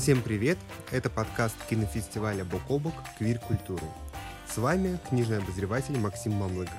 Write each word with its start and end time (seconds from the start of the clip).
Всем 0.00 0.22
привет! 0.22 0.56
Это 0.90 1.10
подкаст 1.10 1.54
кинофестиваля 1.68 2.42
«Бок 2.42 2.62
о 2.70 2.78
бок. 2.78 2.94
Квир 3.18 3.38
культуры». 3.38 3.84
С 4.48 4.56
вами 4.56 4.98
книжный 5.10 5.36
обозреватель 5.36 5.98
Максим 5.98 6.32
Мамлыга. 6.32 6.72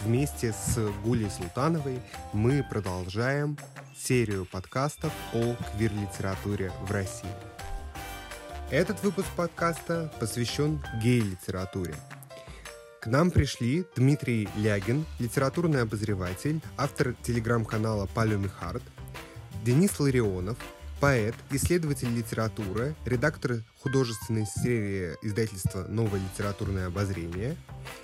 Вместе 0.00 0.52
с 0.52 0.76
Гулей 1.04 1.30
Султановой 1.30 2.00
мы 2.32 2.66
продолжаем 2.68 3.56
серию 3.96 4.44
подкастов 4.44 5.12
о 5.32 5.54
квир-литературе 5.70 6.72
в 6.82 6.90
России. 6.90 7.30
Этот 8.72 9.04
выпуск 9.04 9.28
подкаста 9.36 10.12
посвящен 10.18 10.82
гей-литературе. 11.00 11.94
К 13.00 13.06
нам 13.06 13.30
пришли 13.30 13.86
Дмитрий 13.94 14.48
Лягин, 14.56 15.06
литературный 15.20 15.82
обозреватель, 15.82 16.60
автор 16.76 17.14
телеграм-канала 17.22 18.08
«Палюми 18.12 18.48
Хард», 18.48 18.82
Денис 19.64 20.00
Ларионов, 20.00 20.58
поэт, 21.00 21.34
исследователь 21.50 22.14
литературы, 22.14 22.94
редактор 23.04 23.62
художественной 23.82 24.46
серии 24.46 25.16
издательства 25.22 25.84
«Новое 25.88 26.20
литературное 26.20 26.88
обозрение» 26.88 27.56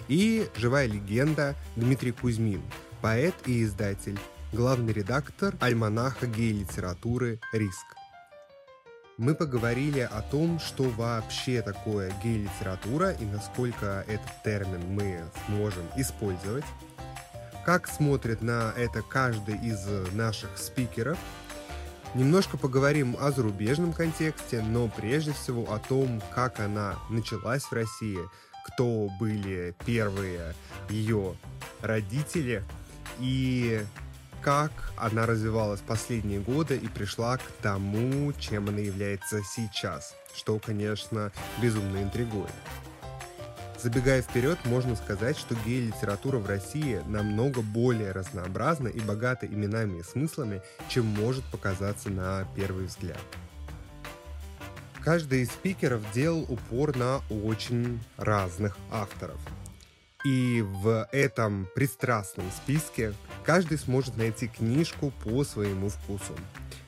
и 0.08 0.48
живая 0.56 0.86
легенда 0.86 1.54
Дмитрий 1.76 2.12
Кузьмин, 2.12 2.62
поэт 3.02 3.34
и 3.46 3.64
издатель, 3.64 4.18
главный 4.52 4.92
редактор 4.92 5.54
альманаха 5.60 6.26
гей-литературы 6.26 7.40
«Риск». 7.52 7.86
Мы 9.16 9.36
поговорили 9.36 10.00
о 10.00 10.22
том, 10.22 10.58
что 10.58 10.84
вообще 10.84 11.62
такое 11.62 12.12
гей-литература 12.22 13.12
и 13.12 13.24
насколько 13.24 14.04
этот 14.08 14.42
термин 14.42 14.80
мы 14.88 15.22
сможем 15.46 15.84
использовать, 15.96 16.64
как 17.64 17.86
смотрит 17.86 18.42
на 18.42 18.72
это 18.76 19.02
каждый 19.02 19.56
из 19.56 19.86
наших 20.12 20.58
спикеров. 20.58 21.16
Немножко 22.14 22.56
поговорим 22.56 23.16
о 23.20 23.32
зарубежном 23.32 23.92
контексте, 23.92 24.62
но 24.62 24.88
прежде 24.88 25.32
всего 25.32 25.72
о 25.72 25.80
том, 25.80 26.22
как 26.32 26.60
она 26.60 26.96
началась 27.10 27.64
в 27.64 27.72
России, 27.72 28.20
кто 28.64 29.08
были 29.18 29.74
первые 29.84 30.54
ее 30.88 31.34
родители 31.80 32.62
и 33.18 33.84
как 34.42 34.70
она 34.96 35.26
развивалась 35.26 35.80
последние 35.80 36.38
годы 36.38 36.76
и 36.76 36.86
пришла 36.86 37.36
к 37.36 37.50
тому, 37.62 38.32
чем 38.34 38.68
она 38.68 38.78
является 38.78 39.40
сейчас, 39.42 40.14
что, 40.36 40.60
конечно, 40.60 41.32
безумно 41.60 42.00
интригует. 42.00 42.52
Забегая 43.84 44.22
вперед, 44.22 44.58
можно 44.64 44.96
сказать, 44.96 45.36
что 45.36 45.54
гей-литература 45.54 46.38
в 46.38 46.46
России 46.46 47.02
намного 47.06 47.60
более 47.60 48.12
разнообразна 48.12 48.88
и 48.88 48.98
богата 48.98 49.44
именами 49.44 49.98
и 49.98 50.02
смыслами, 50.02 50.62
чем 50.88 51.04
может 51.04 51.44
показаться 51.52 52.08
на 52.08 52.48
первый 52.56 52.86
взгляд. 52.86 53.20
Каждый 55.02 55.42
из 55.42 55.50
спикеров 55.50 56.00
делал 56.14 56.46
упор 56.48 56.96
на 56.96 57.20
очень 57.28 58.02
разных 58.16 58.78
авторов– 58.90 59.38
и 60.24 60.62
в 60.62 61.06
этом 61.12 61.68
пристрастном 61.74 62.50
списке 62.50 63.12
каждый 63.44 63.76
сможет 63.76 64.16
найти 64.16 64.48
книжку 64.48 65.12
по 65.22 65.44
своему 65.44 65.90
вкусу. 65.90 66.34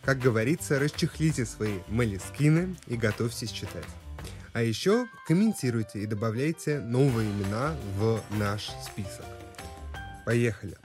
Как 0.06 0.18
говорится, 0.18 0.78
расчехлите 0.78 1.44
свои 1.44 1.80
молескины 1.88 2.74
и 2.86 2.96
готовьтесь 2.96 3.50
читать. 3.50 3.84
А 4.56 4.62
еще 4.62 5.06
комментируйте 5.26 5.98
и 5.98 6.06
добавляйте 6.06 6.80
новые 6.80 7.30
имена 7.30 7.76
в 7.98 8.22
наш 8.38 8.70
список. 8.82 9.26
Поехали! 10.24 10.78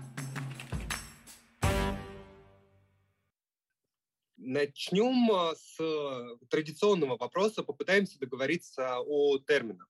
Начнем 4.35 5.31
а, 5.31 5.55
с 5.55 5.77
традиционного 6.49 7.15
вопроса, 7.15 7.63
попытаемся 7.63 8.19
договориться 8.19 8.99
о 8.99 9.37
терминах. 9.37 9.87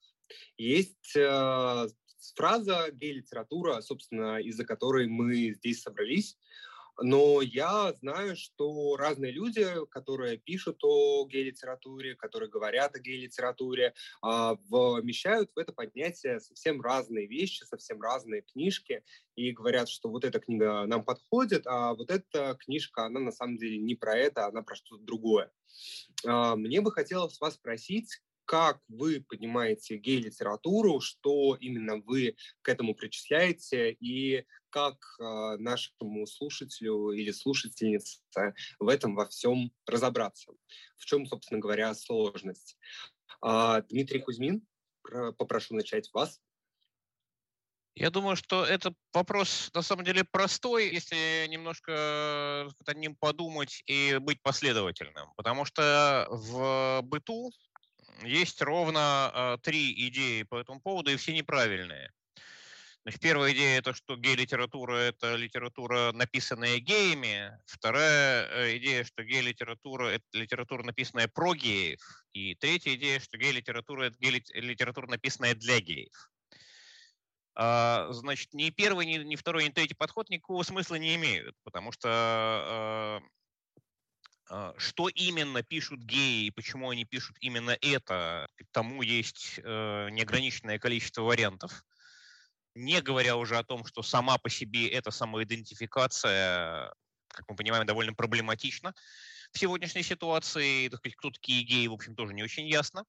Есть 0.57 1.17
а, 1.17 1.87
фраза 2.35 2.91
гей-литература, 2.91 3.81
собственно, 3.81 4.37
из-за 4.41 4.63
которой 4.63 5.07
мы 5.07 5.55
здесь 5.55 5.81
собрались. 5.81 6.37
Но 6.99 7.41
я 7.41 7.93
знаю, 7.93 8.35
что 8.35 8.95
разные 8.97 9.31
люди, 9.31 9.65
которые 9.89 10.37
пишут 10.37 10.79
о 10.83 11.25
гей-литературе, 11.27 12.15
которые 12.15 12.49
говорят 12.49 12.95
о 12.95 12.99
гей-литературе, 12.99 13.93
а, 14.21 14.55
вмещают 14.69 15.51
в 15.55 15.57
это 15.57 15.73
понятие 15.73 16.39
совсем 16.39 16.81
разные 16.81 17.27
вещи, 17.27 17.63
совсем 17.63 18.01
разные 18.01 18.41
книжки, 18.41 19.03
и 19.35 19.51
говорят, 19.51 19.89
что 19.89 20.09
вот 20.09 20.25
эта 20.25 20.39
книга 20.39 20.85
нам 20.85 21.03
подходит, 21.03 21.65
а 21.65 21.93
вот 21.93 22.11
эта 22.11 22.55
книжка, 22.59 23.05
она 23.05 23.19
на 23.19 23.31
самом 23.31 23.57
деле 23.57 23.77
не 23.77 23.95
про 23.95 24.15
это, 24.17 24.45
она 24.45 24.61
про 24.61 24.75
что-то 24.75 25.03
другое. 25.03 25.51
А, 26.25 26.55
мне 26.55 26.81
бы 26.81 26.91
хотелось 26.91 27.39
вас 27.39 27.55
спросить, 27.55 28.21
как 28.51 28.81
вы 28.89 29.21
понимаете 29.21 29.95
гей-литературу, 29.95 30.99
что 30.99 31.55
именно 31.55 32.01
вы 32.05 32.35
к 32.61 32.67
этому 32.67 32.93
причисляете 32.93 33.93
и 33.93 34.45
как 34.69 34.97
э, 35.21 35.55
нашему 35.57 36.27
слушателю 36.27 37.11
или 37.11 37.31
слушательнице 37.31 38.19
в 38.77 38.89
этом 38.89 39.15
во 39.15 39.29
всем 39.29 39.71
разобраться. 39.85 40.51
В 40.97 41.05
чем, 41.05 41.25
собственно 41.27 41.61
говоря, 41.61 41.95
сложность. 41.95 42.77
А, 43.39 43.83
Дмитрий 43.83 44.19
Кузьмин, 44.19 44.67
попрошу 45.37 45.75
начать 45.75 46.09
вас. 46.11 46.41
Я 47.95 48.09
думаю, 48.09 48.35
что 48.35 48.65
это 48.65 48.93
вопрос 49.13 49.69
на 49.73 49.81
самом 49.81 50.03
деле 50.03 50.25
простой, 50.29 50.89
если 50.89 51.47
немножко 51.47 52.67
над 52.85 52.97
ним 52.97 53.15
подумать 53.15 53.81
и 53.85 54.17
быть 54.17 54.41
последовательным. 54.41 55.31
Потому 55.37 55.63
что 55.63 56.27
в 56.29 57.01
быту 57.03 57.51
есть 58.23 58.61
ровно 58.61 59.31
э, 59.33 59.57
три 59.61 59.93
идеи 60.07 60.43
по 60.43 60.55
этому 60.59 60.79
поводу, 60.81 61.11
и 61.11 61.15
все 61.15 61.33
неправильные. 61.33 62.11
Значит, 63.03 63.19
первая 63.19 63.51
идея 63.53 63.79
это, 63.79 63.95
что 63.95 64.15
гей-литература 64.15 64.95
это 64.95 65.35
литература, 65.35 66.11
написанная 66.11 66.77
геями. 66.77 67.57
Вторая 67.65 68.47
э, 68.47 68.77
идея, 68.77 69.03
что 69.03 69.23
гей-литература 69.23 70.07
это 70.09 70.25
литература, 70.33 70.83
написанная 70.83 71.27
про 71.27 71.55
геев. 71.55 71.99
И 72.33 72.53
третья 72.55 72.93
идея, 72.93 73.19
что 73.19 73.37
гей-литература 73.37 74.03
это 74.03 74.17
гей-литература, 74.19 75.07
написанная 75.07 75.55
для 75.55 75.79
геев. 75.79 76.31
А, 77.55 78.07
значит, 78.11 78.53
ни 78.53 78.69
первый, 78.69 79.05
ни, 79.05 79.17
ни 79.17 79.35
второй, 79.35 79.65
ни 79.65 79.69
третий 79.69 79.95
подход 79.95 80.29
никакого 80.29 80.63
смысла 80.63 80.95
не 80.95 81.15
имеют, 81.15 81.55
потому 81.63 81.91
что 81.91 82.09
а, 82.09 83.19
а, 83.19 83.21
что 84.77 85.07
именно 85.07 85.63
пишут 85.63 86.01
геи 86.01 86.45
и 86.45 86.51
почему 86.51 86.89
они 86.89 87.05
пишут 87.05 87.37
именно 87.39 87.77
это, 87.81 88.47
тому 88.71 89.01
есть 89.01 89.59
э, 89.63 90.09
неограниченное 90.11 90.77
количество 90.79 91.21
вариантов. 91.21 91.83
Не 92.75 93.01
говоря 93.01 93.37
уже 93.37 93.57
о 93.57 93.63
том, 93.63 93.85
что 93.85 94.01
сама 94.01 94.37
по 94.37 94.49
себе 94.49 94.87
эта 94.89 95.11
самоидентификация, 95.11 96.93
как 97.29 97.49
мы 97.49 97.55
понимаем, 97.55 97.85
довольно 97.85 98.13
проблематична 98.13 98.93
в 99.51 99.59
сегодняшней 99.59 100.03
ситуации. 100.03 100.89
Кто 100.89 101.29
такие 101.31 101.63
геи, 101.63 101.87
в 101.87 101.93
общем, 101.93 102.15
тоже 102.15 102.33
не 102.33 102.43
очень 102.43 102.67
ясно. 102.67 103.05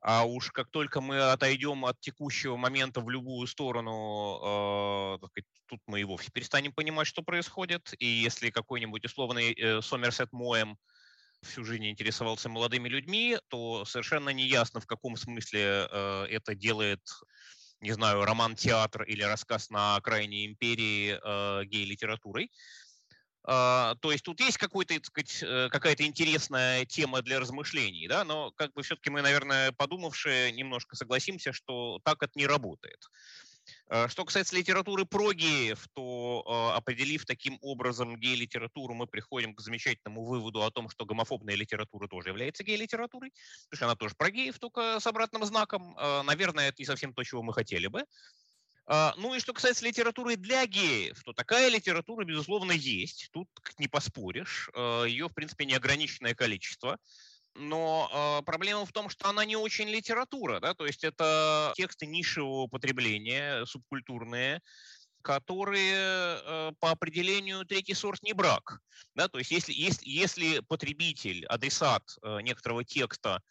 А 0.00 0.24
уж 0.24 0.50
как 0.52 0.70
только 0.70 1.00
мы 1.00 1.32
отойдем 1.32 1.84
от 1.84 1.98
текущего 2.00 2.56
момента 2.56 3.00
в 3.00 3.10
любую 3.10 3.46
сторону, 3.46 5.18
э, 5.24 5.40
тут 5.66 5.80
мы 5.86 6.00
и 6.00 6.04
вовсе 6.04 6.30
перестанем 6.30 6.72
понимать, 6.72 7.06
что 7.06 7.22
происходит. 7.22 7.92
И 7.98 8.06
если 8.06 8.50
какой-нибудь 8.50 9.04
условный 9.04 9.52
э, 9.52 9.82
Сомерсет 9.82 10.32
Моем 10.32 10.76
всю 11.42 11.64
жизнь 11.64 11.88
интересовался 11.88 12.48
молодыми 12.48 12.88
людьми, 12.88 13.38
то 13.48 13.84
совершенно 13.84 14.30
не 14.30 14.46
ясно, 14.46 14.80
в 14.80 14.86
каком 14.86 15.16
смысле 15.16 15.88
э, 15.90 16.26
это 16.30 16.54
делает 16.54 17.00
не 17.80 17.92
знаю, 17.92 18.24
роман-театр 18.24 19.04
или 19.04 19.22
рассказ 19.22 19.70
на 19.70 19.96
окраине 19.96 20.46
империи 20.46 21.18
э, 21.22 21.64
гей-литературой. 21.64 22.50
А, 23.50 23.94
то 24.02 24.12
есть 24.12 24.24
тут 24.24 24.40
есть 24.40 24.58
какой-то, 24.58 24.92
э, 24.92 25.68
какая-то 25.70 26.04
интересная 26.04 26.84
тема 26.84 27.22
для 27.22 27.40
размышлений, 27.40 28.06
да, 28.06 28.22
но 28.22 28.50
как 28.50 28.74
бы 28.74 28.82
все-таки 28.82 29.08
мы, 29.08 29.22
наверное, 29.22 29.72
подумавшие, 29.72 30.52
немножко 30.52 30.96
согласимся, 30.96 31.54
что 31.54 31.98
так 32.04 32.22
это 32.22 32.32
не 32.34 32.46
работает. 32.46 33.08
А, 33.88 34.06
что 34.08 34.26
касается 34.26 34.54
литературы 34.54 35.06
про 35.06 35.32
геев, 35.32 35.88
то 35.94 36.44
а, 36.46 36.76
определив 36.76 37.24
таким 37.24 37.56
образом 37.62 38.18
гей-литературу, 38.18 38.92
мы 38.92 39.06
приходим 39.06 39.54
к 39.54 39.62
замечательному 39.62 40.26
выводу 40.26 40.62
о 40.62 40.70
том, 40.70 40.90
что 40.90 41.06
гомофобная 41.06 41.54
литература 41.54 42.06
тоже 42.06 42.28
является 42.28 42.64
гей-литературой, 42.64 43.32
потому 43.70 43.76
что 43.78 43.86
она 43.86 43.96
тоже 43.96 44.14
про 44.14 44.30
геев, 44.30 44.58
только 44.58 45.00
с 45.00 45.06
обратным 45.06 45.46
знаком. 45.46 45.96
Наверное, 46.24 46.68
это 46.68 46.82
не 46.82 46.86
совсем 46.86 47.14
то, 47.14 47.24
чего 47.24 47.42
мы 47.42 47.54
хотели 47.54 47.86
бы. 47.86 48.04
А, 48.90 49.12
ну 49.18 49.34
и 49.34 49.38
что 49.38 49.52
касается 49.52 49.84
литературы 49.84 50.36
для 50.36 50.64
геев, 50.64 51.22
то 51.22 51.34
такая 51.34 51.68
литература, 51.68 52.24
безусловно, 52.24 52.72
есть. 52.72 53.28
Тут 53.32 53.46
не 53.76 53.86
поспоришь. 53.86 54.70
А, 54.74 55.04
Ее, 55.04 55.28
в 55.28 55.34
принципе, 55.34 55.66
неограниченное 55.66 56.34
количество. 56.34 56.98
Но 57.54 58.08
э, 58.40 58.44
проблема 58.44 58.86
в 58.86 58.92
том, 58.92 59.08
что 59.08 59.28
она 59.28 59.44
не 59.44 59.56
очень 59.56 59.88
литература, 59.88 60.60
да, 60.60 60.74
то 60.74 60.86
есть 60.86 61.02
это 61.02 61.72
тексты 61.74 62.06
нишевого 62.06 62.68
потребления, 62.68 63.64
субкультурные, 63.64 64.60
которые 65.22 66.72
по 66.78 66.90
определению 66.92 67.64
третий 67.64 67.94
сорт 67.94 68.22
не 68.22 68.32
брак. 68.32 68.78
Да? 69.16 69.26
То 69.28 69.38
есть 69.38 69.50
если, 69.50 69.72
если, 69.72 70.08
если 70.08 70.60
потребитель, 70.60 71.44
адресат 71.46 72.04
некоторого 72.42 72.84
текста 72.84 73.42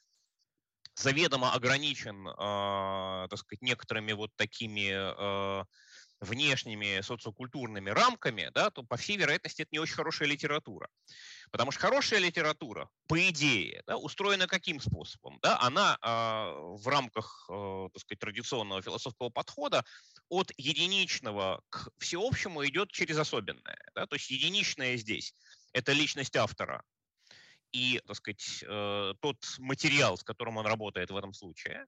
заведомо 0.97 1.53
ограничен, 1.53 2.25
так 2.25 3.37
сказать, 3.37 3.61
некоторыми 3.61 4.13
вот 4.13 4.31
такими 4.35 5.65
внешними 6.19 7.01
социокультурными 7.01 7.89
рамками, 7.89 8.49
да, 8.53 8.69
то, 8.69 8.83
по 8.83 8.97
всей 8.97 9.17
вероятности, 9.17 9.61
это 9.61 9.69
не 9.71 9.79
очень 9.79 9.95
хорошая 9.95 10.27
литература. 10.27 10.89
Потому 11.51 11.71
что 11.71 11.81
хорошая 11.81 12.19
литература, 12.19 12.89
по 13.07 13.29
идее, 13.29 13.83
да, 13.85 13.97
устроена 13.97 14.47
каким 14.47 14.79
способом? 14.79 15.39
Да? 15.41 15.59
Она 15.59 15.97
э, 16.01 16.07
в 16.77 16.87
рамках 16.87 17.47
э, 17.49 17.89
так 17.93 18.01
сказать, 18.01 18.19
традиционного 18.19 18.81
философского 18.81 19.29
подхода 19.29 19.85
от 20.29 20.51
единичного 20.57 21.61
к 21.69 21.89
всеобщему 21.99 22.65
идет 22.65 22.91
через 22.91 23.17
особенное. 23.17 23.79
Да? 23.95 24.07
То 24.07 24.15
есть 24.15 24.29
единичное 24.29 24.97
здесь– 24.97 25.35
это 25.73 25.91
личность 25.91 26.35
автора, 26.35 26.83
и, 27.71 28.01
так 28.05 28.15
сказать, 28.15 28.63
э, 28.67 29.13
тот 29.19 29.37
материал, 29.59 30.17
с 30.17 30.23
которым 30.23 30.57
он 30.57 30.65
работает 30.65 31.11
в 31.11 31.17
этом 31.17 31.33
случае. 31.33 31.85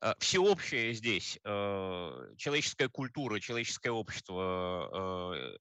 Э, 0.00 0.14
всеобщее 0.18 0.94
здесь 0.94 1.38
э, 1.44 2.34
человеческая 2.36 2.88
культура, 2.88 3.40
человеческое 3.40 3.90
общество, 3.90 5.34
э, 5.34 5.56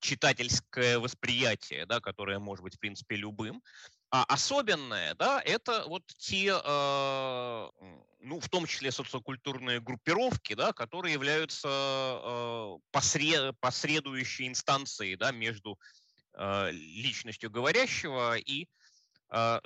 читательское 0.00 0.98
восприятие, 0.98 1.86
да, 1.86 2.00
которое 2.00 2.38
может 2.38 2.62
быть, 2.62 2.76
в 2.76 2.78
принципе, 2.78 3.16
любым. 3.16 3.62
А 4.10 4.24
особенное, 4.24 5.14
да, 5.14 5.42
это 5.44 5.86
вот 5.88 6.04
те, 6.18 6.52
ну, 6.52 8.38
в 8.38 8.48
том 8.48 8.66
числе 8.66 8.92
социокультурные 8.92 9.80
группировки, 9.80 10.54
да, 10.54 10.72
которые 10.72 11.14
являются 11.14 12.78
посред, 12.92 13.58
посредующей 13.58 14.46
инстанцией, 14.46 15.16
да, 15.16 15.32
между 15.32 15.80
личностью 16.70 17.50
говорящего 17.50 18.36
и 18.36 18.64
э, 18.64 18.83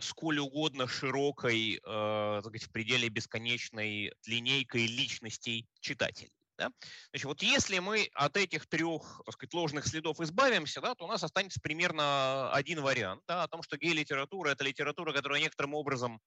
сколь 0.01 0.39
угодно 0.39 0.87
широкой, 0.87 1.81
э, 1.85 2.41
сказать, 2.41 2.65
в 2.65 2.71
пределе 2.71 3.09
бесконечной 3.09 4.13
линейкой 4.25 4.87
личностей 4.87 5.67
читателей. 5.81 6.33
Да? 6.59 6.71
Значит, 7.11 7.27
вот 7.27 7.43
если 7.43 7.79
мы 7.79 8.11
от 8.15 8.37
этих 8.37 8.67
трех 8.67 9.23
так 9.25 9.35
сказать, 9.35 9.55
ложных 9.55 9.87
следов 9.87 10.21
избавимся, 10.21 10.81
да, 10.81 10.95
то 10.95 11.05
у 11.05 11.09
нас 11.09 11.23
останется 11.23 11.61
примерно 11.61 12.51
один 12.53 12.81
вариант 12.81 13.23
да, 13.29 13.45
о 13.45 13.49
том, 13.49 13.63
что 13.63 13.77
гей-литература– 13.77 14.51
это 14.51 14.65
литература, 14.65 15.13
которая 15.13 15.41
некоторым 15.41 15.75
образом 15.75 16.21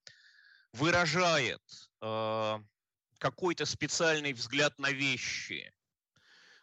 выражает 0.72 1.62
э, 2.02 2.60
какой-то 3.18 3.66
специальный 3.66 4.32
взгляд 4.32 4.80
на 4.80 4.92
вещи, 4.92 5.74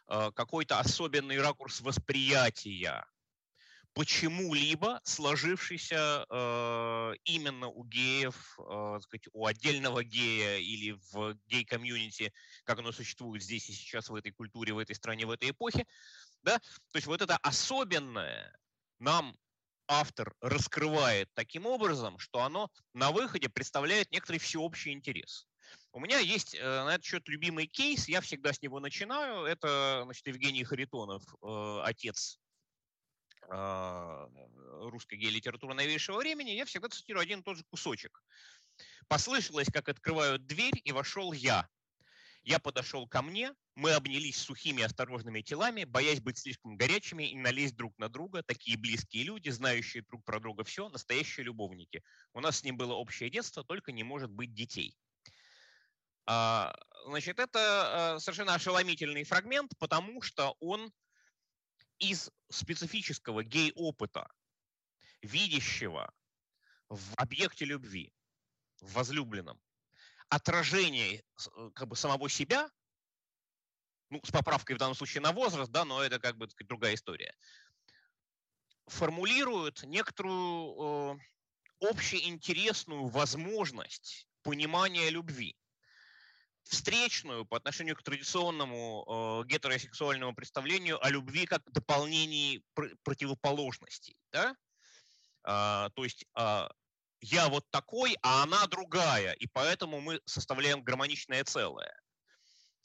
э, 0.07 0.31
какой-то 0.33 0.79
особенный 0.79 1.39
ракурс 1.39 1.81
восприятия, 1.81 3.05
почему-либо 3.99 5.01
сложившийся 5.03 6.25
э, 6.29 7.13
именно 7.25 7.67
у 7.67 7.83
геев, 7.83 8.57
э, 8.57 8.99
сказать, 9.01 9.27
у 9.33 9.45
отдельного 9.45 10.05
гея 10.05 10.57
или 10.57 10.97
в 11.11 11.37
гей-комьюнити, 11.47 12.31
как 12.63 12.79
оно 12.79 12.93
существует 12.93 13.43
здесь 13.43 13.69
и 13.69 13.73
сейчас 13.73 14.07
в 14.07 14.15
этой 14.15 14.31
культуре, 14.31 14.71
в 14.71 14.77
этой 14.77 14.95
стране, 14.95 15.25
в 15.25 15.31
этой 15.31 15.49
эпохе. 15.49 15.85
Да? 16.43 16.59
То 16.59 16.95
есть 16.95 17.07
вот 17.07 17.21
это 17.21 17.35
особенное 17.43 18.57
нам 18.99 19.35
автор 19.89 20.33
раскрывает 20.39 21.27
таким 21.33 21.65
образом, 21.65 22.19
что 22.19 22.43
оно 22.43 22.71
на 22.93 23.11
выходе 23.11 23.49
представляет 23.49 24.09
некоторый 24.13 24.37
всеобщий 24.37 24.93
интерес. 24.93 25.45
У 25.91 25.99
меня 25.99 26.19
есть 26.19 26.55
э, 26.55 26.63
на 26.63 26.95
этот 26.95 27.03
счет 27.03 27.27
любимый 27.27 27.67
кейс, 27.67 28.07
я 28.07 28.21
всегда 28.21 28.53
с 28.53 28.61
него 28.61 28.79
начинаю. 28.79 29.43
Это 29.43 30.03
значит, 30.05 30.25
Евгений 30.25 30.63
Харитонов, 30.63 31.21
э, 31.43 31.81
отец 31.83 32.39
русской 33.49 35.15
гей-литературы 35.15 35.73
новейшего 35.73 36.17
времени, 36.17 36.51
я 36.51 36.65
всегда 36.65 36.89
цитирую 36.89 37.23
один 37.23 37.39
и 37.39 37.43
тот 37.43 37.57
же 37.57 37.63
кусочек. 37.69 38.21
Послышалось, 39.07 39.67
как 39.71 39.89
открывают 39.89 40.45
дверь, 40.45 40.79
и 40.83 40.91
вошел 40.91 41.33
я. 41.33 41.67
Я 42.43 42.59
подошел 42.59 43.07
ко 43.07 43.21
мне, 43.21 43.53
мы 43.75 43.91
обнялись 43.91 44.37
сухими 44.37 44.83
осторожными 44.83 45.41
телами, 45.41 45.83
боясь 45.83 46.21
быть 46.21 46.37
слишком 46.37 46.77
горячими 46.77 47.29
и 47.29 47.35
налезть 47.35 47.75
друг 47.75 47.97
на 47.97 48.07
друга. 48.07 48.43
Такие 48.43 48.77
близкие 48.77 49.23
люди, 49.23 49.49
знающие 49.49 50.03
друг 50.03 50.23
про 50.23 50.39
друга 50.39 50.63
все, 50.63 50.89
настоящие 50.89 51.45
любовники. 51.45 52.01
У 52.33 52.39
нас 52.39 52.59
с 52.59 52.63
ним 52.63 52.77
было 52.77 52.93
общее 52.93 53.29
детство, 53.29 53.63
только 53.63 53.91
не 53.91 54.03
может 54.03 54.31
быть 54.31 54.53
детей. 54.53 54.95
А, 56.25 56.75
значит, 57.07 57.39
это 57.39 58.15
а, 58.15 58.19
совершенно 58.19 58.53
ошеломительный 58.53 59.23
фрагмент, 59.25 59.73
потому 59.77 60.21
что 60.21 60.55
он 60.59 60.91
из 61.99 62.31
специфического 62.49 63.43
гей-опыта, 63.43 64.31
видящего 65.21 66.13
в 66.89 67.13
объекте 67.15 67.65
любви, 67.65 68.13
в 68.79 68.93
возлюбленном, 68.93 69.59
отражение 70.29 71.23
э, 71.55 71.71
как 71.75 71.87
бы 71.87 71.95
самого 71.95 72.29
себя, 72.29 72.69
ну, 74.09 74.19
с 74.23 74.31
поправкой 74.31 74.75
в 74.75 74.79
данном 74.79 74.95
случае 74.95 75.21
на 75.21 75.31
возраст, 75.31 75.71
да, 75.71 75.85
но 75.85 76.01
это 76.01 76.19
как 76.19 76.37
бы 76.37 76.49
сказать, 76.49 76.67
другая 76.67 76.95
история, 76.95 77.35
формулирует 78.87 79.83
некоторую 79.83 81.19
э, 81.81 81.87
общеинтересную 81.89 83.07
возможность 83.07 84.27
понимания 84.41 85.09
любви 85.09 85.55
встречную 86.63 87.45
по 87.45 87.57
отношению 87.57 87.95
к 87.95 88.03
традиционному 88.03 89.43
э, 89.43 89.47
гетеросексуальному 89.47 90.33
представлению 90.33 91.03
о 91.03 91.09
любви 91.09 91.45
как 91.45 91.63
дополнении 91.71 92.63
пр- 92.73 92.95
противоположностей. 93.03 94.15
Да? 94.31 94.55
А, 95.43 95.89
то 95.95 96.03
есть 96.03 96.25
а, 96.35 96.69
я 97.21 97.49
вот 97.49 97.65
такой, 97.71 98.17
а 98.21 98.43
она 98.43 98.67
другая, 98.67 99.33
и 99.33 99.47
поэтому 99.47 99.99
мы 99.99 100.21
составляем 100.25 100.83
гармоничное 100.83 101.43
целое. 101.43 101.99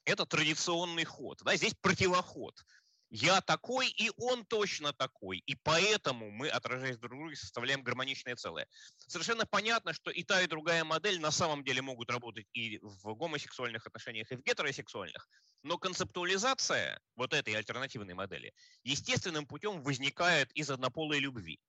Это 0.04 0.26
традиционный 0.26 1.04
ход. 1.04 1.40
Да? 1.44 1.56
Здесь 1.56 1.74
противоход 1.80 2.54
я 3.16 3.40
такой, 3.40 3.88
и 3.90 4.10
он 4.16 4.44
точно 4.44 4.92
такой. 4.92 5.38
И 5.46 5.54
поэтому 5.54 6.32
мы, 6.32 6.48
отражаясь 6.48 6.98
друг 6.98 7.12
друга, 7.12 7.36
составляем 7.36 7.84
гармоничное 7.84 8.34
целое. 8.34 8.66
Совершенно 9.06 9.46
понятно, 9.46 9.92
что 9.92 10.10
и 10.10 10.24
та, 10.24 10.42
и 10.42 10.48
другая 10.48 10.82
модель 10.82 11.20
на 11.20 11.30
самом 11.30 11.62
деле 11.62 11.80
могут 11.80 12.10
работать 12.10 12.48
и 12.54 12.80
в 12.82 13.14
гомосексуальных 13.14 13.86
отношениях, 13.86 14.32
и 14.32 14.36
в 14.36 14.42
гетеросексуальных. 14.42 15.28
Но 15.62 15.78
концептуализация 15.78 17.00
вот 17.14 17.34
этой 17.34 17.54
альтернативной 17.54 18.14
модели 18.14 18.52
естественным 18.82 19.46
путем 19.46 19.80
возникает 19.84 20.50
из 20.56 20.70
однополой 20.70 21.20
любви. 21.20 21.60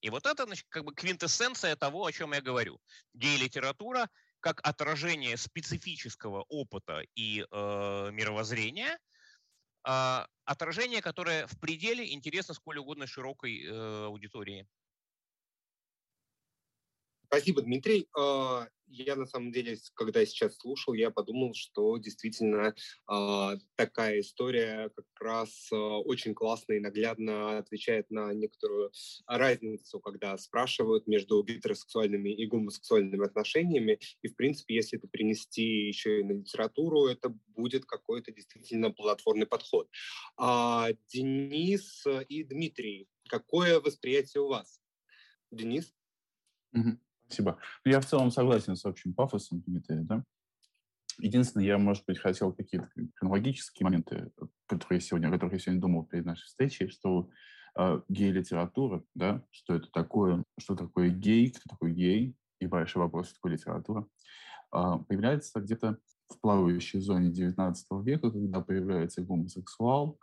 И 0.00 0.08
вот 0.08 0.24
это 0.24 0.46
значит, 0.46 0.64
как 0.70 0.86
бы 0.86 0.94
квинтэссенция 0.94 1.76
того, 1.76 2.06
о 2.06 2.12
чем 2.12 2.32
я 2.32 2.40
говорю. 2.40 2.80
Гей-литература 3.12 4.08
как 4.40 4.66
отражение 4.66 5.36
специфического 5.36 6.46
опыта 6.48 7.02
и 7.14 7.44
э, 7.50 8.10
мировоззрения– 8.12 8.98
отражение, 10.44 11.00
которое 11.00 11.46
в 11.46 11.58
пределе 11.60 12.12
интересно 12.12 12.54
сколь 12.54 12.78
угодно 12.78 13.06
широкой 13.06 13.64
э, 13.64 14.04
аудитории. 14.06 14.66
Спасибо, 17.26 17.62
Дмитрий. 17.62 18.08
А, 18.16 18.68
я 18.86 19.16
на 19.16 19.26
самом 19.26 19.50
деле, 19.50 19.76
когда 19.94 20.24
сейчас 20.24 20.56
слушал, 20.56 20.94
я 20.94 21.10
подумал, 21.10 21.54
что 21.54 21.96
действительно 21.98 22.72
э, 23.10 23.56
такая 23.74 24.20
история 24.20 24.90
как 24.90 25.06
раз 25.20 25.68
э, 25.72 25.76
очень 25.76 26.34
классно 26.34 26.74
и 26.74 26.80
наглядно 26.80 27.58
отвечает 27.58 28.10
на 28.10 28.32
некоторую 28.32 28.92
разницу, 29.26 29.98
когда 29.98 30.38
спрашивают 30.38 31.08
между 31.08 31.42
гетеросексуальными 31.42 32.30
и 32.30 32.46
гомосексуальными 32.46 33.26
отношениями. 33.26 33.98
И, 34.22 34.28
в 34.28 34.36
принципе, 34.36 34.76
если 34.76 34.98
это 34.98 35.08
принести 35.08 35.88
еще 35.88 36.20
и 36.20 36.24
на 36.24 36.32
литературу, 36.32 37.06
это 37.06 37.30
будет 37.48 37.86
какой-то 37.86 38.32
действительно 38.32 38.92
плодотворный 38.92 39.46
подход. 39.46 39.88
А, 40.36 40.90
Денис 41.08 42.04
и 42.28 42.44
Дмитрий, 42.44 43.08
какое 43.28 43.80
восприятие 43.80 44.42
у 44.42 44.48
вас? 44.48 44.80
Денис? 45.50 45.92
Mm-hmm. 46.76 46.98
Спасибо. 47.26 47.58
Ну, 47.84 47.90
я 47.90 48.00
в 48.00 48.06
целом 48.06 48.30
согласен 48.30 48.76
с 48.76 48.84
общим 48.84 49.12
пафосом 49.12 49.60
Дмитрия, 49.66 50.00
да. 50.02 50.24
Единственное, 51.18 51.66
я, 51.66 51.78
может 51.78 52.04
быть, 52.06 52.18
хотел 52.18 52.52
какие-то 52.52 52.88
хронологические 53.14 53.84
моменты, 53.84 54.30
которые 54.66 55.00
сегодня, 55.00 55.28
о 55.28 55.32
которых 55.32 55.54
я 55.54 55.58
сегодня 55.58 55.80
думал 55.80 56.04
перед 56.04 56.26
нашей 56.26 56.44
встречей, 56.44 56.88
что 56.88 57.30
э, 57.78 58.00
гей-литература, 58.08 59.02
да, 59.14 59.42
что 59.50 59.74
это 59.74 59.90
такое, 59.90 60.44
что 60.58 60.76
такое 60.76 61.08
гей, 61.08 61.50
кто 61.50 61.62
такой 61.70 61.92
гей, 61.92 62.36
и 62.60 62.66
большой 62.66 63.02
вопрос, 63.02 63.26
что 63.26 63.36
такое 63.36 63.52
литература, 63.52 64.06
э, 64.74 64.82
появляется 65.08 65.60
где-то 65.60 65.98
в 66.28 66.38
плавающей 66.40 67.00
зоне 67.00 67.30
XIX 67.30 67.74
века, 68.04 68.30
когда 68.30 68.60
появляется 68.60 69.22
гомосексуал 69.22 70.20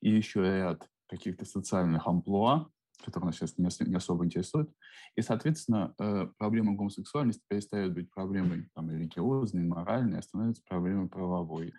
и 0.00 0.10
еще 0.10 0.42
ряд 0.42 0.88
каких-то 1.08 1.44
социальных 1.44 2.06
амплуа, 2.06 2.68
который 3.04 3.26
нас 3.26 3.36
сейчас 3.36 3.58
не, 3.58 3.68
не 3.88 3.96
особо 3.96 4.24
интересует. 4.24 4.70
И, 5.14 5.22
соответственно, 5.22 5.94
э, 5.98 6.28
проблема 6.38 6.74
гомосексуальности 6.74 7.44
перестает 7.48 7.94
быть 7.94 8.10
проблемой 8.10 8.68
там, 8.74 8.90
религиозной, 8.90 9.64
моральной, 9.64 10.18
а 10.18 10.22
становится 10.22 10.62
проблемой 10.66 11.08
правовой. 11.08 11.74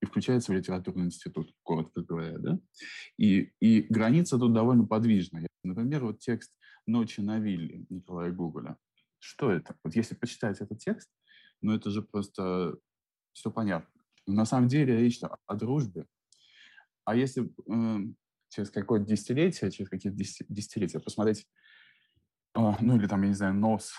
и 0.00 0.06
включается 0.06 0.52
в 0.52 0.56
литературный 0.56 1.06
институт, 1.06 1.54
коротко 1.62 2.02
говоря, 2.02 2.38
да? 2.38 2.58
И, 3.18 3.52
и 3.60 3.82
граница 3.88 4.38
тут 4.38 4.52
довольно 4.52 4.84
подвижная. 4.84 5.46
Например, 5.62 6.04
вот 6.04 6.18
текст 6.18 6.52
«Ночи 6.86 7.20
на 7.20 7.38
вилле» 7.38 7.86
Николая 7.88 8.32
Гоголя. 8.32 8.76
Что 9.20 9.52
это? 9.52 9.76
Вот 9.84 9.94
если 9.94 10.16
почитать 10.16 10.60
этот 10.60 10.78
текст, 10.78 11.08
ну 11.60 11.72
это 11.72 11.90
же 11.90 12.02
просто 12.02 12.76
все 13.32 13.50
понятно. 13.50 14.02
На 14.26 14.44
самом 14.44 14.68
деле 14.68 14.98
речь 14.98 15.20
о 15.22 15.54
дружбе. 15.54 16.06
А 17.04 17.14
если 17.16 17.44
э, 17.44 18.12
через 18.52 18.70
какое-то 18.70 19.06
десятилетие, 19.06 19.70
через 19.70 19.88
какие-то 19.88 20.16
десятилетия 20.16 21.00
посмотреть, 21.00 21.46
э, 22.54 22.72
ну 22.80 22.96
или 22.96 23.06
там, 23.06 23.22
я 23.22 23.28
не 23.28 23.34
знаю, 23.34 23.54
нос 23.54 23.94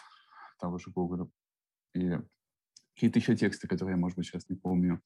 того 0.60 0.78
же 0.78 0.92
Гоголя 0.92 1.28
и 1.96 2.20
какие-то 2.94 3.20
еще 3.20 3.36
тексты, 3.36 3.68
которые 3.68 3.96
я, 3.96 4.00
может 4.00 4.16
быть, 4.16 4.28
сейчас 4.28 4.48
не 4.50 4.56
помню. 4.56 5.02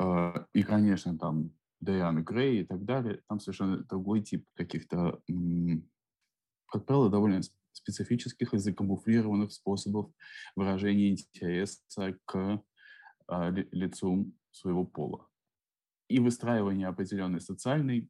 Э, 0.00 0.32
и, 0.54 0.62
конечно, 0.62 1.18
там 1.18 1.52
Дайана 1.80 2.22
Грей 2.22 2.62
и 2.62 2.64
так 2.64 2.84
далее, 2.84 3.20
там 3.28 3.40
совершенно 3.40 3.84
другой 3.84 4.22
тип 4.22 4.46
каких-то, 4.54 5.20
как 6.66 6.86
правило, 6.86 7.10
довольно 7.10 7.42
специфических 7.72 8.54
и 8.54 8.58
закамуфлированных 8.58 9.52
способов 9.52 10.10
выражения 10.56 11.10
интереса 11.10 12.16
к 12.24 12.62
э, 13.30 13.50
лицу 13.70 14.32
своего 14.50 14.84
пола 14.84 15.28
и 16.08 16.20
выстраивание 16.20 16.88
определенной 16.88 17.40
социальной 17.40 18.08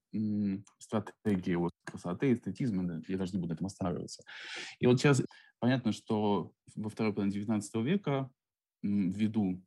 стратегии 0.78 1.54
вот, 1.54 1.72
красоты, 1.84 2.32
эстетизма, 2.32 3.02
я 3.08 3.18
даже 3.18 3.32
не 3.32 3.38
буду 3.38 3.54
этом 3.54 3.66
останавливаться. 3.66 4.22
И 4.78 4.86
вот 4.86 4.98
сейчас 4.98 5.22
понятно, 5.58 5.92
что 5.92 6.52
во 6.76 6.88
второй 6.88 7.12
половине 7.12 7.40
XIX 7.40 7.82
века 7.82 8.30
ввиду 8.82 9.60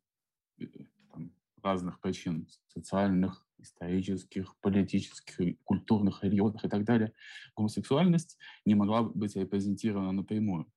э, 0.60 0.66
там, 1.12 1.34
разных 1.62 2.00
причин 2.00 2.48
социальных, 2.68 3.46
исторических, 3.60 4.56
политических, 4.62 5.58
культурных, 5.64 6.24
религиозных 6.24 6.66
и 6.66 6.70
так 6.70 6.84
далее, 6.84 7.14
гомосексуальность 7.56 8.38
не 8.66 8.76
могла 8.76 9.04
быть 9.04 9.36
репрезентирована 9.36 10.12
напрямую. 10.14 10.72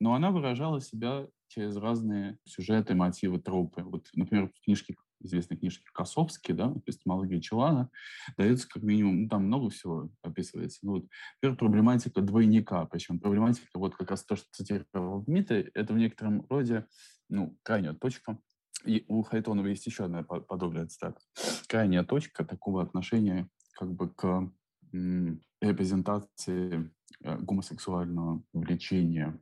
Но 0.00 0.14
она 0.14 0.30
выражала 0.30 0.80
себя 0.80 1.26
через 1.48 1.76
разные 1.76 2.38
сюжеты, 2.44 2.94
мотивы, 2.94 3.40
тропы. 3.40 3.82
Вот, 3.82 4.08
например, 4.14 4.48
в 4.48 4.60
книжке, 4.60 4.96
известной 5.20 5.56
книжке 5.56 5.84
Косовский, 5.92 6.54
да, 6.54 6.72
«Эпистемология 6.76 7.40
Челана», 7.40 7.90
дается 8.36 8.68
как 8.68 8.82
минимум, 8.82 9.22
ну, 9.22 9.28
там 9.28 9.44
много 9.44 9.70
всего 9.70 10.10
описывается. 10.22 10.78
Ну, 10.82 10.92
вот, 10.92 11.04
например, 11.36 11.56
проблематика 11.58 12.20
двойника, 12.20 12.84
причем 12.86 13.18
проблематика, 13.18 13.66
вот 13.74 13.94
как 13.96 14.10
раз 14.10 14.24
то, 14.24 14.36
что 14.36 14.46
цитировал 14.52 15.22
Дмитрий, 15.22 15.70
это 15.74 15.92
в 15.92 15.98
некотором 15.98 16.46
роде 16.48 16.86
ну, 17.28 17.56
крайняя 17.62 17.94
точка. 17.94 18.38
И 18.84 19.04
у 19.08 19.22
Хайтонова 19.22 19.66
есть 19.66 19.86
еще 19.86 20.04
одна 20.04 20.22
подобная 20.22 20.86
цитата. 20.86 21.20
Крайняя 21.66 22.04
точка 22.04 22.44
такого 22.44 22.82
отношения 22.82 23.48
как 23.74 23.92
бы 23.92 24.08
к 24.08 24.50
репрезентации 25.60 26.90
э, 27.22 27.36
гомосексуального 27.38 28.42
влечения. 28.52 29.40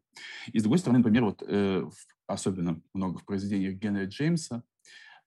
И 0.52 0.58
с 0.58 0.62
другой 0.62 0.78
стороны, 0.78 0.98
например, 0.98 1.24
вот 1.24 1.42
э, 1.46 1.88
особенно 2.26 2.80
много 2.94 3.18
в 3.18 3.24
произведениях 3.24 3.74
Генри 3.74 4.06
Джеймса, 4.06 4.62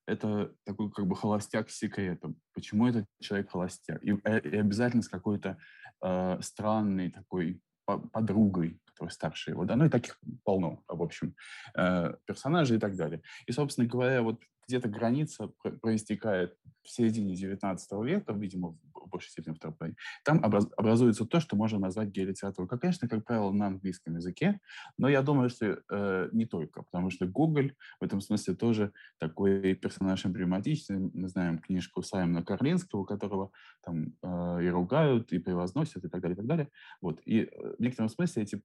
это 0.09 0.51
такой 0.65 0.91
как 0.91 1.05
бы 1.07 1.15
холостяк 1.15 1.69
с 1.69 1.77
секретом. 1.77 2.35
Почему 2.53 2.87
этот 2.87 3.05
человек 3.19 3.51
холостяк? 3.51 4.03
И, 4.03 4.19
э, 4.23 4.39
и 4.39 4.57
обязательно 4.57 5.03
с 5.03 5.07
какой-то 5.07 5.57
э, 6.03 6.39
странной 6.41 7.11
такой 7.11 7.61
подругой, 7.85 8.79
которая 8.85 9.11
старше 9.11 9.51
его, 9.51 9.65
да, 9.65 9.75
ну 9.75 9.85
и 9.85 9.89
таких 9.89 10.19
полно, 10.43 10.83
в 10.87 11.01
общем, 11.01 11.35
э, 11.75 12.15
персонажей 12.25 12.77
и 12.77 12.79
так 12.79 12.95
далее. 12.95 13.21
И, 13.47 13.51
собственно 13.51 13.87
говоря, 13.87 14.21
вот 14.21 14.39
где-то 14.67 14.87
граница 14.87 15.51
проистекает 15.81 16.55
в 16.83 16.89
середине 16.89 17.33
XIX 17.33 17.77
века, 18.05 18.33
видимо, 18.33 18.77
большей 19.09 19.29
степени 19.29 19.53
второй 19.53 19.95
там 20.23 20.43
образуется 20.43 21.25
то, 21.25 21.39
что 21.39 21.55
можно 21.55 21.79
назвать 21.79 22.09
гей-литературой. 22.09 22.67
Как, 22.67 22.81
конечно, 22.81 23.07
как 23.07 23.25
правило, 23.25 23.51
на 23.51 23.67
английском 23.67 24.15
языке, 24.15 24.59
но 24.97 25.07
я 25.07 25.21
думаю, 25.21 25.49
что 25.49 25.81
э, 25.89 26.29
не 26.31 26.45
только, 26.45 26.83
потому 26.83 27.09
что 27.09 27.25
Гоголь 27.25 27.75
в 27.99 28.03
этом 28.03 28.21
смысле 28.21 28.55
тоже 28.55 28.93
такой 29.17 29.75
персонаж 29.75 30.25
эмблематичный. 30.25 31.11
Мы 31.13 31.27
знаем 31.27 31.59
книжку 31.59 32.01
Саймона 32.01 32.43
Карлинского, 32.43 33.05
которого 33.05 33.51
там 33.83 34.13
э, 34.21 34.65
и 34.65 34.69
ругают, 34.69 35.31
и 35.31 35.39
превозносят, 35.39 36.03
и 36.03 36.09
так 36.09 36.21
далее, 36.21 36.35
и 36.35 36.37
так 36.37 36.47
далее. 36.47 36.69
Вот. 37.01 37.21
И 37.25 37.41
э, 37.41 37.75
в 37.77 37.79
некотором 37.79 38.09
смысле 38.09 38.43
эти 38.43 38.61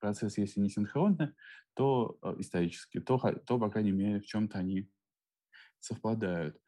процессы, 0.00 0.40
если 0.40 0.60
не 0.60 0.68
синхронны, 0.68 1.34
то 1.74 2.18
э, 2.22 2.36
исторически, 2.38 3.00
то, 3.00 3.18
то, 3.46 3.58
по 3.58 3.70
крайней 3.70 3.92
мере, 3.92 4.20
в 4.20 4.26
чем-то 4.26 4.58
они 4.58 4.88
совпадают. 5.80 6.58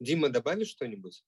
Дима, 0.00 0.30
добавишь 0.30 0.68
что-нибудь? 0.68 1.22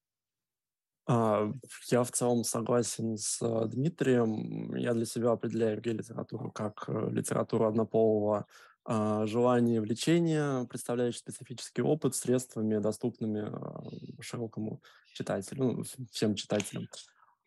А, 1.06 1.52
я 1.90 2.04
в 2.04 2.10
целом 2.10 2.44
согласен 2.44 3.18
с 3.18 3.42
э, 3.42 3.68
Дмитрием. 3.68 4.74
Я 4.74 4.94
для 4.94 5.04
себя 5.04 5.32
определяю 5.32 5.80
гей-литературу 5.80 6.50
как 6.52 6.84
э, 6.88 7.10
литературу 7.10 7.66
однополого 7.66 8.46
а, 8.84 9.26
желания 9.26 9.80
влечения, 9.80 10.64
представляющий 10.64 11.18
специфический 11.18 11.82
опыт 11.82 12.14
средствами, 12.14 12.78
доступными 12.78 13.50
э, 13.50 14.22
широкому 14.22 14.80
читателю, 15.12 15.64
ну, 15.64 15.82
всем 16.10 16.34
читателям. 16.34 16.88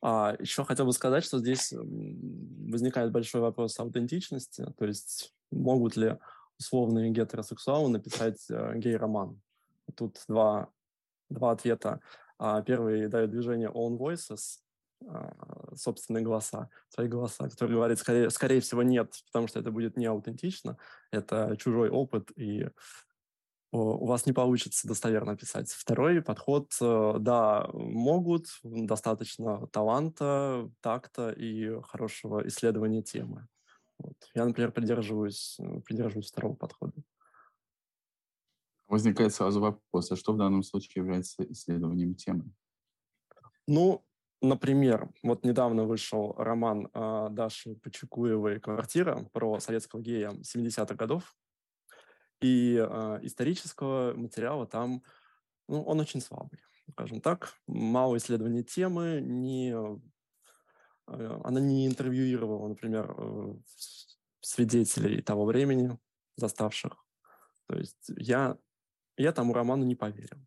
А, 0.01 0.36
еще 0.39 0.63
хотел 0.63 0.86
бы 0.86 0.94
сказать, 0.94 1.24
что 1.24 1.39
здесь 1.39 1.74
возникает 1.74 3.12
большой 3.12 3.41
вопрос 3.41 3.79
аутентичности, 3.79 4.65
то 4.77 4.86
есть 4.86 5.34
могут 5.51 5.98
ли 5.98 6.17
условные 6.60 7.10
гетеросексуалы 7.10 7.89
написать 7.89 8.46
гей-роман. 8.50 9.41
Тут 9.96 10.22
два, 10.27 10.70
два 11.29 11.51
ответа. 11.51 12.00
А, 12.38 12.62
первый 12.62 13.08
дает 13.08 13.29
движение 13.29 13.70
Own 13.70 13.98
Voices, 13.98 14.60
а, 15.08 15.75
собственные 15.75 16.24
голоса, 16.24 16.70
свои 16.89 17.08
голоса, 17.08 17.50
которые 17.50 17.75
говорят, 17.75 18.00
скорее, 18.00 18.29
скорее 18.29 18.62
всего, 18.62 18.84
нет, 18.84 19.13
потому 19.27 19.48
что 19.48 19.60
это 19.60 19.72
будет 19.72 19.98
не 19.98 20.05
аутентично, 20.05 20.77
это 21.12 21.55
чужой 21.58 21.89
опыт, 21.89 22.32
и 22.36 22.67
у 23.72 24.05
вас 24.05 24.25
не 24.25 24.32
получится 24.32 24.88
достоверно 24.88 25.36
писать. 25.36 25.70
Второй 25.70 26.22
подход, 26.22 26.72
э, 26.82 27.15
да, 27.20 27.67
могут, 27.74 28.46
достаточно 28.63 29.67
таланта, 29.67 30.70
такта 30.82 31.32
и 31.32 31.82
хорошего 31.82 32.48
исследования 32.48 33.01
темы. 33.01 33.48
Вот. 34.00 34.15
Я, 34.34 34.46
например, 34.46 34.72
придерживаюсь, 34.72 35.58
э, 35.60 35.82
придерживаюсь 35.82 36.32
второго 36.32 36.55
подхода. 36.55 36.94
Возникает 38.87 39.33
сразу 39.33 39.59
вопрос, 39.59 40.11
а 40.11 40.15
что 40.15 40.33
в 40.33 40.37
данном 40.37 40.63
случае 40.63 41.03
является 41.03 41.43
исследованием 41.51 42.15
темы? 42.15 42.45
Ну, 43.67 44.05
например, 44.41 45.09
вот 45.23 45.43
недавно 45.43 45.85
вышел 45.85 46.33
роман 46.37 46.89
э, 46.93 47.27
Даши 47.31 47.75
Почекуевой 47.75 48.59
«Квартира» 48.59 49.27
про 49.33 49.59
советского 49.59 50.01
гея 50.01 50.31
70-х 50.31 50.93
годов, 50.95 51.35
и 52.41 52.77
э, 52.77 53.19
исторического 53.23 54.13
материала 54.13 54.67
там, 54.67 55.01
ну, 55.67 55.81
он 55.81 55.99
очень 55.99 56.21
слабый, 56.21 56.59
скажем 56.91 57.21
так. 57.21 57.53
Мало 57.65 58.17
исследований 58.17 58.63
темы, 58.63 59.19
не 59.21 59.73
Э, 61.07 61.39
она 61.43 61.59
не 61.59 61.87
интервьюировала, 61.87 62.67
например, 62.67 63.13
э, 63.17 63.55
свидетелей 64.41 65.21
того 65.21 65.45
времени, 65.45 65.97
заставших. 66.35 66.93
То 67.67 67.77
есть 67.77 68.11
я, 68.17 68.57
я 69.17 69.31
тому 69.31 69.53
роману 69.53 69.84
не 69.86 69.95
поверил. 69.95 70.38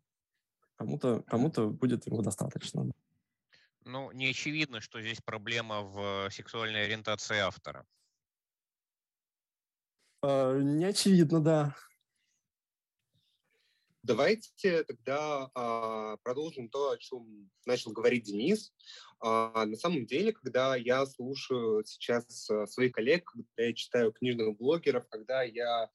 Кому-то 0.75 1.23
кому 1.27 1.49
будет 1.71 2.05
его 2.07 2.21
достаточно. 2.21 2.91
Ну, 3.85 4.11
не 4.11 4.27
очевидно, 4.27 4.81
что 4.81 5.01
здесь 5.01 5.21
проблема 5.21 5.81
в 5.81 6.29
сексуальной 6.31 6.85
ориентации 6.85 7.37
автора. 7.39 7.85
Э, 10.21 10.59
не 10.61 10.85
очевидно, 10.85 11.41
да. 11.41 11.75
Давайте 14.03 14.83
тогда 14.85 15.51
а, 15.53 16.17
продолжим 16.23 16.69
то, 16.69 16.91
о 16.91 16.97
чем 16.97 17.51
начал 17.65 17.91
говорить 17.91 18.23
Денис. 18.23 18.73
А, 19.19 19.65
на 19.65 19.75
самом 19.75 20.05
деле, 20.05 20.31
когда 20.31 20.75
я 20.75 21.05
слушаю 21.05 21.83
сейчас 21.85 22.49
а, 22.49 22.65
своих 22.65 22.93
коллег, 22.93 23.29
когда 23.29 23.67
я 23.67 23.73
читаю 23.73 24.13
книжных 24.13 24.57
блогеров, 24.57 25.07
когда 25.09 25.43
я 25.43 25.89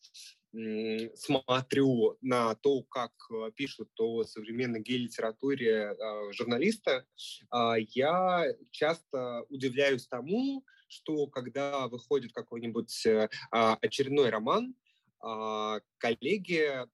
смотрю 1.14 2.16
на 2.20 2.54
то, 2.54 2.82
как 2.84 3.12
а, 3.30 3.50
пишут 3.50 3.88
о 3.98 4.24
современной 4.24 4.80
гей-литературе 4.80 5.90
а, 5.90 6.32
журналисты, 6.32 7.04
а, 7.50 7.76
я 7.78 8.44
часто 8.70 9.44
удивляюсь 9.48 10.06
тому, 10.06 10.64
что 10.88 11.26
когда 11.26 11.88
выходит 11.88 12.32
какой-нибудь 12.32 13.06
очередной 13.50 14.30
роман, 14.30 14.74
а, 14.76 14.83
коллеги 15.98 16.86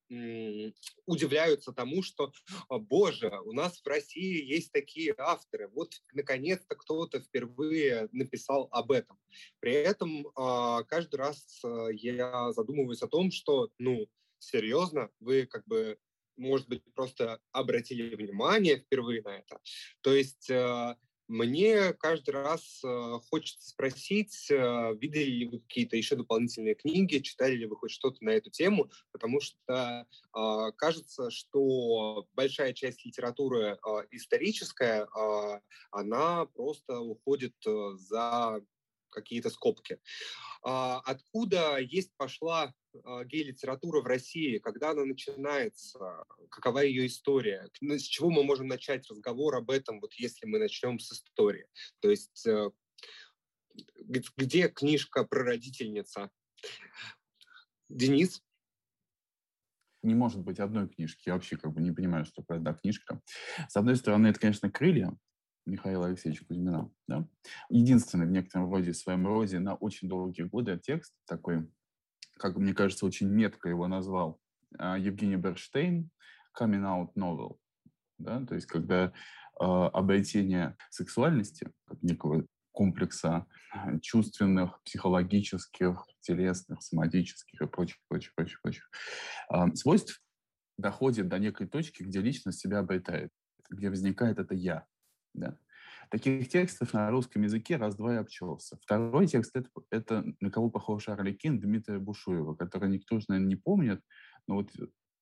удивляются 1.07 1.73
тому, 1.73 2.03
что, 2.03 2.33
боже, 2.69 3.33
у 3.45 3.53
нас 3.53 3.81
в 3.81 3.87
России 3.87 4.45
есть 4.45 4.73
такие 4.73 5.15
авторы, 5.19 5.69
вот 5.69 5.93
наконец-то 6.13 6.77
кто-то 6.77 7.21
впервые 7.21 8.09
написал 8.13 8.69
об 8.71 8.93
этом. 8.93 9.19
При 9.61 9.73
этом 9.73 10.29
а, 10.37 10.83
каждый 10.85 11.17
раз 11.17 11.61
а, 11.65 11.89
я 11.89 12.53
задумываюсь 12.53 13.03
о 13.03 13.09
том, 13.09 13.31
что, 13.31 13.71
ну, 13.79 14.07
серьезно, 14.39 15.11
вы 15.21 15.47
как 15.47 15.67
бы, 15.67 15.99
может 16.37 16.69
быть, 16.69 16.83
просто 16.95 17.41
обратили 17.53 18.15
внимание 18.15 18.79
впервые 18.79 19.23
на 19.23 19.39
это. 19.39 19.61
То 20.01 20.15
есть 20.15 20.51
мне 21.31 21.93
каждый 21.93 22.31
раз 22.31 22.83
э, 22.85 23.19
хочется 23.31 23.69
спросить, 23.69 24.51
э, 24.51 24.95
видели 25.01 25.31
ли 25.31 25.47
вы 25.47 25.61
какие-то 25.61 25.97
еще 25.97 26.17
дополнительные 26.17 26.75
книги, 26.75 27.19
читали 27.19 27.55
ли 27.55 27.67
вы 27.67 27.77
хоть 27.77 27.93
что-то 27.93 28.25
на 28.25 28.31
эту 28.31 28.51
тему, 28.51 28.91
потому 29.13 29.41
что 29.41 30.07
э, 30.37 30.73
кажется, 30.77 31.31
что 31.31 32.27
большая 32.35 32.73
часть 32.73 33.07
литературы 33.07 33.79
историческая, 34.11 35.07
она 35.93 36.47
просто 36.47 36.99
уходит 36.99 37.55
за 37.65 38.61
какие-то 39.11 39.51
скобки. 39.51 39.99
А, 40.63 41.01
откуда 41.01 41.79
есть 41.79 42.11
пошла 42.17 42.73
гей-литература 43.25 44.01
в 44.01 44.07
России, 44.07 44.59
когда 44.59 44.91
она 44.91 45.05
начинается, 45.05 46.25
какова 46.51 46.81
ее 46.81 47.07
история, 47.07 47.69
с 47.81 48.03
чего 48.03 48.31
мы 48.31 48.43
можем 48.43 48.69
начать 48.69 49.09
разговор 49.09 49.57
об 49.57 49.71
этом, 49.71 50.01
вот 50.01 50.13
если 50.15 50.47
мы 50.47 50.59
начнем 50.59 50.99
с 50.99 51.13
истории. 51.13 51.67
То 52.01 52.11
есть 52.11 52.47
э, 52.47 52.71
где 54.37 54.69
книжка 54.69 55.25
«Прародительница»? 55.25 56.31
Денис? 57.89 58.43
Не 60.03 60.15
может 60.15 60.41
быть 60.41 60.61
одной 60.61 60.89
книжки. 60.89 61.25
Я 61.27 61.35
вообще 61.35 61.57
как 61.57 61.73
бы 61.73 61.81
не 61.81 61.93
понимаю, 61.93 62.25
что 62.25 62.43
такое 62.43 62.59
одна 62.59 62.75
книжка. 62.75 63.21
С 63.69 63.77
одной 63.77 63.97
стороны, 63.97 64.29
это, 64.29 64.41
конечно, 64.41 64.71
«Крылья», 64.71 65.17
Михаила 65.67 66.07
Алексеевича 66.07 66.45
Кузьмина. 66.47 66.91
Да? 67.07 67.29
Единственный 67.69 68.27
в 68.27 68.31
некотором 68.31 68.71
роде, 68.71 68.93
в 68.93 68.97
своем 68.97 69.27
роде, 69.27 69.59
на 69.59 69.75
очень 69.75 70.09
долгие 70.09 70.43
годы 70.43 70.79
текст 70.83 71.15
такой, 71.27 71.69
как 72.41 72.57
мне 72.57 72.73
кажется, 72.73 73.07
очень 73.07 73.29
метко 73.29 73.69
его 73.69 73.87
назвал 73.87 74.41
а, 74.79 74.99
Евгений 74.99 75.37
Берштейн 75.37 76.11
«Coming 76.59 76.83
Out 76.83 77.13
Novel». 77.15 77.59
Да? 78.19 78.45
То 78.47 78.55
есть 78.55 78.67
когда 78.67 79.07
э, 79.07 79.65
обретение 79.65 80.77
сексуальности, 80.91 81.71
как 81.87 82.03
некого 82.03 82.47
комплекса 82.73 83.47
а, 83.73 83.99
чувственных, 84.01 84.83
психологических, 84.85 86.07
телесных, 86.21 86.83
соматических 86.83 87.61
и 87.61 87.67
прочих, 87.67 87.99
прочих, 88.09 88.35
прочих, 88.35 88.61
прочих 88.63 88.91
э, 89.53 89.75
свойств 89.75 90.23
доходит 90.79 91.29
до 91.29 91.39
некой 91.39 91.67
точки, 91.67 92.03
где 92.03 92.21
личность 92.21 92.61
себя 92.61 92.79
обретает, 92.79 93.31
где 93.69 93.91
возникает 93.91 94.39
это 94.39 94.55
«я». 94.55 94.87
Да? 95.35 95.59
Таких 96.11 96.49
текстов 96.49 96.93
на 96.93 97.11
русском 97.11 97.43
языке 97.43 97.77
раз-два 97.77 98.15
и 98.15 98.19
обчелся. 98.19 98.77
Второй 98.83 99.27
текст 99.29 99.55
это,— 99.55 99.69
это 99.91 100.25
«На 100.41 100.51
кого 100.51 100.69
похож 100.69 101.09
Арлекин» 101.09 101.61
Дмитрия 101.61 101.99
Бушуева, 101.99 102.55
который 102.55 102.91
никто 102.91 103.19
наверное, 103.29 103.49
не 103.49 103.57
помнит, 103.57 104.03
но 104.49 104.57
вот 104.57 104.71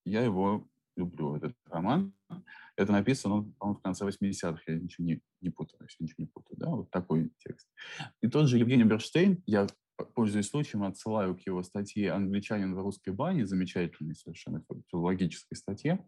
я 0.03 0.23
его 0.23 0.67
люблю, 0.95 1.35
этот 1.35 1.55
роман. 1.65 2.13
Это 2.75 2.91
написано, 2.91 3.53
он, 3.59 3.75
в 3.75 3.81
конце 3.81 4.05
80-х, 4.05 4.61
я 4.67 4.79
ничего 4.79 5.05
не, 5.05 5.21
не 5.41 5.49
путаю, 5.49 5.79
я 5.81 5.87
ничего 5.99 6.15
не 6.17 6.25
путаю, 6.25 6.57
да, 6.57 6.69
вот 6.69 6.89
такой 6.89 7.31
текст. 7.37 7.67
И 8.21 8.27
тот 8.27 8.47
же 8.47 8.57
Евгений 8.57 8.83
Берштейн, 8.83 9.43
я 9.45 9.67
пользуясь 10.15 10.49
случаем, 10.49 10.83
отсылаю 10.83 11.35
к 11.35 11.41
его 11.41 11.61
статье 11.63 12.11
«Англичанин 12.11 12.73
в 12.73 12.79
русской 12.79 13.11
бане», 13.11 13.45
замечательной 13.45 14.15
совершенно 14.15 14.63
филологической 14.89 15.57
статье, 15.57 16.05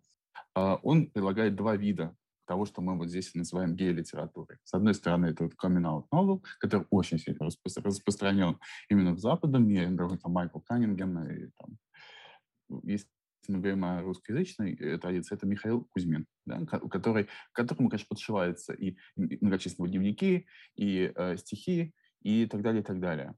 а, 0.54 0.76
он 0.78 1.12
предлагает 1.12 1.56
два 1.56 1.76
вида 1.76 2.16
того, 2.52 2.66
что 2.66 2.82
мы 2.82 2.98
вот 2.98 3.08
здесь 3.08 3.34
называем 3.34 3.78
гей-литературой. 3.78 4.58
С 4.66 4.74
одной 4.74 4.94
стороны, 4.94 5.28
это 5.28 5.46
вот 5.46 5.54
coming 5.54 5.86
out 5.86 6.04
novel, 6.14 6.44
который 6.60 6.86
очень 6.90 7.18
сильно 7.18 7.46
распространен 7.46 8.58
именно 8.90 9.14
в 9.14 9.20
западном 9.20 9.66
мире, 9.66 9.88
например, 9.88 10.18
там 10.18 10.34
Майкл 10.34 10.60
Каннингем, 10.60 11.18
и 11.30 11.50
там, 11.58 12.82
если 12.84 13.08
мы 13.48 13.60
говорим 13.60 13.86
о 13.86 14.02
русскоязычной 14.02 14.74
э, 14.74 14.98
традиции, 14.98 15.34
это 15.34 15.48
Михаил 15.48 15.88
Кузьмин, 15.92 16.26
да, 16.46 16.66
который, 16.66 17.30
которому, 17.54 17.90
конечно, 17.90 18.08
подшиваются 18.10 18.74
и 18.74 18.98
многочисленные 19.16 19.92
дневники, 19.92 20.46
и 20.76 21.14
э, 21.16 21.38
стихи, 21.38 21.94
и 22.22 22.48
так 22.48 22.62
далее, 22.64 22.82
и 22.82 22.86
так 22.86 23.00
далее. 23.00 23.34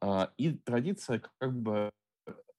А, 0.00 0.32
и 0.38 0.52
традиция, 0.52 1.20
как 1.38 1.60
бы, 1.60 1.90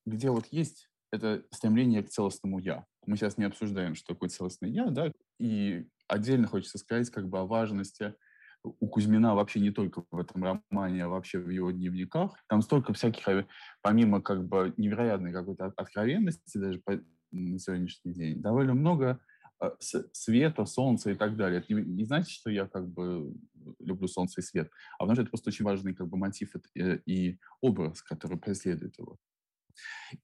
где 0.05 0.29
вот 0.29 0.45
есть 0.51 0.89
это 1.11 1.43
стремление 1.51 2.03
к 2.03 2.09
целостному 2.09 2.59
«я». 2.59 2.85
Мы 3.05 3.15
сейчас 3.15 3.37
не 3.37 3.45
обсуждаем, 3.45 3.95
что 3.95 4.13
такое 4.13 4.29
целостное 4.29 4.69
«я», 4.69 4.89
да, 4.89 5.11
и 5.39 5.87
отдельно 6.07 6.47
хочется 6.47 6.77
сказать 6.77 7.09
как 7.09 7.27
бы 7.29 7.39
о 7.39 7.45
важности 7.45 8.15
у 8.63 8.87
Кузьмина 8.87 9.35
вообще 9.35 9.59
не 9.59 9.71
только 9.71 10.03
в 10.11 10.19
этом 10.19 10.43
романе, 10.43 11.05
а 11.05 11.09
вообще 11.09 11.39
в 11.39 11.49
его 11.49 11.71
дневниках. 11.71 12.35
Там 12.47 12.61
столько 12.61 12.93
всяких, 12.93 13.27
э, 13.27 13.45
помимо 13.81 14.21
как 14.21 14.45
бы 14.45 14.73
невероятной 14.77 15.31
какой-то 15.31 15.73
откровенности 15.75 16.57
даже 16.57 16.79
по, 16.79 16.99
на 17.31 17.59
сегодняшний 17.59 18.13
день, 18.13 18.41
довольно 18.41 18.73
много 18.73 19.19
э, 19.61 19.69
света, 19.79 20.65
солнца 20.65 21.11
и 21.11 21.15
так 21.15 21.35
далее. 21.37 21.59
Это 21.59 21.73
не, 21.73 21.81
не 21.81 22.03
значит, 22.05 22.29
что 22.29 22.49
я 22.49 22.67
как 22.67 22.87
бы 22.89 23.33
люблю 23.79 24.07
солнце 24.07 24.41
и 24.41 24.43
свет, 24.43 24.69
а 24.97 25.03
потому 25.03 25.15
что 25.15 25.21
это 25.23 25.31
просто 25.31 25.49
очень 25.49 25.65
важный 25.65 25.93
как 25.93 26.07
бы 26.07 26.17
мотив 26.17 26.55
э, 26.75 26.99
и 27.05 27.39
образ, 27.61 28.01
который 28.01 28.37
преследует 28.37 28.97
его. 28.97 29.17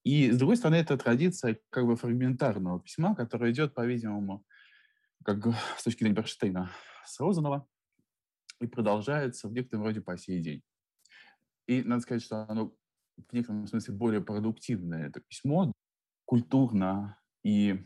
И, 0.03 0.31
с 0.31 0.37
другой 0.37 0.57
стороны, 0.57 0.77
это 0.77 0.97
традиция 0.97 1.59
как 1.69 1.85
бы 1.85 1.95
фрагментарного 1.95 2.81
письма, 2.81 3.15
которая 3.15 3.51
идет, 3.51 3.75
по-видимому, 3.75 4.43
как 5.23 5.45
с 5.77 5.83
точки 5.83 5.99
зрения 5.99 6.15
Берштейна, 6.15 6.71
с 7.05 7.19
Розанова, 7.19 7.67
и 8.59 8.67
продолжается 8.67 9.47
в 9.47 9.53
некотором 9.53 9.83
роде 9.83 10.01
по 10.01 10.17
сей 10.17 10.41
день. 10.41 10.61
И 11.67 11.81
надо 11.83 12.01
сказать, 12.01 12.23
что 12.23 12.45
оно 12.49 12.73
в 13.29 13.33
некотором 13.33 13.67
смысле 13.67 13.93
более 13.93 14.21
продуктивное, 14.21 15.07
это 15.07 15.21
письмо, 15.21 15.71
культурно 16.25 17.19
и 17.43 17.85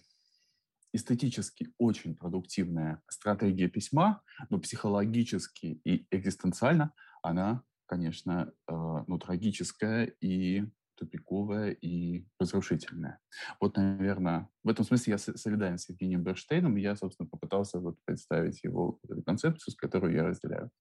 эстетически 0.94 1.74
очень 1.78 2.16
продуктивная 2.16 3.02
стратегия 3.10 3.68
письма, 3.68 4.22
но 4.50 4.60
психологически 4.60 5.82
и 5.84 6.08
экзистенциально 6.12 6.94
она, 7.22 7.64
конечно, 7.86 8.54
э, 8.68 8.74
ну, 9.08 9.20
трагическая 9.20 10.06
и 10.22 10.66
тупиковая 10.98 11.72
и 11.72 12.26
разрушительная. 12.40 13.20
Вот, 13.60 13.78
наверное, 13.78 14.50
в 14.64 14.70
этом 14.70 14.84
смысле 14.84 15.12
я 15.12 15.18
солидарен 15.18 15.78
с 15.78 15.90
Евгением 15.90 16.24
Берштейном, 16.24 16.78
и 16.78 16.82
я, 16.82 16.96
собственно, 16.96 17.30
попытался 17.30 17.80
вот 17.80 17.98
представить 18.04 18.64
его 18.64 19.00
эту 19.04 19.22
концепцию, 19.24 19.74
с 19.74 19.78
которой 19.78 20.14
я 20.14 20.24
разделяю. 20.24 20.72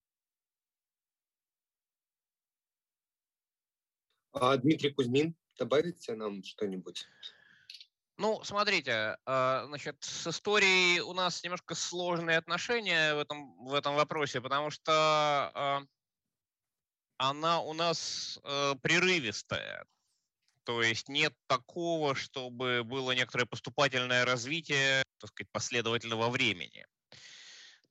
А 4.33 4.57
Дмитрий 4.57 4.90
Кузьмин, 4.90 5.35
добавите 5.59 6.14
нам 6.14 6.42
что-нибудь? 6.42 7.07
Ну, 8.18 8.42
смотрите, 8.44 9.18
а, 9.26 9.66
значит, 9.66 9.96
с 10.00 10.26
историей 10.26 11.00
у 11.00 11.12
нас 11.12 11.42
немножко 11.42 11.74
сложные 11.74 12.38
отношения 12.38 13.14
в 13.14 13.18
этом, 13.18 13.55
в 13.66 13.74
этом 13.74 13.94
вопросе, 13.94 14.40
потому 14.40 14.70
что 14.70 14.92
а, 14.92 15.83
она 17.18 17.61
у 17.61 17.72
нас 17.72 18.38
э, 18.44 18.74
прерывистая. 18.83 19.87
То 20.66 20.83
есть 20.83 21.09
нет 21.09 21.33
такого, 21.46 22.14
чтобы 22.16 22.83
было 22.83 23.12
некоторое 23.12 23.46
поступательное 23.46 24.24
развитие, 24.24 25.05
так 25.20 25.31
сказать, 25.31 25.48
последовательного 25.52 26.29
времени. 26.29 26.85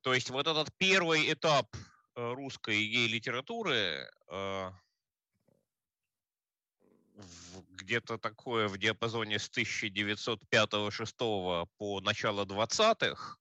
То 0.01 0.13
есть 0.13 0.29
вот 0.29 0.45
этот 0.45 0.67
первый 0.77 1.31
этап 1.31 1.73
э, 1.73 2.33
русской 2.33 2.85
гей-литературы, 2.85 4.11
э, 4.27 4.71
где-то 7.69 8.17
такое 8.17 8.67
в 8.67 8.77
диапазоне 8.77 9.39
с 9.39 9.49
1905-6 9.49 11.69
по 11.77 12.01
начало 12.01 12.43
20-х, 12.43 13.37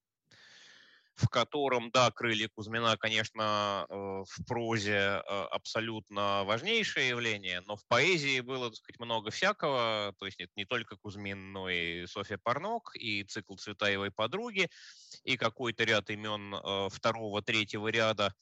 в 1.15 1.29
котором, 1.29 1.91
да, 1.91 2.11
крылья 2.11 2.49
Кузьмина, 2.53 2.97
конечно, 2.97 3.85
э, 3.89 3.93
в 3.93 4.45
прозе 4.47 4.91
э, 4.91 5.21
абсолютно 5.51 6.43
важнейшее 6.43 7.09
явление, 7.09 7.61
но 7.61 7.77
в 7.77 7.85
поэзии 7.87 8.41
было, 8.41 8.69
так 8.69 8.75
сказать, 8.75 8.99
много 8.99 9.31
всякого, 9.31 10.13
то 10.19 10.25
есть 10.25 10.39
не 10.55 10.65
только 10.65 10.97
Кузьмин, 10.97 11.53
но 11.53 11.69
и 11.69 12.05
Софья 12.05 12.37
Парнок, 12.41 12.91
и 12.95 13.23
цикл 13.23 13.55
Цветаевой 13.55 14.11
подруги, 14.11 14.69
и 15.23 15.37
какой-то 15.37 15.85
ряд 15.85 16.09
имен 16.09 16.53
э, 16.53 16.89
второго, 16.89 17.41
третьего 17.41 17.87
ряда, 17.87 18.33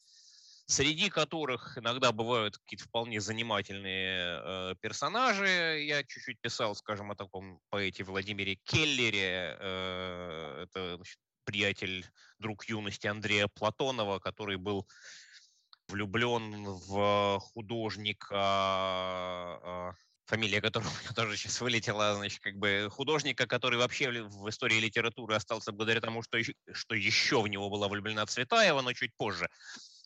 среди 0.65 1.09
которых 1.09 1.77
иногда 1.77 2.11
бывают 2.11 2.57
какие-то 2.57 2.85
вполне 2.85 3.21
занимательные 3.21 4.39
э, 4.41 4.75
персонажи. 4.81 5.83
Я 5.85 6.03
чуть-чуть 6.03 6.39
писал, 6.41 6.75
скажем, 6.75 7.11
о 7.11 7.15
таком 7.15 7.59
поэте 7.69 8.03
Владимире 8.03 8.55
Келлере. 8.63 9.57
Э, 9.59 10.63
это 10.63 10.95
значит, 10.95 11.19
приятель, 11.43 12.05
друг 12.39 12.65
юности 12.65 13.07
Андрея 13.07 13.47
Платонова, 13.47 14.19
который 14.19 14.57
был 14.57 14.87
влюблен 15.87 16.65
в 16.65 17.39
художника, 17.39 18.35
а, 18.35 19.93
фамилия 20.25 20.61
которого 20.61 20.91
тоже 21.15 21.37
сейчас 21.37 21.61
вылетела, 21.61 22.15
значит, 22.15 22.39
как 22.41 22.55
бы 22.55 22.87
художника, 22.91 23.47
который 23.47 23.77
вообще 23.77 24.23
в 24.23 24.49
истории 24.49 24.79
литературы 24.79 25.35
остался 25.35 25.71
благодаря 25.71 26.01
тому, 26.01 26.21
что, 26.23 26.39
что 26.71 26.95
еще 26.95 27.41
в 27.41 27.47
него 27.47 27.69
была 27.69 27.87
влюблена 27.87 28.25
Цветаева, 28.25 28.81
но 28.81 28.93
чуть 28.93 29.15
позже. 29.15 29.49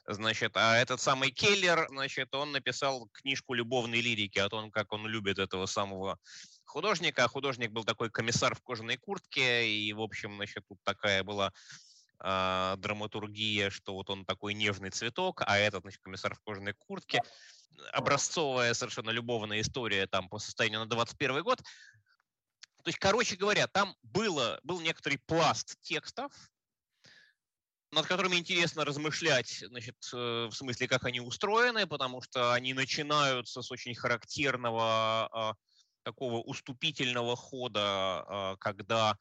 Значит, 0.09 0.55
а 0.55 0.77
этот 0.77 1.01
самый 1.01 1.31
Келлер, 1.31 1.87
значит, 1.89 2.33
он 2.33 2.53
написал 2.53 3.09
книжку 3.11 3.53
любовной 3.53 3.99
лирики 3.99 4.39
о 4.39 4.47
том, 4.47 4.71
как 4.71 4.93
он 4.93 5.05
любит 5.05 5.37
этого 5.37 5.65
самого 5.65 6.17
художника, 6.67 7.23
а 7.23 7.27
художник 7.27 7.71
был 7.71 7.83
такой 7.83 8.09
комиссар 8.09 8.55
в 8.55 8.61
кожаной 8.61 8.97
куртке, 8.97 9.67
и, 9.69 9.91
в 9.93 10.01
общем, 10.01 10.35
значит, 10.35 10.63
тут 10.67 10.79
такая 10.83 11.23
была 11.23 11.51
э, 12.19 12.75
драматургия, 12.77 13.69
что 13.69 13.93
вот 13.93 14.09
он 14.09 14.25
такой 14.25 14.53
нежный 14.53 14.89
цветок, 14.89 15.43
а 15.45 15.57
этот, 15.57 15.81
значит, 15.81 16.01
комиссар 16.01 16.35
в 16.35 16.39
кожаной 16.41 16.73
куртке. 16.73 17.21
Образцовая 17.93 18.73
совершенно 18.73 19.11
любовная 19.11 19.61
история 19.61 20.07
там 20.07 20.29
по 20.29 20.39
состоянию 20.39 20.79
на 20.79 20.87
21 20.87 21.43
год. 21.43 21.59
То 21.59 22.89
есть, 22.89 22.99
короче 22.99 23.35
говоря, 23.35 23.67
там 23.67 23.95
было, 24.01 24.59
был 24.63 24.79
некоторый 24.79 25.17
пласт 25.17 25.75
текстов, 25.81 26.31
над 27.91 28.05
которыми 28.05 28.35
интересно 28.35 28.83
размышлять, 28.85 29.63
значит, 29.67 29.95
э, 30.13 30.47
в 30.49 30.53
смысле, 30.53 30.87
как 30.87 31.05
они 31.05 31.21
устроены, 31.21 31.87
потому 31.87 32.21
что 32.21 32.53
они 32.53 32.73
начинаются 32.73 33.61
с 33.61 33.71
очень 33.71 33.95
характерного 33.95 35.29
а, 35.31 35.53
такого 36.07 36.41
уступительного 36.41 37.35
хода, 37.35 37.81
а, 37.81 38.55
когда 38.59 39.17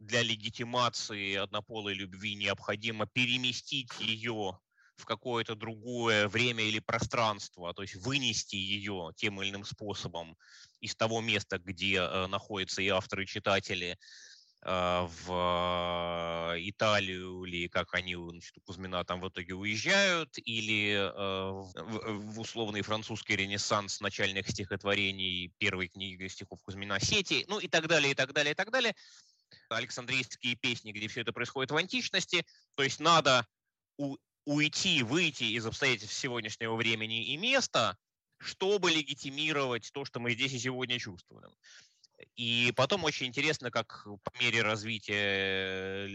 для 0.00 0.22
легитимации 0.22 1.36
однополой 1.36 1.94
любви 1.94 2.34
необходимо 2.34 3.06
переместить 3.06 3.92
ее 4.00 4.58
в 4.96 5.04
какое-то 5.04 5.54
другое 5.54 6.26
время 6.26 6.64
или 6.64 6.80
пространство, 6.80 7.72
то 7.72 7.82
есть 7.82 7.94
вынести 7.94 8.56
ее 8.56 9.12
тем 9.16 9.40
или 9.40 9.50
иным 9.50 9.64
способом 9.64 10.36
из 10.80 10.96
того 10.96 11.20
места, 11.20 11.58
где 11.58 11.98
э, 11.98 12.26
находятся 12.26 12.82
и 12.82 12.88
авторы, 12.88 13.22
и 13.22 13.26
читатели, 13.26 13.96
в 14.64 16.54
Италию, 16.58 17.44
или 17.44 17.68
как 17.68 17.92
они 17.94 18.14
значит, 18.14 18.56
у 18.56 18.60
Кузьмина 18.62 19.04
там 19.04 19.20
в 19.20 19.28
итоге 19.28 19.54
уезжают, 19.54 20.38
или 20.38 20.94
э, 20.94 21.50
в, 21.50 22.32
в 22.32 22.40
условный 22.40 22.80
французский 22.80 23.36
ренессанс 23.36 24.00
начальных 24.00 24.48
стихотворений 24.48 25.52
первой 25.58 25.88
книги 25.88 26.26
стихов 26.28 26.60
Кузьмина 26.62 26.98
«Сети», 26.98 27.44
ну 27.48 27.58
и 27.58 27.68
так 27.68 27.86
далее, 27.88 28.12
и 28.12 28.14
так 28.14 28.32
далее, 28.32 28.52
и 28.52 28.54
так 28.54 28.70
далее. 28.70 28.94
Александрийские 29.68 30.56
песни, 30.56 30.92
где 30.92 31.08
все 31.08 31.20
это 31.20 31.32
происходит 31.32 31.70
в 31.70 31.76
античности, 31.76 32.46
то 32.74 32.82
есть 32.82 33.00
надо 33.00 33.46
у, 33.98 34.16
уйти, 34.46 35.02
выйти 35.02 35.44
из 35.44 35.66
обстоятельств 35.66 36.16
сегодняшнего 36.16 36.74
времени 36.74 37.26
и 37.26 37.36
места, 37.36 37.98
чтобы 38.38 38.90
легитимировать 38.90 39.90
то, 39.92 40.04
что 40.04 40.20
мы 40.20 40.32
здесь 40.32 40.52
и 40.52 40.58
сегодня 40.58 40.98
чувствуем. 40.98 41.50
И 42.36 42.72
потом 42.76 43.04
очень 43.04 43.26
интересно, 43.26 43.70
как 43.70 44.04
по 44.04 44.38
мере 44.40 44.62
развития 44.62 46.08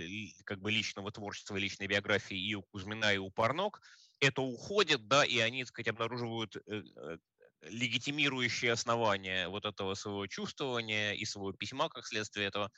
как 0.46 0.60
бы 0.60 0.72
личного 0.72 1.12
творчества, 1.12 1.58
личной 1.58 1.88
биографии 1.88 2.38
и 2.38 2.56
у 2.56 2.64
Кузьмина, 2.64 3.14
и 3.14 3.18
у 3.18 3.30
Парнок, 3.30 3.82
это 4.20 4.42
уходит, 4.42 5.08
да, 5.08 5.24
и 5.24 5.40
они, 5.40 5.64
так 5.64 5.70
сказать, 5.70 5.88
обнаруживают 5.90 6.56
э, 6.56 6.62
э, 6.68 7.18
легитимирующие 7.64 8.72
основания 8.72 9.48
вот 9.48 9.66
этого 9.66 9.94
своего 9.94 10.28
чувствования 10.28 11.14
и 11.14 11.26
своего 11.26 11.54
письма, 11.54 11.90
как 11.90 12.06
следствие 12.06 12.48
этого, 12.48 12.72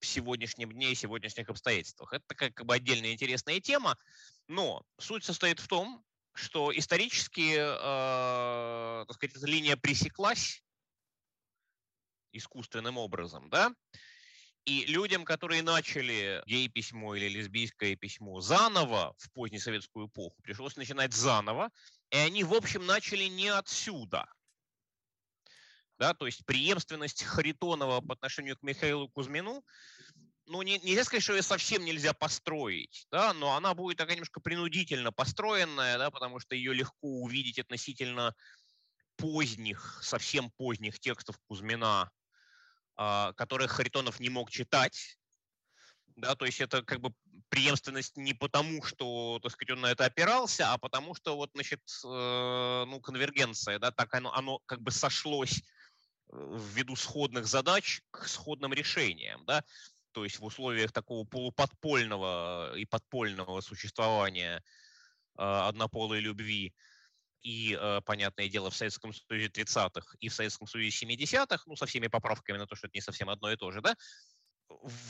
в 0.00 0.06
сегодняшнем 0.06 0.72
дне 0.72 0.92
и 0.92 0.94
сегодняшних 0.94 1.48
обстоятельствах. 1.48 2.12
Это 2.12 2.34
как 2.34 2.66
бы 2.66 2.74
отдельная 2.74 3.12
интересная 3.12 3.60
тема, 3.60 3.96
но 4.48 4.84
суть 4.98 5.24
состоит 5.24 5.60
в 5.60 5.68
том, 5.68 6.04
что 6.34 6.76
исторически, 6.76 7.54
э, 7.56 9.04
так 9.06 9.14
сказать, 9.14 9.36
эта 9.36 9.46
линия 9.46 9.76
пресеклась 9.76 10.62
искусственным 12.32 12.98
образом, 12.98 13.48
да, 13.50 13.72
и 14.64 14.84
людям, 14.86 15.24
которые 15.24 15.62
начали 15.62 16.42
гей-письмо 16.46 17.16
или 17.16 17.28
лесбийское 17.28 17.96
письмо 17.96 18.40
заново 18.40 19.14
в 19.18 19.32
позднесоветскую 19.32 20.06
эпоху, 20.06 20.40
пришлось 20.42 20.76
начинать 20.76 21.12
заново, 21.12 21.70
и 22.10 22.16
они, 22.16 22.44
в 22.44 22.54
общем, 22.54 22.86
начали 22.86 23.24
не 23.24 23.48
отсюда. 23.48 24.26
Да, 25.98 26.14
то 26.14 26.26
есть 26.26 26.44
преемственность 26.46 27.22
Харитонова 27.22 28.00
по 28.00 28.14
отношению 28.14 28.56
к 28.56 28.62
Михаилу 28.62 29.08
Кузьмину 29.08 29.64
ну, 30.46 30.62
не, 30.62 30.78
нельзя 30.80 31.04
сказать, 31.04 31.22
что 31.22 31.34
ее 31.34 31.42
совсем 31.42 31.84
нельзя 31.84 32.12
построить, 32.12 33.06
да, 33.10 33.32
но 33.32 33.54
она 33.54 33.74
будет 33.74 33.98
такая 33.98 34.16
немножко 34.16 34.40
принудительно 34.40 35.12
построенная, 35.12 35.98
да, 35.98 36.10
потому 36.10 36.40
что 36.40 36.54
ее 36.54 36.74
легко 36.74 37.08
увидеть 37.20 37.58
относительно 37.58 38.34
поздних, 39.16 40.00
совсем 40.02 40.50
поздних 40.50 40.98
текстов 40.98 41.38
Кузьмина, 41.48 42.10
э, 43.02 43.32
которых 43.34 43.72
Харитонов 43.72 44.20
не 44.20 44.30
мог 44.30 44.50
читать, 44.50 45.18
да, 46.16 46.34
то 46.34 46.44
есть 46.44 46.60
это 46.60 46.82
как 46.82 47.00
бы 47.00 47.12
преемственность 47.48 48.16
не 48.16 48.34
потому, 48.34 48.82
что, 48.82 49.38
так 49.42 49.52
сказать, 49.52 49.72
он 49.72 49.80
на 49.82 49.90
это 49.90 50.04
опирался, 50.04 50.72
а 50.72 50.78
потому 50.78 51.14
что 51.14 51.36
вот, 51.36 51.50
значит, 51.54 51.80
э, 52.04 52.84
ну, 52.86 53.00
конвергенция, 53.00 53.78
да, 53.78 53.90
так 53.90 54.14
оно, 54.14 54.32
оно 54.34 54.60
как 54.66 54.80
бы 54.80 54.90
сошлось 54.90 55.62
ввиду 56.32 56.96
сходных 56.96 57.46
задач 57.46 58.00
к 58.10 58.26
сходным 58.26 58.72
решениям, 58.72 59.44
да, 59.44 59.64
то 60.12 60.24
есть 60.24 60.38
в 60.38 60.44
условиях 60.44 60.92
такого 60.92 61.24
полуподпольного 61.26 62.76
и 62.76 62.84
подпольного 62.84 63.60
существования 63.60 64.62
э, 65.38 65.42
однополой 65.42 66.20
любви 66.20 66.74
и, 67.42 67.76
э, 67.78 68.00
понятное 68.04 68.48
дело, 68.48 68.70
в 68.70 68.76
Советском 68.76 69.12
Союзе 69.12 69.48
30-х 69.48 70.16
и 70.20 70.28
в 70.28 70.34
Советском 70.34 70.66
Союзе 70.66 71.06
70-х, 71.06 71.64
ну, 71.66 71.76
со 71.76 71.86
всеми 71.86 72.06
поправками 72.06 72.58
на 72.58 72.66
то, 72.66 72.74
что 72.74 72.86
это 72.86 72.96
не 72.96 73.00
совсем 73.00 73.30
одно 73.30 73.50
и 73.50 73.56
то 73.56 73.70
же, 73.70 73.80
да, 73.80 73.96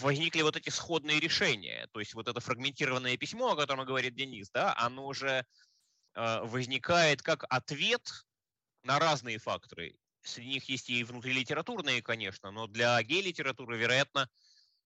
возникли 0.01 0.43
вот 0.43 0.57
эти 0.57 0.71
сходные 0.71 1.21
решения. 1.21 1.89
То 1.93 2.01
есть 2.01 2.15
вот 2.15 2.29
это 2.29 2.41
фрагментированное 2.41 3.17
письмо, 3.17 3.53
о 3.53 3.57
котором 3.57 3.85
говорит 3.85 4.15
Денис, 4.15 4.51
да, 4.51 4.75
оно 4.77 5.07
уже 5.07 5.45
э, 6.15 6.41
возникает 6.43 7.23
как 7.23 7.45
ответ 7.49 8.09
на 8.83 8.99
разные 8.99 9.39
факторы. 9.39 9.97
Среди 10.23 10.49
них 10.51 10.69
есть 10.69 10.89
и 10.89 11.05
внутрилитературные, 11.05 12.03
конечно, 12.03 12.51
но 12.51 12.67
для 12.67 13.03
гей-литературы, 13.03 13.77
вероятно, 13.77 14.29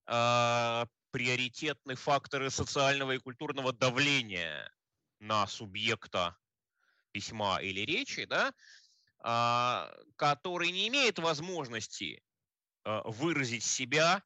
э, 0.07 0.87
приоритетны 1.11 1.95
факторы 1.95 2.51
социального 2.51 3.13
и 3.13 3.19
культурного 3.19 3.73
давления 3.73 4.71
на 5.21 5.47
субъекта 5.47 6.37
письма 7.17 7.59
или 7.63 7.81
речи, 7.81 8.27
да, 8.27 8.53
э, 9.25 10.03
который 10.17 10.71
не 10.71 10.89
имеет 10.89 11.19
возможности 11.19 12.23
э, 12.85 13.01
выразить 13.07 13.65
себя 13.65 14.23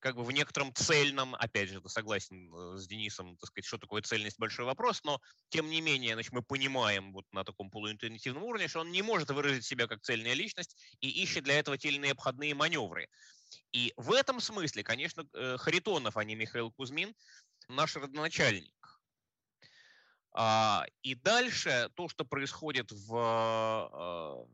как 0.00 0.16
бы 0.16 0.24
в 0.24 0.32
некотором 0.32 0.74
цельном, 0.74 1.36
опять 1.36 1.68
же, 1.68 1.80
согласен 1.86 2.52
э, 2.52 2.76
с 2.76 2.88
Денисом, 2.88 3.36
так 3.36 3.46
сказать, 3.46 3.64
что 3.64 3.78
такое 3.78 4.02
цельность, 4.02 4.40
большой 4.40 4.64
вопрос, 4.64 5.04
но 5.04 5.20
тем 5.50 5.70
не 5.70 5.80
менее, 5.80 6.14
значит, 6.14 6.32
мы 6.32 6.42
понимаем 6.42 7.12
вот 7.12 7.24
на 7.30 7.44
таком 7.44 7.70
полуинтуитивном 7.70 8.42
уровне, 8.42 8.66
что 8.66 8.80
он 8.80 8.90
не 8.90 9.02
может 9.02 9.30
выразить 9.30 9.64
себя 9.64 9.86
как 9.86 10.02
цельная 10.02 10.34
личность 10.34 10.76
и 11.00 11.08
ищет 11.22 11.44
для 11.44 11.60
этого 11.60 11.78
те 11.78 11.88
или 11.88 11.98
иные 11.98 12.12
обходные 12.12 12.54
маневры. 12.54 13.08
И 13.70 13.92
в 13.96 14.12
этом 14.12 14.40
смысле, 14.40 14.82
конечно, 14.82 15.24
э, 15.34 15.56
Харитонов, 15.58 16.16
а 16.16 16.24
не 16.24 16.34
Михаил 16.34 16.72
Кузьмин, 16.72 17.14
наш 17.68 17.94
родоначальник. 17.94 18.74
А, 20.34 20.84
и 21.02 21.14
дальше 21.14 21.90
то, 21.94 22.08
что 22.08 22.24
происходит 22.24 22.90
в 22.90 23.16
э, 23.92 24.46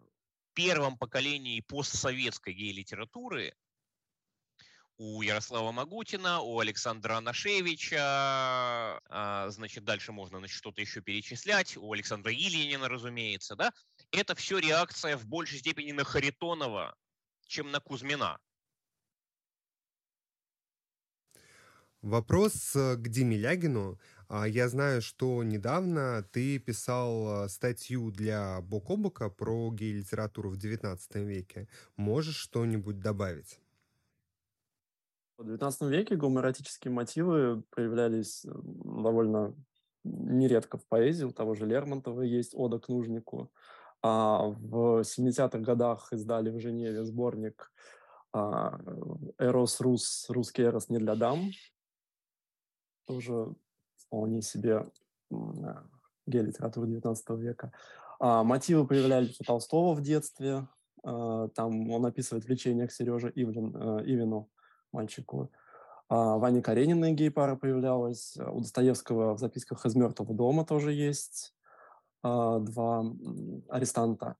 первом 0.54 0.98
поколении 0.98 1.60
постсоветской 1.60 2.52
гей-литературы, 2.52 3.54
у 5.00 5.22
Ярослава 5.22 5.70
Магутина, 5.70 6.40
у 6.40 6.58
Александра 6.58 7.18
Анашевича, 7.18 8.00
а, 8.00 9.48
значит, 9.50 9.84
дальше 9.84 10.10
можно 10.10 10.38
значит, 10.38 10.56
что-то 10.56 10.80
еще 10.80 11.00
перечислять, 11.00 11.76
у 11.76 11.92
Александра 11.92 12.32
Ильинина, 12.32 12.88
разумеется, 12.88 13.54
да, 13.54 13.72
это 14.10 14.34
все 14.34 14.58
реакция 14.58 15.16
в 15.16 15.24
большей 15.26 15.60
степени 15.60 15.92
на 15.92 16.02
Харитонова, 16.02 16.96
чем 17.46 17.70
на 17.70 17.78
Кузьмина. 17.78 18.40
Вопрос 22.02 22.76
э, 22.76 22.96
к 22.96 23.08
Диме 23.08 23.36
Лягину. 23.36 23.98
А, 24.30 24.46
я 24.46 24.68
знаю, 24.68 25.00
что 25.00 25.42
недавно 25.42 26.22
ты 26.32 26.58
писал 26.58 27.44
э, 27.44 27.48
статью 27.48 28.10
для 28.10 28.60
Бокобока 28.60 29.30
про 29.30 29.72
гей-литературу 29.72 30.50
в 30.50 30.58
XIX 30.58 30.98
веке. 31.24 31.66
Можешь 31.96 32.36
что-нибудь 32.36 33.00
добавить? 33.00 33.58
В 35.38 35.48
XIX 35.48 35.88
веке 35.88 36.16
гомоэротические 36.16 36.92
мотивы 36.92 37.62
проявлялись 37.70 38.44
довольно 38.44 39.54
нередко 40.04 40.76
в 40.76 40.86
поэзии. 40.86 41.24
У 41.24 41.32
того 41.32 41.54
же 41.54 41.64
Лермонтова 41.64 42.20
есть 42.20 42.52
«Ода 42.54 42.78
к 42.78 42.88
нужнику». 42.90 43.50
А 44.02 44.46
в 44.46 45.00
70-х 45.00 45.58
годах 45.60 46.12
издали 46.12 46.50
в 46.50 46.60
Женеве 46.60 47.02
сборник 47.04 47.72
а, 48.32 48.78
«Эрос 49.38 49.80
Рус. 49.80 50.26
Русский 50.28 50.64
Эрос 50.64 50.90
не 50.90 50.98
для 50.98 51.14
дам». 51.14 51.50
Тоже 53.06 53.54
вполне 54.08 54.42
себе 54.42 54.86
гей-литература 56.26 56.86
XIX 56.86 57.38
века. 57.38 57.72
А, 58.18 58.42
мотивы 58.42 58.86
появлялись 58.86 59.40
у 59.40 59.44
Толстого 59.44 59.94
в 59.94 60.00
детстве. 60.00 60.66
А, 61.04 61.48
там 61.48 61.90
он 61.90 62.06
описывает 62.06 62.44
влечение 62.44 62.88
к 62.88 62.92
Сереже 62.92 63.32
Ивлин, 63.34 63.76
э, 63.76 64.02
Ивину 64.04 64.50
мальчику. 64.92 65.50
А 66.08 66.38
Ваня 66.38 66.62
Каренина 66.62 67.12
гей-пара 67.12 67.56
появлялась. 67.56 68.36
У 68.36 68.60
Достоевского 68.60 69.34
в 69.34 69.38
записках 69.38 69.84
из 69.84 69.94
«Мертвого 69.94 70.34
дома» 70.34 70.64
тоже 70.64 70.92
есть 70.92 71.54
а, 72.22 72.58
два 72.58 73.04
арестанта. 73.68 74.36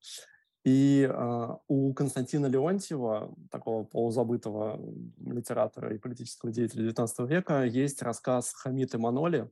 И 0.64 1.08
э, 1.08 1.48
у 1.68 1.94
Константина 1.94 2.46
Леонтьева, 2.46 3.34
такого 3.50 3.84
полузабытого 3.84 4.80
литератора 5.18 5.94
и 5.94 5.98
политического 5.98 6.52
деятеля 6.52 6.90
XIX 6.90 7.26
века, 7.26 7.64
есть 7.64 8.02
рассказ 8.02 8.52
«Хамид 8.54 8.94
и 8.94 8.98
Маноли», 8.98 9.48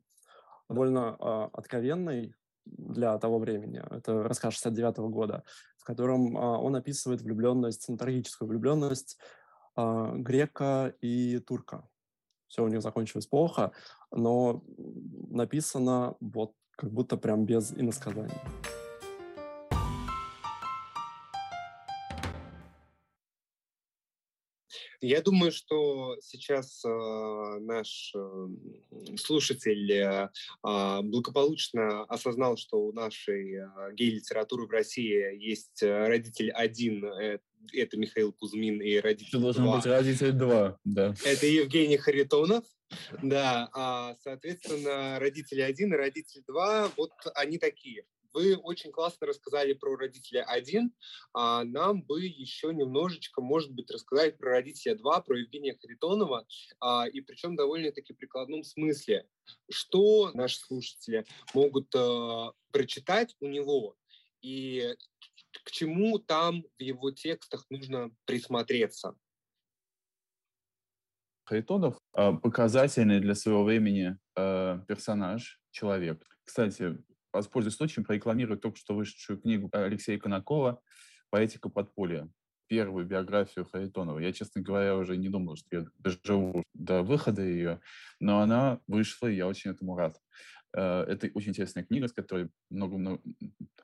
довольно 0.68 1.16
э, 1.18 1.48
откровенный 1.52 2.34
для 2.64 3.16
того 3.18 3.38
времени. 3.38 3.82
Это 3.90 4.24
рассказ 4.24 4.54
69 4.54 4.98
-го 4.98 5.08
года, 5.08 5.44
в 5.78 5.84
котором 5.84 6.36
э, 6.36 6.40
он 6.40 6.74
описывает 6.74 7.22
влюбленность, 7.22 7.86
трагическую 7.98 8.48
влюбленность 8.48 9.18
грека 9.78 10.94
и 11.02 11.38
турка. 11.38 11.86
Все 12.48 12.64
у 12.64 12.68
них 12.68 12.80
закончилось 12.80 13.26
плохо, 13.26 13.72
но 14.10 14.64
написано 15.28 16.16
вот 16.20 16.54
как 16.70 16.90
будто 16.90 17.18
прям 17.18 17.44
без 17.44 17.72
иносказаний. 17.72 18.40
Я 25.06 25.22
думаю, 25.22 25.52
что 25.52 26.16
сейчас 26.20 26.84
э, 26.84 27.58
наш 27.60 28.12
э, 28.12 28.48
слушатель 29.16 29.92
э, 29.92 30.30
а, 30.64 31.00
благополучно 31.02 32.02
осознал, 32.04 32.56
что 32.56 32.78
у 32.78 32.92
нашей 32.92 33.54
э, 33.54 33.68
гей-литературы 33.92 34.66
в 34.66 34.70
России 34.70 35.40
есть 35.40 35.80
э, 35.84 36.08
родитель 36.08 36.50
один, 36.50 37.04
э, 37.04 37.38
это 37.72 37.96
Михаил 37.96 38.32
Кузьмин, 38.32 38.80
и 38.80 38.96
родитель 38.96 39.28
Что 39.28 39.38
должен 39.38 39.70
быть 39.70 39.86
родитель 39.86 40.32
два, 40.32 40.76
да. 40.84 41.14
Это 41.24 41.46
Евгений 41.46 41.98
Харитонов. 41.98 42.64
Да, 43.22 43.68
а, 43.74 44.16
соответственно, 44.22 45.18
родители 45.20 45.60
один 45.60 45.92
и 45.94 45.96
родитель 45.96 46.42
два, 46.48 46.90
вот 46.96 47.12
они 47.34 47.58
такие. 47.58 48.04
Вы 48.36 48.54
очень 48.54 48.92
классно 48.92 49.28
рассказали 49.28 49.72
про 49.72 49.96
родителя 49.96 50.44
1, 50.44 50.92
а 51.32 51.64
нам 51.64 52.02
бы 52.02 52.22
еще 52.22 52.74
немножечко, 52.74 53.40
может 53.40 53.72
быть, 53.72 53.90
рассказать 53.90 54.36
про 54.36 54.50
родителя 54.50 54.94
2, 54.94 55.22
про 55.22 55.38
Евгения 55.38 55.74
Харитонова, 55.80 56.46
а, 56.78 57.06
и 57.08 57.22
причем 57.22 57.56
довольно-таки 57.56 58.12
прикладном 58.12 58.62
смысле. 58.62 59.26
Что 59.70 60.32
наши 60.34 60.58
слушатели 60.58 61.24
могут 61.54 61.86
а, 61.94 62.52
прочитать 62.72 63.34
у 63.40 63.46
него, 63.46 63.96
и 64.42 64.94
к 65.64 65.70
чему 65.70 66.18
там 66.18 66.62
в 66.78 66.82
его 66.82 67.12
текстах 67.12 67.64
нужно 67.70 68.10
присмотреться? 68.26 69.16
Харитонов 71.44 71.98
а, 72.12 72.34
показательный 72.34 73.20
для 73.20 73.34
своего 73.34 73.64
времени 73.64 74.18
э, 74.36 74.78
персонаж, 74.86 75.58
человек. 75.70 76.22
Кстати, 76.44 76.98
воспользуюсь 77.36 77.76
случаем, 77.76 78.04
прорекламирую 78.04 78.58
только 78.58 78.78
что 78.78 78.94
вышедшую 78.94 79.40
книгу 79.40 79.68
Алексея 79.72 80.18
Конакова 80.18 80.80
«Поэтика 81.30 81.68
подполья», 81.68 82.28
первую 82.68 83.06
биографию 83.06 83.64
Харитонова. 83.64 84.18
Я, 84.18 84.32
честно 84.32 84.60
говоря, 84.60 84.96
уже 84.96 85.16
не 85.16 85.28
думал, 85.28 85.56
что 85.56 85.76
я 85.76 85.86
доживу 85.98 86.62
до 86.74 87.02
выхода 87.02 87.42
ее, 87.42 87.80
но 88.20 88.40
она 88.40 88.80
вышла, 88.86 89.28
и 89.28 89.36
я 89.36 89.46
очень 89.46 89.70
этому 89.70 89.96
рад. 89.96 90.20
Э, 90.76 91.02
это 91.02 91.28
очень 91.34 91.50
интересная 91.50 91.84
книга, 91.84 92.08
с 92.08 92.12
которой 92.12 92.50
много, 92.70 92.96
много 92.98 93.22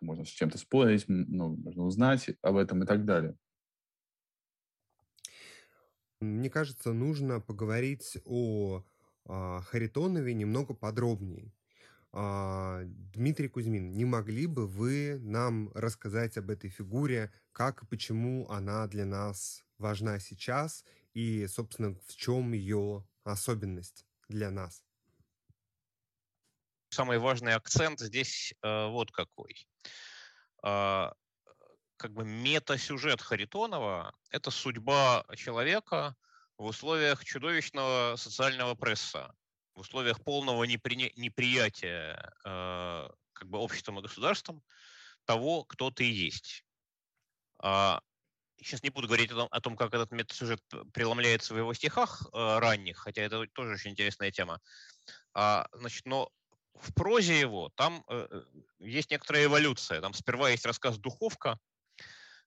можно 0.00 0.24
с 0.24 0.28
чем-то 0.28 0.58
спорить, 0.58 1.08
много 1.08 1.56
можно 1.56 1.84
узнать 1.84 2.30
об 2.42 2.56
этом 2.56 2.82
и 2.82 2.86
так 2.86 3.04
далее. 3.04 3.36
Мне 6.20 6.50
кажется, 6.50 6.92
нужно 6.92 7.40
поговорить 7.40 8.18
о, 8.24 8.84
о 9.24 9.60
Харитонове 9.62 10.34
немного 10.34 10.74
подробнее. 10.74 11.52
А, 12.14 12.82
Дмитрий 12.84 13.48
Кузьмин, 13.48 13.92
не 13.92 14.04
могли 14.04 14.46
бы 14.46 14.66
вы 14.66 15.18
нам 15.20 15.72
рассказать 15.74 16.36
об 16.36 16.50
этой 16.50 16.68
фигуре, 16.68 17.32
как 17.52 17.82
и 17.82 17.86
почему 17.86 18.48
она 18.50 18.86
для 18.86 19.06
нас 19.06 19.64
важна 19.78 20.18
сейчас 20.18 20.84
и, 21.14 21.46
собственно, 21.46 21.94
в 22.06 22.14
чем 22.14 22.52
ее 22.52 23.06
особенность 23.24 24.06
для 24.28 24.50
нас? 24.50 24.84
Самый 26.90 27.18
важный 27.18 27.54
акцент 27.54 28.00
здесь 28.00 28.52
э, 28.62 28.86
вот 28.88 29.10
какой. 29.10 29.66
Э, 30.62 31.12
как 31.96 32.12
бы 32.12 32.24
метасюжет 32.26 33.22
Харитонова– 33.22 34.14
это 34.30 34.50
судьба 34.50 35.24
человека 35.34 36.14
в 36.58 36.64
условиях 36.66 37.24
чудовищного 37.24 38.16
социального 38.16 38.74
пресса 38.74 39.34
в 39.74 39.80
условиях 39.80 40.22
полного 40.22 40.64
непри... 40.64 41.12
неприятия 41.16 42.32
э, 42.44 43.08
как 43.32 43.48
бы 43.48 43.58
обществом 43.58 43.98
и 43.98 44.02
государством 44.02 44.62
того, 45.24 45.64
кто 45.64 45.90
ты 45.90 46.10
есть. 46.10 46.64
А, 47.58 48.00
сейчас 48.56 48.82
не 48.82 48.90
буду 48.90 49.06
говорить 49.06 49.30
о 49.30 49.34
том, 49.34 49.48
о 49.50 49.60
том 49.60 49.76
как 49.76 49.94
этот 49.94 50.10
метасюжет 50.10 50.60
преломляется 50.92 51.54
в 51.54 51.58
его 51.58 51.72
стихах 51.74 52.22
э, 52.32 52.58
ранних, 52.58 52.98
хотя 52.98 53.22
это 53.22 53.46
тоже 53.52 53.74
очень 53.74 53.92
интересная 53.92 54.30
тема. 54.30 54.60
А, 55.34 55.66
значит, 55.72 56.06
но 56.06 56.30
в 56.74 56.92
прозе 56.94 57.38
его 57.38 57.70
там 57.74 58.04
э, 58.08 58.26
э 58.30 58.42
есть 58.80 59.10
некоторая 59.10 59.44
эволюция. 59.44 60.00
Там 60.00 60.12
сперва 60.12 60.50
есть 60.50 60.66
рассказ 60.66 60.98
«Духовка», 60.98 61.58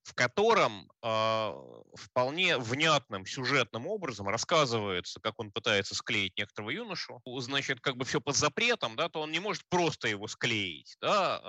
в 0.05 0.13
котором 0.13 0.91
э, 1.01 1.53
вполне 1.95 2.59
внятным 2.59 3.25
сюжетным 3.25 3.87
образом 3.87 4.29
рассказывается, 4.29 5.19
как 5.19 5.39
он 5.39 5.51
пытается 5.51 5.95
склеить 5.95 6.37
некоторого 6.37 6.69
юношу. 6.69 7.23
Значит, 7.25 7.81
как 7.81 7.97
бы 7.97 8.05
все 8.05 8.21
под 8.21 8.35
запретом, 8.35 8.95
да, 8.95 9.09
то 9.09 9.21
он 9.21 9.31
не 9.31 9.39
может 9.39 9.63
просто 9.67 10.07
его 10.07 10.27
склеить, 10.27 10.95
да, 11.01 11.41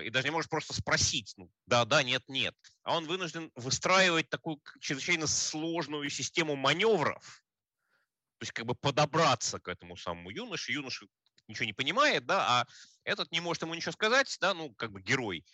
э, 0.00 0.06
и 0.06 0.10
даже 0.10 0.26
не 0.26 0.32
может 0.32 0.50
просто 0.50 0.74
спросить, 0.74 1.34
ну, 1.36 1.52
да, 1.66 1.84
да, 1.84 2.02
нет, 2.02 2.24
нет. 2.26 2.56
А 2.82 2.96
он 2.96 3.06
вынужден 3.06 3.52
выстраивать 3.54 4.28
такую 4.28 4.60
чрезвычайно 4.80 5.28
сложную 5.28 6.10
систему 6.10 6.56
маневров, 6.56 7.44
то 8.38 8.42
есть 8.42 8.52
как 8.52 8.66
бы 8.66 8.74
подобраться 8.74 9.60
к 9.60 9.68
этому 9.68 9.96
самому 9.96 10.30
юноше. 10.30 10.72
Юноша 10.72 11.06
ничего 11.46 11.66
не 11.66 11.74
понимает, 11.74 12.26
да, 12.26 12.62
а 12.62 12.66
этот 13.04 13.30
не 13.30 13.38
может 13.38 13.62
ему 13.62 13.74
ничего 13.74 13.92
сказать, 13.92 14.36
да, 14.40 14.52
ну, 14.52 14.74
как 14.74 14.90
бы 14.90 15.00
герой. 15.00 15.44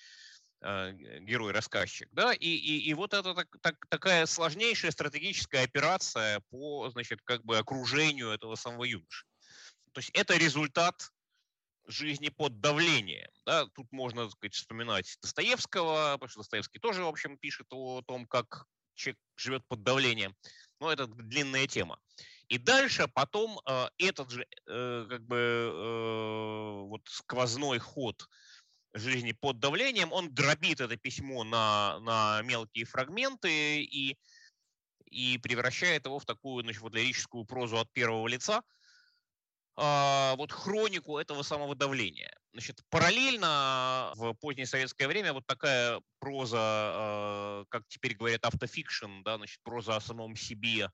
Э, 0.63 0.93
герой-рассказчик, 1.21 2.09
да, 2.13 2.33
и, 2.33 2.49
и, 2.49 2.89
и 2.89 2.95
вот 2.95 3.13
это 3.13 3.35
так, 3.35 3.47
так, 3.61 3.87
такая 3.91 4.25
сложнейшая 4.25 4.91
стратегическая 4.91 5.63
операция 5.63 6.41
по, 6.49 6.89
значит, 6.89 7.21
как 7.25 7.45
бы 7.45 7.59
окружению 7.59 8.31
этого 8.31 8.55
самого 8.55 8.85
юноши. 8.85 9.27
То 9.93 9.99
есть 9.99 10.11
это 10.15 10.35
результат 10.35 11.11
жизни 11.87 12.31
под 12.31 12.61
давлением. 12.61 13.31
Да? 13.45 13.67
Тут 13.67 13.93
можно 13.93 14.25
так 14.25 14.33
сказать, 14.33 14.55
вспоминать 14.55 15.19
Достоевского, 15.21 16.15
потому 16.15 16.31
что 16.31 16.41
Достоевский 16.41 16.79
тоже, 16.79 17.05
в 17.05 17.09
общем, 17.09 17.37
пишет 17.37 17.67
о 17.71 18.01
том, 18.07 18.27
как 18.27 18.65
человек 18.95 19.19
живет 19.37 19.63
под 19.69 19.83
давлением. 19.83 20.35
Но 20.81 20.91
это 20.91 21.07
длинная 21.07 21.67
тема. 21.67 21.99
И 22.49 22.57
дальше 22.57 23.09
потом 23.09 23.61
э, 23.67 23.89
этот 23.99 24.31
же 24.31 24.47
э, 24.67 25.07
как 25.09 25.23
бы 25.27 25.37
э, 25.37 26.81
вот 26.89 27.03
сквозной 27.07 27.79
ход 27.79 28.27
жизни 28.99 29.33
под 29.33 29.59
давлением, 29.59 30.13
он 30.13 30.33
дробит 30.35 30.81
это 30.81 30.97
письмо 30.97 31.45
на, 31.45 31.99
на 32.01 32.43
мелкие 32.43 32.85
фрагменты 32.85 33.83
и, 33.83 34.17
и 35.07 35.39
превращает 35.39 36.07
его 36.07 36.19
в 36.19 36.25
такую 36.25 36.63
значит, 36.63 36.83
вот, 36.83 36.95
лирическую 36.95 37.45
прозу 37.45 37.79
от 37.79 37.93
первого 37.93 38.27
лица, 38.29 38.63
а, 39.77 40.35
вот 40.37 40.53
хронику 40.53 41.19
этого 41.19 41.43
самого 41.43 41.75
давления. 41.75 42.35
Значит, 42.53 42.81
параллельно 42.89 44.13
в 44.17 44.33
позднее 44.35 44.67
советское 44.67 45.07
время 45.07 45.35
вот 45.35 45.47
такая 45.47 46.01
проза, 46.19 46.59
а, 46.59 47.65
как 47.69 47.83
теперь 47.89 48.15
говорят, 48.15 48.45
автофикшн, 48.47 49.23
да, 49.23 49.37
значит, 49.37 49.61
проза 49.63 49.97
о 49.97 50.01
самом 50.01 50.35
себе, 50.37 50.91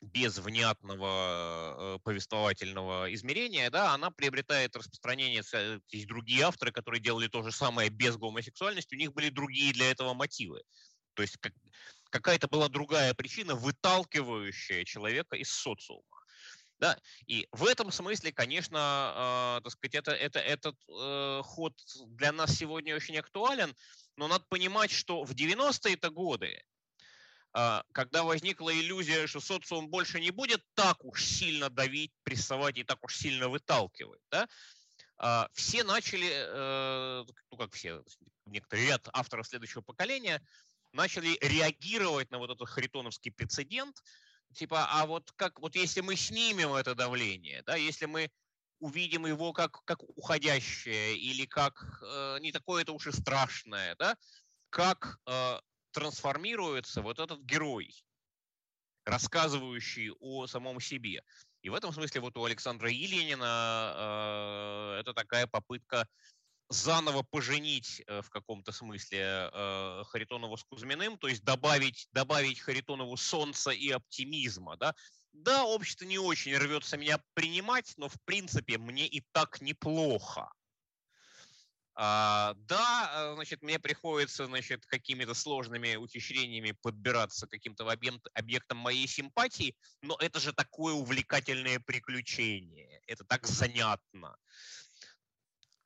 без 0.00 0.38
внятного 0.38 1.96
э, 1.96 1.98
повествовательного 2.04 3.12
измерения, 3.14 3.70
да, 3.70 3.94
она 3.94 4.10
приобретает 4.10 4.76
распространение. 4.76 5.42
Есть 5.90 6.06
другие 6.06 6.44
авторы, 6.44 6.72
которые 6.72 7.00
делали 7.00 7.28
то 7.28 7.42
же 7.42 7.50
самое 7.50 7.90
без 7.90 8.16
гомосексуальности, 8.16 8.94
у 8.94 8.98
них 8.98 9.12
были 9.12 9.30
другие 9.30 9.72
для 9.72 9.90
этого 9.90 10.14
мотивы. 10.14 10.62
То 11.14 11.22
есть 11.22 11.36
как, 11.38 11.52
какая-то 12.10 12.46
была 12.46 12.68
другая 12.68 13.12
причина, 13.14 13.54
выталкивающая 13.54 14.84
человека 14.84 15.36
из 15.36 15.50
социума. 15.50 16.04
Да, 16.78 16.96
и 17.26 17.48
в 17.50 17.66
этом 17.66 17.90
смысле, 17.90 18.30
конечно, 18.30 19.56
э, 19.58 19.64
так 19.64 19.72
сказать, 19.72 19.94
это, 19.96 20.12
это, 20.12 20.38
этот 20.38 20.76
э, 20.88 21.42
ход 21.44 21.74
для 22.06 22.30
нас 22.30 22.56
сегодня 22.56 22.94
очень 22.94 23.18
актуален, 23.18 23.74
но 24.16 24.28
надо 24.28 24.44
понимать, 24.48 24.92
что 24.92 25.24
в 25.24 25.32
90-е 25.32 25.96
годы 26.10 26.62
когда 27.52 28.24
возникла 28.24 28.72
иллюзия, 28.72 29.26
что 29.26 29.40
социум 29.40 29.88
больше 29.88 30.20
не 30.20 30.30
будет 30.30 30.62
так 30.74 31.04
уж 31.04 31.24
сильно 31.24 31.70
давить, 31.70 32.12
прессовать 32.22 32.78
и 32.78 32.84
так 32.84 33.02
уж 33.04 33.16
сильно 33.16 33.48
выталкивать, 33.48 34.20
да, 34.30 34.46
а, 35.18 35.48
все 35.52 35.82
начали, 35.82 36.30
э, 36.30 37.24
ну 37.50 37.56
как 37.56 37.74
все, 37.74 38.04
некоторый 38.46 38.86
ряд 38.86 39.08
авторов 39.12 39.48
следующего 39.48 39.82
поколения 39.82 40.40
начали 40.92 41.36
реагировать 41.40 42.30
на 42.30 42.38
вот 42.38 42.50
этот 42.50 42.68
харитоновский 42.68 43.32
прецедент, 43.32 43.96
типа, 44.54 44.86
а 44.88 45.06
вот 45.06 45.32
как, 45.34 45.58
вот 45.58 45.74
если 45.74 46.02
мы 46.02 46.14
снимем 46.14 46.72
это 46.72 46.94
давление, 46.94 47.62
да, 47.64 47.74
если 47.74 48.06
мы 48.06 48.30
увидим 48.78 49.26
его 49.26 49.52
как, 49.52 49.84
как 49.84 50.04
уходящее 50.16 51.16
или 51.16 51.46
как 51.46 52.00
э, 52.00 52.38
не 52.40 52.52
такое 52.52 52.82
это 52.82 52.92
уж 52.92 53.08
и 53.08 53.12
страшное, 53.12 53.96
да, 53.96 54.16
как 54.70 55.18
э, 55.26 55.60
трансформируется 55.92 57.02
вот 57.02 57.18
этот 57.18 57.40
герой, 57.42 57.92
рассказывающий 59.04 60.12
о 60.20 60.46
самом 60.46 60.80
себе. 60.80 61.22
И 61.62 61.70
в 61.70 61.74
этом 61.74 61.92
смысле 61.92 62.20
вот 62.20 62.36
у 62.36 62.44
Александра 62.44 62.90
Еленина 62.90 64.96
э, 64.96 65.00
это 65.00 65.14
такая 65.14 65.46
попытка 65.46 66.06
заново 66.68 67.22
поженить 67.22 68.02
э, 68.06 68.22
в 68.22 68.30
каком-то 68.30 68.72
смысле 68.72 69.50
э, 69.52 70.02
Харитонова 70.06 70.56
с 70.56 70.64
Кузьминым, 70.64 71.18
то 71.18 71.28
есть 71.28 71.42
добавить, 71.42 72.08
добавить 72.12 72.60
Харитонову 72.60 73.16
солнца 73.16 73.70
и 73.70 73.90
оптимизма. 73.90 74.76
Да? 74.76 74.94
да, 75.32 75.64
общество 75.64 76.04
не 76.04 76.18
очень 76.18 76.56
рвется 76.56 76.96
меня 76.96 77.20
принимать, 77.34 77.94
но 77.96 78.08
в 78.08 78.16
принципе 78.24 78.78
мне 78.78 79.06
и 79.06 79.22
так 79.32 79.60
неплохо. 79.60 80.52
А, 82.00 82.54
да, 82.68 83.10
э, 83.12 83.34
значит, 83.34 83.60
мне 83.60 83.80
приходится, 83.80 84.46
значит, 84.46 84.86
какими-то 84.86 85.34
сложными 85.34 85.96
ухищрениями 85.96 86.70
подбираться 86.70 87.48
к 87.48 87.50
каким-то 87.50 87.90
объект, 87.90 88.24
объектам 88.34 88.78
моей 88.78 89.08
симпатии, 89.08 89.76
но 90.00 90.16
это 90.20 90.38
же 90.38 90.52
такое 90.52 90.94
увлекательное 90.94 91.80
приключение, 91.80 93.02
это 93.08 93.24
так 93.24 93.48
занятно. 93.48 94.36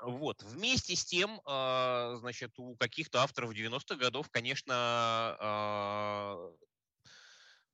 Вот. 0.00 0.42
Вместе 0.42 0.96
с 0.96 1.06
тем, 1.06 1.40
а, 1.46 2.16
значит, 2.18 2.58
у 2.58 2.76
каких-то 2.76 3.22
авторов 3.22 3.54
90-х 3.54 3.96
годов, 3.96 4.28
конечно, 4.30 4.74
а, 4.76 6.52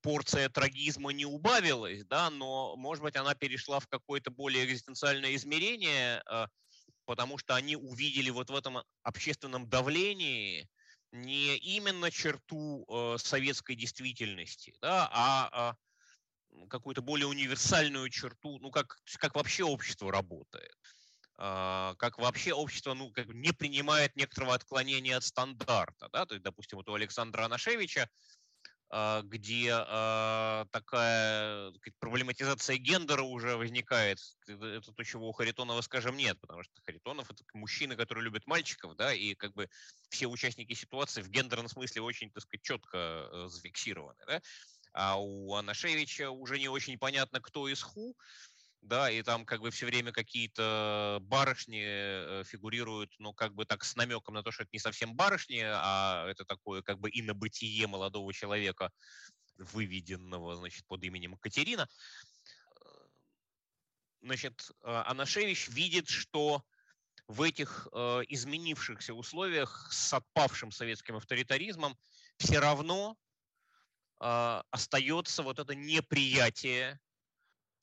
порция 0.01 0.49
трагизма 0.49 1.11
не 1.11 1.27
убавилась, 1.27 2.05
да, 2.05 2.31
но, 2.31 2.77
может 2.77 3.03
быть, 3.03 3.17
она 3.17 3.35
перешла 3.35 3.81
в 3.81 3.89
какое-то 3.89 4.31
более 4.31 4.65
экзистенциальное 4.65 5.35
измерение, 5.35 6.23
потому 7.09 7.39
что 7.39 7.55
они 7.55 7.75
увидели 7.75 8.29
вот 8.29 8.51
в 8.51 8.55
этом 8.55 8.85
общественном 9.03 9.67
давлении 9.67 10.69
не 11.11 11.57
именно 11.57 12.11
черту 12.11 12.85
э, 12.87 13.17
советской 13.17 13.77
действительности, 13.77 14.75
да, 14.83 15.09
а, 15.11 15.49
а 15.51 16.67
какую-то 16.69 17.01
более 17.01 17.27
универсальную 17.27 18.11
черту, 18.11 18.59
ну, 18.59 18.71
как, 18.71 18.99
как 19.21 19.35
вообще 19.37 19.65
общество 19.65 20.13
работает, 20.13 20.77
э, 21.39 21.95
как 21.97 22.19
вообще 22.19 22.53
общество 22.53 22.93
ну, 22.93 23.11
как 23.11 23.29
не 23.29 23.53
принимает 23.55 24.15
некоторого 24.15 24.53
отклонения 24.53 25.17
от 25.17 25.25
стандарта. 25.25 26.11
Да? 26.13 26.27
То 26.27 26.35
есть, 26.35 26.45
допустим, 26.45 26.77
вот 26.77 26.91
у 26.91 26.95
Александра 26.95 27.47
Анашевича 27.47 28.11
где 28.91 29.71
а, 29.73 30.65
такая 30.71 31.73
проблематизация 31.99 32.79
гендера 32.79 33.23
уже 33.23 33.57
возникает. 33.57 34.19
Это 34.47 34.93
то, 34.93 35.05
чего 35.05 35.29
у 35.29 35.33
Харитонова, 35.33 35.83
скажем, 35.83 36.17
нет, 36.17 36.41
потому 36.41 36.63
что 36.63 36.73
Харитонов– 36.87 37.31
это 37.31 37.45
мужчина, 37.53 37.97
который 37.97 38.25
любит 38.25 38.47
мальчиков, 38.47 38.97
да, 38.97 39.13
и 39.13 39.35
как 39.35 39.53
бы 39.53 39.69
все 40.09 40.27
участники 40.27 40.73
ситуации 40.73 41.21
в 41.21 41.29
гендерном 41.29 41.69
смысле 41.69 42.01
очень, 42.01 42.31
так 42.31 42.43
сказать, 42.43 42.63
четко 42.63 42.99
э, 43.31 43.49
зафиксированы, 43.49 44.25
да. 44.27 44.41
А 44.95 45.21
у 45.21 45.55
Анашевича 45.55 46.31
уже 46.31 46.59
не 46.59 46.69
очень 46.69 46.99
понятно, 46.99 47.41
кто 47.41 47.69
из 47.69 47.83
ху, 47.83 48.17
да, 48.83 49.11
и 49.11 49.23
там 49.23 49.45
как 49.45 49.61
бы 49.61 49.71
все 49.71 49.87
время 49.87 50.13
какие-то 50.13 51.19
барышни 51.23 51.83
э, 51.85 52.45
фигурируют, 52.45 53.13
ну, 53.19 53.33
как 53.35 53.55
бы 53.55 53.65
так 53.65 53.85
с 53.85 53.97
намеком 53.97 54.35
на 54.35 54.43
то, 54.43 54.51
что 54.51 54.63
это 54.63 54.71
не 54.73 54.79
совсем 54.79 55.15
барышни, 55.15 55.63
а 55.65 56.27
это 56.29 56.45
такое 56.45 56.83
как 56.83 56.99
бы 56.99 57.11
инобытие 57.13 57.87
молодого 57.87 58.33
человека, 58.33 58.91
выведенного, 59.59 60.57
значит, 60.57 60.87
под 60.87 61.03
именем 61.05 61.37
Катерина. 61.37 61.89
Значит, 64.23 64.71
а, 64.83 65.11
Анашевич 65.11 65.69
видит, 65.69 66.09
что 66.09 66.65
в 67.27 67.43
этих 67.43 67.89
э, 67.93 68.23
изменившихся 68.29 69.13
условиях 69.13 69.89
с 69.93 70.15
отпавшим 70.15 70.73
советским 70.73 71.17
авторитаризмом 71.17 71.97
все 72.39 72.59
равно 72.59 73.17
э, 74.21 74.63
остается 74.71 75.43
вот 75.43 75.59
это 75.59 75.75
неприятие 75.75 76.99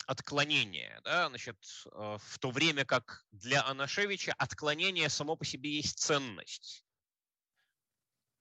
отклонение. 0.08 1.00
Да? 1.04 1.28
Значит, 1.30 1.58
э, 1.92 2.18
в 2.20 2.40
то 2.40 2.52
время 2.52 2.86
как 2.86 3.26
для 3.32 3.66
Анашевича 3.66 4.34
отклонение 4.38 5.10
само 5.10 5.36
по 5.36 5.46
себе 5.46 5.72
есть 5.76 6.00
ценность. 6.00 6.84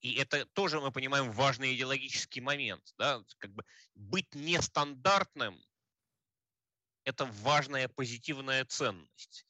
И 0.00 0.14
это 0.14 0.44
тоже, 0.52 0.80
мы 0.80 0.92
понимаем, 0.92 1.32
важный 1.32 1.74
идеологический 1.74 2.40
момент. 2.40 2.82
Да? 2.98 3.22
Как 3.38 3.52
бы 3.52 3.64
быть 3.94 4.34
нестандартным– 4.34 5.62
это 7.04 7.24
важная 7.24 7.88
позитивная 7.88 8.64
ценность. 8.64 9.46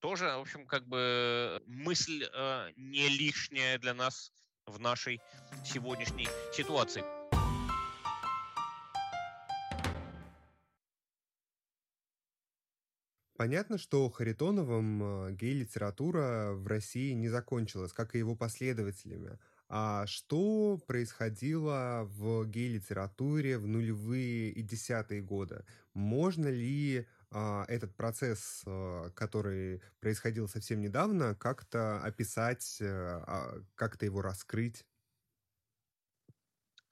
Тоже, 0.00 0.26
в 0.26 0.40
общем, 0.40 0.66
как 0.66 0.86
бы 0.86 1.62
мысль 1.66 2.28
э, 2.30 2.72
не 2.76 3.08
лишняя 3.08 3.78
для 3.78 3.94
нас 3.94 4.30
в 4.66 4.78
нашей 4.78 5.20
сегодняшней 5.64 6.28
ситуации. 6.52 7.02
Понятно, 13.36 13.76
что 13.76 14.08
Харитоновым 14.08 15.02
э, 15.02 15.32
гей-литература 15.32 16.52
в 16.54 16.66
России 16.66 17.12
не 17.12 17.28
закончилась, 17.28 17.92
как 17.92 18.14
и 18.14 18.18
его 18.18 18.34
последователями. 18.34 19.38
А 19.68 20.06
что 20.06 20.78
происходило 20.86 22.04
в 22.04 22.46
гей-литературе 22.46 23.58
в 23.58 23.66
нулевые 23.66 24.50
и 24.50 24.62
десятые 24.62 25.20
годы? 25.20 25.66
Можно 25.92 26.48
ли 26.48 27.06
а, 27.30 27.64
этот 27.68 27.94
процесс, 27.96 28.62
а, 28.64 29.10
который 29.10 29.82
происходил 30.00 30.48
совсем 30.48 30.80
недавно, 30.80 31.34
как-то 31.34 32.00
описать, 32.00 32.78
а, 32.80 33.60
как-то 33.74 34.04
его 34.04 34.22
раскрыть? 34.22 34.86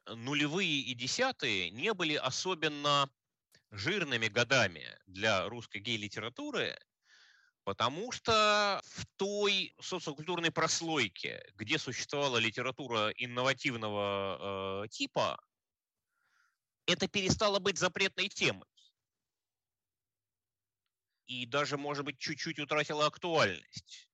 Нулевые 0.06 0.80
и 0.80 0.94
десятые 0.94 1.70
не 1.70 1.94
были 1.94 2.16
особенно 2.16 3.08
жирными 3.74 4.28
годами 4.28 4.84
для 5.06 5.48
русской 5.48 5.78
гей-литературы, 5.78 6.78
потому 7.64 8.12
что 8.12 8.80
в 8.84 9.06
той 9.16 9.74
социокультурной 9.80 10.50
прослойке, 10.50 11.44
где 11.54 11.78
существовала 11.78 12.38
литература 12.38 13.10
инновативного 13.10 14.84
э, 14.84 14.88
типа, 14.88 15.42
это 16.86 17.08
перестало 17.08 17.58
быть 17.58 17.78
запретной 17.78 18.28
темой. 18.28 18.68
И 21.26 21.46
даже, 21.46 21.76
может 21.76 22.04
быть, 22.04 22.18
чуть-чуть 22.18 22.58
утратила 22.58 23.06
актуальность. 23.06 24.08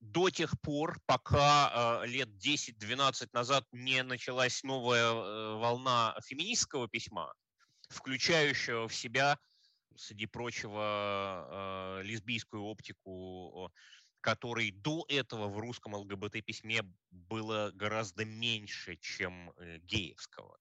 До 0.00 0.30
тех 0.30 0.58
пор, 0.60 1.00
пока 1.06 2.02
э, 2.04 2.06
лет 2.06 2.28
10-12 2.28 3.30
назад 3.32 3.66
не 3.72 4.02
началась 4.02 4.62
новая 4.62 5.12
э, 5.12 5.54
волна 5.56 6.16
феминистского 6.24 6.88
письма, 6.88 7.34
включающего 7.90 8.88
в 8.88 8.94
себя, 8.94 9.38
среди 9.96 10.26
прочего, 10.26 11.98
э, 12.00 12.02
лесбийскую 12.04 12.62
оптику, 12.62 13.72
которой 14.20 14.70
до 14.70 15.04
этого 15.08 15.48
в 15.48 15.58
русском 15.58 15.94
ЛГБТ-письме 15.94 16.82
было 17.10 17.70
гораздо 17.74 18.24
меньше, 18.24 18.96
чем 18.96 19.52
э, 19.56 19.78
геевского. 19.78 20.58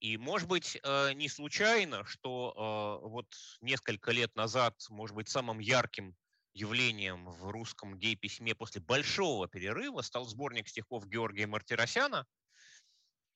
И, 0.00 0.16
может 0.16 0.48
быть, 0.48 0.78
э, 0.82 1.12
не 1.12 1.28
случайно, 1.28 2.04
что 2.04 3.00
вот 3.04 3.26
несколько 3.60 4.12
лет 4.12 4.34
назад, 4.34 4.74
может 4.88 5.14
быть, 5.14 5.28
самым 5.28 5.58
ярким 5.58 6.16
явлением 6.54 7.26
в 7.26 7.50
русском 7.50 7.96
гей-письме 7.98 8.54
после 8.54 8.80
большого 8.80 9.46
перерыва 9.46 10.00
стал 10.02 10.24
сборник 10.24 10.68
стихов 10.68 11.06
Георгия 11.06 11.46
Мартиросяна– 11.46 12.26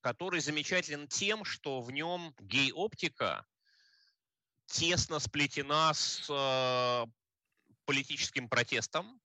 который 0.04 0.40
замечателен 0.40 1.08
тем, 1.08 1.46
что 1.46 1.80
в 1.80 1.90
нем 1.90 2.34
гей-оптика 2.38 3.46
тесно 4.66 5.18
сплетена 5.18 5.94
с 5.94 6.28
э, 6.28 7.06
политическим 7.86 8.50
протестом 8.50 9.18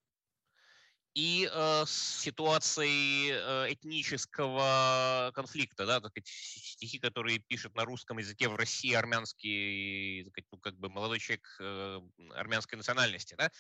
и 1.14 1.50
э, 1.52 1.84
с 1.86 2.22
ситуацией 2.22 3.32
э, 3.34 3.74
этнического 3.74 5.34
конфликта, 5.36 5.86
да, 5.86 6.00
так 6.00 6.12
сказать, 6.12 6.30
стихи, 6.30 6.98
которые 6.98 7.40
пишет 7.40 7.76
на 7.76 7.84
русском 7.84 8.18
языке 8.18 8.48
в 8.48 8.56
России 8.56 8.94
армянский, 8.94 10.24
так 10.24 10.32
сказать, 10.32 10.48
ну, 10.54 10.58
как 10.60 10.78
бы 10.78 10.90
молодой 10.90 11.20
человек 11.20 11.58
э, 11.60 12.00
армянской 12.36 12.78
национальности, 12.78 13.36
да, 13.38 13.52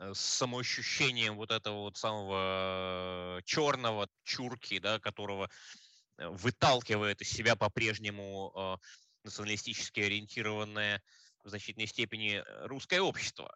э, 0.00 0.12
с 0.12 0.18
самоощущением 0.18 1.36
вот 1.36 1.52
этого 1.52 1.82
вот 1.82 1.96
самого 1.96 3.40
черного 3.44 4.08
чурки, 4.24 4.80
да, 4.80 4.98
которого 4.98 5.48
Э, 5.48 5.85
выталкивает 6.18 7.20
из 7.20 7.28
себя 7.28 7.56
по-прежнему 7.56 8.52
э, 8.54 8.76
националистически 9.24 10.00
ориентированное 10.00 11.02
в 11.44 11.48
значительной 11.48 11.86
степени 11.86 12.36
э, 12.36 12.66
русское 12.66 13.00
общество. 13.00 13.54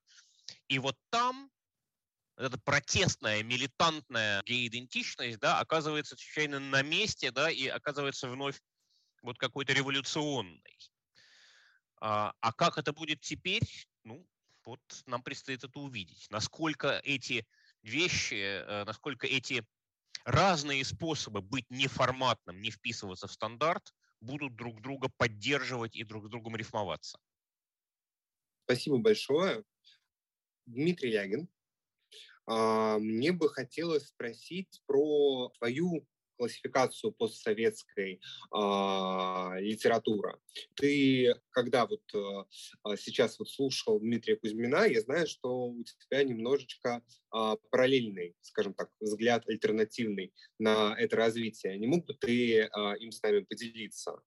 И 0.69 0.79
вот 0.79 0.97
там 1.11 1.51
эта 2.37 2.59
протестная, 2.59 3.43
милитантная 3.43 4.43
гей-идентичность, 4.45 5.39
да, 5.39 5.61
оказывается 5.61 6.17
чрезвычайно 6.17 6.61
на 6.61 6.83
месте, 6.83 7.31
да, 7.31 7.51
и 7.51 7.67
оказывается 7.67 8.29
вновь 8.29 8.61
вот 9.23 9.39
какой-то 9.39 9.73
революционной. 9.73 10.79
А, 12.01 12.33
а 12.41 12.53
как 12.53 12.79
это 12.79 12.93
будет 12.93 13.21
теперь? 13.21 13.69
Ну, 14.05 14.27
вот 14.65 14.81
нам 15.07 15.23
предстоит 15.23 15.65
это 15.65 15.79
увидеть. 15.79 16.27
Насколько 16.31 17.01
эти 17.05 17.47
вещи, 17.83 18.65
насколько 18.85 19.27
эти 19.27 19.67
разные 20.25 20.85
способы 20.85 21.43
быть 21.43 21.71
неформатным, 21.71 22.61
не 22.61 22.71
вписываться 22.71 23.27
в 23.27 23.33
стандарт, 23.33 23.93
будут 24.21 24.57
друг 24.57 24.81
друга 24.83 25.09
поддерживать 25.17 25.97
и 25.97 26.05
друг 26.05 26.27
с 26.27 26.31
другом 26.31 26.57
рифмоваться. 26.57 27.19
Спасибо 28.65 28.99
большое. 28.99 29.65
Дмитрий 30.67 31.11
Ягин, 31.11 31.49
а, 32.47 32.99
мне 32.99 33.33
бы 33.33 33.49
хотелось 33.49 34.09
спросить 34.09 34.83
про 34.87 35.51
твою 35.59 36.07
классификацию 36.41 37.13
постсоветской 37.13 38.15
э, 38.15 38.19
литературы. 39.61 40.39
Ты, 40.75 41.35
когда 41.51 41.87
вот 41.87 42.01
э, 42.15 42.97
сейчас 42.97 43.39
вот 43.39 43.51
слушал 43.51 44.01
Дмитрия 44.01 44.37
Кузьмина, 44.37 44.87
я 44.87 45.03
знаю, 45.03 45.27
что 45.27 45.67
у 45.67 45.85
тебя 45.85 46.25
немножечко 46.25 47.03
э, 47.35 47.57
параллельный, 47.71 48.35
скажем 48.41 48.73
так, 48.73 48.89
взгляд 49.01 49.47
альтернативный 49.47 50.33
на 50.59 50.97
это 50.99 51.17
развитие. 51.17 51.79
Не 51.79 51.87
мог 51.87 52.07
бы 52.07 52.15
ты 52.15 52.63
э, 52.63 52.69
им 53.01 53.13
с 53.13 53.23
нами 53.23 53.41
поделиться? 53.41 54.23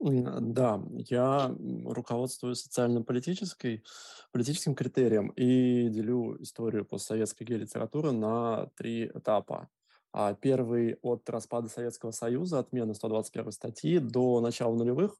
Да, 0.00 0.82
я 1.08 1.56
руководствуюсь 1.86 2.62
социально-политической, 2.62 3.84
политическим 4.32 4.74
критерием 4.74 5.28
и 5.28 5.88
делю 5.88 6.42
историю 6.42 6.84
постсоветской 6.84 7.46
геолитературы 7.46 8.10
на 8.12 8.66
три 8.76 9.06
этапа. 9.06 9.70
А 10.12 10.34
первый 10.34 10.98
от 11.02 11.28
распада 11.30 11.68
Советского 11.68 12.10
Союза, 12.10 12.58
отмены 12.58 12.94
121 12.94 13.50
статьи, 13.52 13.98
до 13.98 14.40
начала 14.40 14.74
нулевых. 14.74 15.16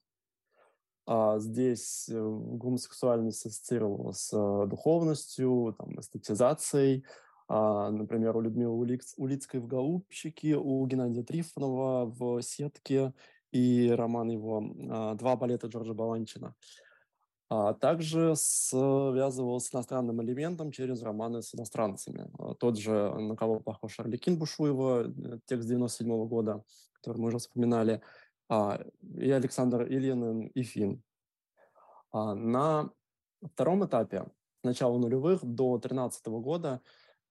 А 1.07 1.38
здесь 1.38 2.09
э, 2.11 2.14
гомосексуальность 2.14 3.45
ассоциировалась 3.47 4.18
с 4.18 4.32
э, 4.32 4.66
духовностью, 4.68 5.74
там, 5.78 5.99
эстетизацией. 5.99 7.05
А, 7.49 7.90
например, 7.90 8.36
у 8.36 8.40
Людмилы 8.43 8.76
Улиц, 8.76 9.14
Улицкой 9.16 9.61
в 9.61 9.66
«Голубчике», 9.66 10.57
у 10.57 10.86
Геннадия 10.86 11.22
Трифонова 11.22 12.07
в 12.07 12.43
«Сетке» 12.43 13.14
и 13.51 13.90
роман 13.90 14.30
его 14.30 14.62
«Два 15.16 15.36
балета 15.36 15.66
Джорджа 15.66 15.93
Баланчина». 15.93 16.55
А 17.55 17.74
также 17.74 18.32
связывался 18.34 19.68
с 19.68 19.74
иностранным 19.74 20.22
элементом 20.22 20.72
через 20.72 21.03
романы 21.03 21.42
с 21.42 21.55
иностранцами. 21.55 22.30
А, 22.38 22.55
тот 22.55 22.78
же 22.78 22.92
«На 22.92 23.36
кого 23.36 23.61
похож 23.61 24.00
Орликин» 24.00 24.38
Бушуева, 24.38 25.03
э, 25.03 25.38
текст 25.44 25.68
97 25.68 26.09
-го 26.09 26.26
года, 26.26 26.64
который 26.94 27.18
мы 27.18 27.28
уже 27.28 27.36
вспоминали, 27.36 28.00
а, 28.48 28.80
и 29.18 29.30
Александр 29.30 29.82
Ильин 29.82 30.46
и 30.46 30.62
Фин. 30.62 31.03
А, 32.11 32.34
на 32.34 32.90
втором 33.42 33.84
этапе, 33.84 34.24
с 34.62 34.64
начала 34.64 34.96
нулевых 34.96 35.44
до 35.44 35.76
2013 35.76 36.40
года, 36.40 36.80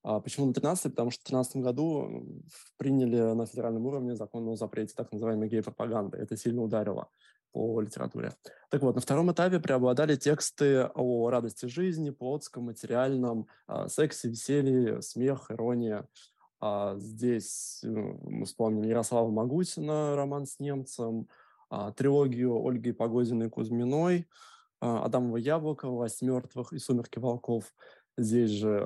а 0.04 0.20
почему 0.20 0.46
на 0.46 0.54
13 0.54 0.92
Потому 0.92 1.10
что 1.10 1.22
в 1.22 1.32
2013 1.32 1.64
году 1.64 2.44
приняли 2.78 3.34
на 3.34 3.48
федеральном 3.48 3.88
уровне 3.88 4.16
закон 4.16 4.48
о 4.50 4.56
запрете 4.56 4.94
так 4.96 5.12
называемой 5.12 5.50
гей-пропаганды. 5.50 6.20
Это 6.20 6.38
сильно 6.38 6.62
ударило 6.62 7.10
по 7.52 7.82
литературе. 7.82 8.34
Так 8.70 8.82
вот, 8.82 8.96
на 8.96 9.02
втором 9.02 9.32
этапе 9.32 9.60
преобладали 9.60 10.16
тексты 10.16 10.90
о 10.94 11.30
радости 11.30 11.66
жизни, 11.66 12.10
плотском, 12.10 12.66
материальном, 12.66 13.48
а, 13.68 13.88
сексе, 13.88 14.30
веселье, 14.30 15.02
смех, 15.02 15.52
ирония. 15.52 16.08
А 16.60 16.96
здесь 16.98 17.80
ну, 17.84 18.20
мы 18.24 18.46
вспомним 18.46 18.84
Ярослава 18.84 19.30
Магутина, 19.30 20.16
роман 20.16 20.46
с 20.46 20.60
немцем, 20.60 21.28
а, 21.70 21.92
трилогию 21.92 22.66
Ольги 22.66 22.92
Погодиной 22.92 23.50
Кузьминой, 23.50 24.28
Адамова 24.80 25.38
Яблоко, 25.38 25.88
«Власть 25.88 26.24
мертвых» 26.24 26.74
и 26.74 26.80
«Сумерки 26.80 27.20
волков». 27.20 27.72
Здесь 28.18 28.50
же 28.50 28.80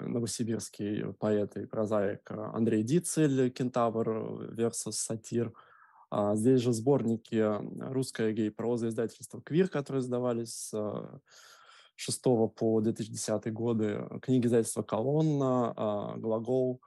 новосибирский 0.00 1.12
поэт 1.14 1.56
и 1.56 1.66
прозаик 1.66 2.30
Андрей 2.30 2.82
Дицель, 2.82 3.50
«Кентавр» 3.50 4.50
versus 4.54 4.92
«Сатир», 4.92 5.52
здесь 6.34 6.60
же 6.60 6.72
сборники 6.72 7.42
«Русская 7.92 8.32
гей-проза» 8.32 8.88
издательства 8.88 9.40
«Квир», 9.40 9.68
которые 9.68 10.00
издавались 10.00 10.54
с 10.54 11.20
6 11.96 12.22
по 12.56 12.80
2010 12.80 13.52
годы, 13.52 14.08
книги 14.20 14.46
издательства 14.46 14.82
«Колонна», 14.82 15.72
а, 15.76 16.16
«Глагол». 16.16 16.82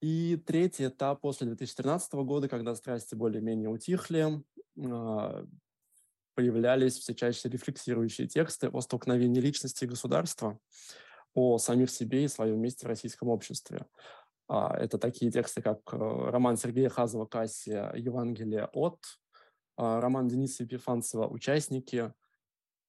И 0.00 0.36
третий 0.36 0.88
этап 0.88 1.20
после 1.20 1.46
2013 1.46 2.12
года, 2.24 2.48
когда 2.48 2.74
страсти 2.74 3.14
более-менее 3.14 3.68
утихли, 3.68 4.42
а, 4.78 5.46
появлялись 6.34 6.98
все 6.98 7.14
чаще 7.14 7.48
рефлексирующие 7.48 8.26
тексты 8.26 8.68
о 8.68 8.80
столкновении 8.80 9.40
личности 9.40 9.84
и 9.84 9.88
государства, 9.88 10.58
о 11.34 11.58
самих 11.58 11.90
себе 11.90 12.24
и 12.24 12.28
своем 12.28 12.60
месте 12.60 12.86
в 12.86 12.88
российском 12.88 13.28
обществе. 13.28 13.86
А, 14.54 14.76
это 14.76 14.98
такие 14.98 15.32
тексты, 15.32 15.62
как 15.62 15.78
э, 15.94 15.96
роман 15.96 16.58
Сергея 16.58 16.90
Хазова 16.90 17.24
«Кассия. 17.24 17.90
Евангелие 17.94 18.68
от», 18.74 18.98
а, 19.78 19.98
роман 19.98 20.28
Дениса 20.28 20.64
Епифанцева 20.64 21.26
«Участники». 21.26 22.12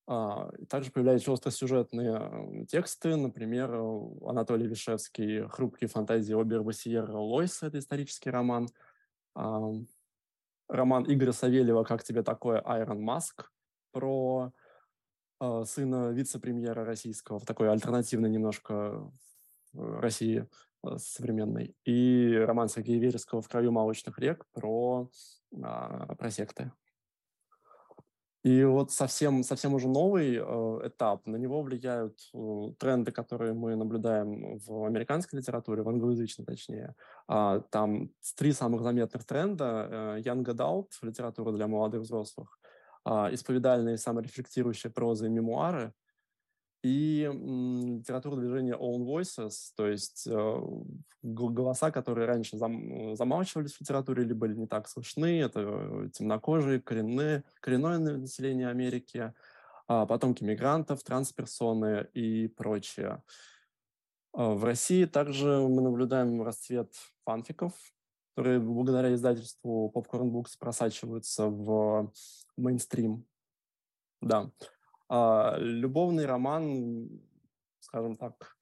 А, 0.05 0.51
также 0.67 0.91
появляются 0.91 1.31
остросюжетные 1.31 2.65
тексты, 2.65 3.15
например, 3.15 3.73
Анатолий 4.25 4.67
Вишевский 4.67 5.47
«Хрупкие 5.47 5.87
фантазии 5.87 6.37
Оберба 6.37 6.73
Сиерра 6.73 7.17
Лойса»— 7.17 7.67
это 7.67 7.79
исторический 7.79 8.29
роман. 8.29 8.67
Роман 9.33 11.05
Игоря 11.07 11.31
Савельева 11.31 11.85
«Как 11.85 12.03
тебе 12.03 12.23
такое, 12.23 12.59
Айрон 12.59 13.01
Маск» 13.01 13.53
про 13.93 14.51
сына 15.39 16.11
вице-премьера 16.11 16.83
российского 16.83 17.39
в 17.39 17.45
такой 17.45 17.71
альтернативной 17.71 18.29
немножко 18.29 19.09
России 19.71 20.39
Э, 20.39 20.45
современный, 20.97 21.75
и 21.85 22.35
роман 22.35 22.69
Сергея 22.69 22.99
Вереского 22.99 23.41
«В 23.41 23.47
краю 23.47 23.71
молочных 23.71 24.19
рек» 24.19 24.45
про, 24.53 25.09
а, 25.61 26.15
про 26.15 26.29
секты. 26.29 26.71
И 28.43 28.65
вот 28.65 28.91
совсем, 28.91 29.41
совсем 29.41 29.73
уже 29.73 29.87
новый 29.87 30.35
э, 30.35 30.87
этап, 30.87 31.25
на 31.25 31.37
него 31.37 31.61
влияют 31.61 32.19
э, 32.33 32.73
тренды, 32.77 33.13
которые 33.13 33.53
мы 33.53 33.77
наблюдаем 33.77 34.57
в 34.57 34.83
американской 34.83 35.39
литературе, 35.39 35.81
в 35.81 35.87
англоязычной 35.87 36.45
точнее. 36.45 36.93
А, 37.25 37.61
там 37.71 38.09
три 38.35 38.51
самых 38.51 38.81
заметных 38.81 39.23
тренда. 39.25 39.87
Э, 39.89 40.19
Young 40.19 40.43
Adult, 40.43 40.89
литература 41.03 41.53
для 41.53 41.67
молодых 41.67 42.01
взрослых, 42.01 42.59
э, 43.05 43.29
исповедальные 43.31 43.97
саморефлектирующие 43.97 44.91
прозы 44.91 45.27
и 45.27 45.29
мемуары, 45.29 45.93
и 46.83 47.29
литература 47.31 48.35
движения 48.35 48.73
Own 48.73 49.05
Voices, 49.05 49.71
то 49.75 49.87
есть 49.87 50.27
э, 50.27 50.61
голоса, 51.21 51.91
которые 51.91 52.27
раньше 52.27 52.57
зам, 52.57 53.15
замалчивались 53.15 53.73
в 53.73 53.81
литературе 53.81 54.23
или 54.23 54.33
были 54.33 54.53
не 54.53 54.67
так 54.67 54.89
слышны, 54.89 55.39
это 55.39 55.61
э, 55.61 56.09
темнокожие, 56.13 56.81
коренные, 56.81 57.45
коренное 57.61 57.99
население 57.99 58.67
Америки, 58.67 59.33
а 59.87 60.05
потомки 60.05 60.43
мигрантов, 60.43 61.03
трансперсоны 61.03 62.09
и 62.13 62.49
прочее. 62.49 63.23
А 64.33 64.53
в 64.53 64.65
России 64.65 65.05
также 65.05 65.47
мы 65.47 65.81
наблюдаем 65.81 66.43
расцвет 66.43 66.93
фанфиков, 67.23 67.71
которые 68.35 68.59
благодаря 68.59 69.13
издательству 69.13 69.89
Popcorn 69.95 70.31
Books 70.31 70.57
просачиваются 70.59 71.47
в 71.47 72.11
мейнстрим. 72.57 73.25
Да. 74.19 74.51
Любовный 75.09 76.25
роман, 76.25 77.09
скажем 77.79 78.15
так, 78.15 78.57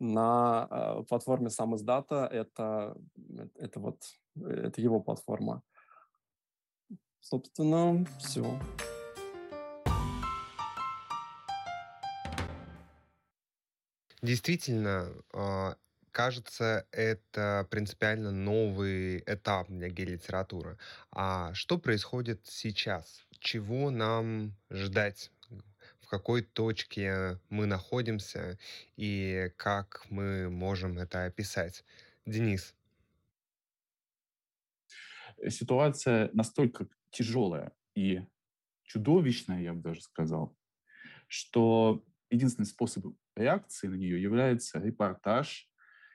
на 0.00 0.64
а, 0.64 1.02
платформе 1.02 1.50
сам 1.50 1.76
издата 1.76 2.26
это, 2.32 2.96
это 3.54 3.80
вот 3.80 4.02
это 4.36 4.80
его 4.80 5.00
платформа. 5.00 5.62
Собственно, 7.20 8.04
все. 8.18 8.58
Действительно, 14.22 15.12
а, 15.34 15.76
кажется, 16.12 16.86
это 16.92 17.66
принципиально 17.70 18.30
новый 18.30 19.22
этап 19.26 19.68
для 19.68 19.88
гей-литературы. 19.88 20.78
А 21.10 21.54
что 21.54 21.78
происходит 21.78 22.40
сейчас? 22.44 23.26
чего 23.40 23.90
нам 23.90 24.54
ждать, 24.70 25.32
в 26.00 26.06
какой 26.06 26.42
точке 26.42 27.40
мы 27.48 27.66
находимся 27.66 28.58
и 28.96 29.50
как 29.56 30.06
мы 30.10 30.50
можем 30.50 30.98
это 30.98 31.24
описать. 31.24 31.84
Денис. 32.26 32.76
Ситуация 35.48 36.30
настолько 36.34 36.86
тяжелая 37.10 37.72
и 37.94 38.20
чудовищная, 38.84 39.62
я 39.62 39.72
бы 39.72 39.80
даже 39.80 40.02
сказал, 40.02 40.54
что 41.28 42.04
единственный 42.28 42.66
способ 42.66 43.06
реакции 43.34 43.88
на 43.88 43.94
нее 43.94 44.20
является 44.20 44.78
репортаж, 44.78 45.69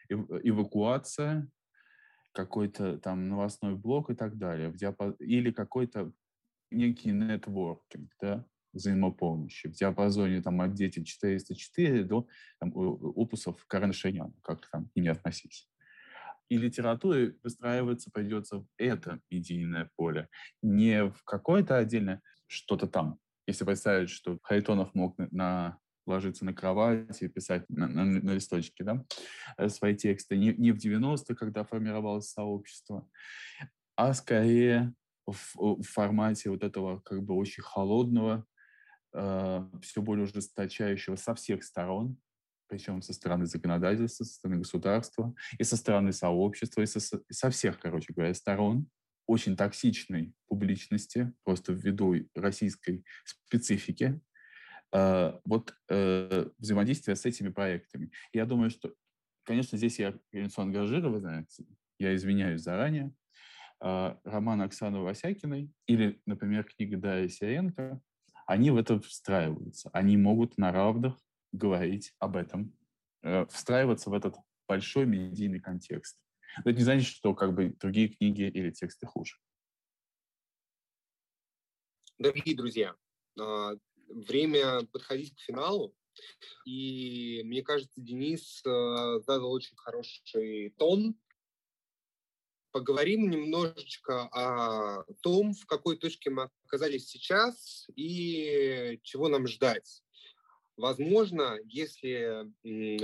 эвакуация, 0.09 1.47
какой-то 2.33 2.97
там 2.99 3.29
новостной 3.29 3.75
блок 3.75 4.09
и 4.09 4.15
так 4.15 4.37
далее, 4.37 4.73
или 5.19 5.51
какой-то 5.51 6.11
некий 6.71 7.11
нетворкинг, 7.11 8.11
да, 8.21 8.45
взаимопомощи 8.73 9.69
в 9.69 9.71
диапазоне 9.71 10.41
там, 10.41 10.61
от 10.61 10.73
дети 10.73 11.03
404 11.03 12.03
до 12.03 12.27
там, 12.59 12.71
опусов 12.75 13.65
Карен 13.67 13.93
как 14.41 14.69
там 14.69 14.89
к 14.89 14.95
ним 14.95 15.11
относись. 15.11 15.69
И 16.49 16.57
литературе 16.57 17.37
выстраиваться 17.41 18.11
придется 18.11 18.59
в 18.59 18.67
это 18.77 19.19
медийное 19.31 19.89
поле, 19.95 20.29
не 20.61 21.05
в 21.05 21.23
какое-то 21.23 21.77
отдельное 21.77 22.21
что-то 22.47 22.87
там. 22.87 23.17
Если 23.47 23.63
представить, 23.63 24.09
что 24.09 24.37
Харитонов 24.43 24.93
мог 24.93 25.15
на 25.31 25.79
ложиться 26.05 26.45
на 26.45 26.53
кровать 26.53 27.21
и 27.21 27.27
писать 27.27 27.67
на, 27.69 27.87
на, 27.87 28.05
на 28.05 28.31
листочке 28.31 28.83
да, 28.83 29.03
э, 29.57 29.69
свои 29.69 29.95
тексты, 29.95 30.37
не, 30.37 30.53
не 30.53 30.71
в 30.71 30.77
90-е, 30.77 31.35
когда 31.35 31.63
формировалось 31.63 32.29
сообщество, 32.29 33.07
а 33.95 34.13
скорее 34.13 34.93
в, 35.25 35.55
в 35.55 35.83
формате 35.83 36.49
вот 36.49 36.63
этого 36.63 36.99
как 36.99 37.23
бы 37.23 37.35
очень 37.35 37.63
холодного, 37.63 38.45
э, 39.13 39.69
все 39.81 40.01
более 40.01 40.25
ужесточающего 40.25 41.15
со 41.15 41.33
всех 41.35 41.63
сторон, 41.63 42.17
причем 42.67 43.01
со 43.01 43.13
стороны 43.13 43.45
законодательства, 43.45 44.23
со 44.23 44.33
стороны 44.33 44.59
государства, 44.59 45.33
и 45.57 45.63
со 45.63 45.77
стороны 45.77 46.11
сообщества, 46.11 46.81
и 46.81 46.85
со, 46.85 46.99
со 46.99 47.49
всех, 47.49 47.79
короче 47.79 48.13
говоря, 48.13 48.33
сторон. 48.33 48.87
Очень 49.27 49.57
токсичной 49.57 50.35
публичности, 50.47 51.33
просто 51.43 51.73
ввиду 51.73 52.13
российской 52.35 53.03
специфики, 53.23 54.21
вот 54.91 55.75
э, 55.89 56.49
взаимодействие 56.57 57.15
с 57.15 57.25
этими 57.25 57.49
проектами. 57.49 58.11
Я 58.31 58.45
думаю, 58.45 58.69
что, 58.69 58.93
конечно, 59.43 59.77
здесь 59.77 59.99
я 59.99 60.17
лицо 60.31 60.61
ангажированное, 60.61 61.47
я 61.99 62.15
извиняюсь 62.15 62.61
заранее, 62.61 63.13
э, 63.81 64.15
роман 64.23 64.61
Оксаны 64.61 64.99
Васякиной 64.99 65.71
или, 65.87 66.21
например, 66.25 66.63
книга 66.63 66.97
Дарья 66.97 67.27
Сиренко, 67.27 68.01
они 68.45 68.71
в 68.71 68.77
это 68.77 68.99
встраиваются. 68.99 69.89
Они 69.91 70.17
могут 70.17 70.57
на 70.57 70.71
равных 70.71 71.19
говорить 71.51 72.13
об 72.19 72.35
этом, 72.35 72.73
э, 73.23 73.45
встраиваться 73.47 74.09
в 74.09 74.13
этот 74.13 74.35
большой 74.67 75.05
медийный 75.05 75.59
контекст. 75.59 76.19
Но 76.63 76.71
это 76.71 76.79
не 76.79 76.83
значит, 76.83 77.07
что 77.07 77.33
как 77.33 77.53
бы 77.53 77.75
другие 77.79 78.09
книги 78.09 78.43
или 78.43 78.71
тексты 78.71 79.05
хуже. 79.05 79.35
Дорогие 82.17 82.55
друзья, 82.55 82.95
а, 83.37 83.73
время 84.07 84.85
подходить 84.91 85.35
к 85.35 85.39
финалу. 85.39 85.95
И 86.65 87.41
мне 87.43 87.61
кажется, 87.61 87.99
Денис 88.01 88.61
э, 88.65 89.19
задал 89.25 89.51
очень 89.51 89.75
хороший 89.75 90.73
тон. 90.77 91.15
Поговорим 92.71 93.29
немножечко 93.29 94.23
о 94.33 95.05
том, 95.21 95.53
в 95.53 95.65
какой 95.65 95.97
точке 95.97 96.29
мы 96.29 96.49
оказались 96.65 97.07
сейчас 97.07 97.87
и 97.95 98.99
чего 99.03 99.29
нам 99.29 99.47
ждать. 99.47 100.01
Возможно, 100.77 101.57
если 101.63 102.51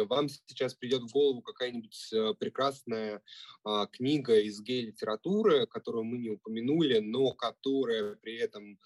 вам 0.03 0.27
сейчас 0.27 0.73
придет 0.73 1.03
в 1.03 1.13
голову 1.13 1.41
какая-нибудь 1.41 2.09
э, 2.11 2.33
прекрасная 2.37 3.21
а, 3.63 3.87
книга 3.87 4.37
из 4.41 4.59
гей-литературы, 4.59 5.67
которую 5.67 6.03
мы 6.03 6.17
не 6.17 6.31
упомянули, 6.31 6.99
но 6.99 7.31
которая 7.31 8.15
при 8.15 8.35
этом 8.39 8.77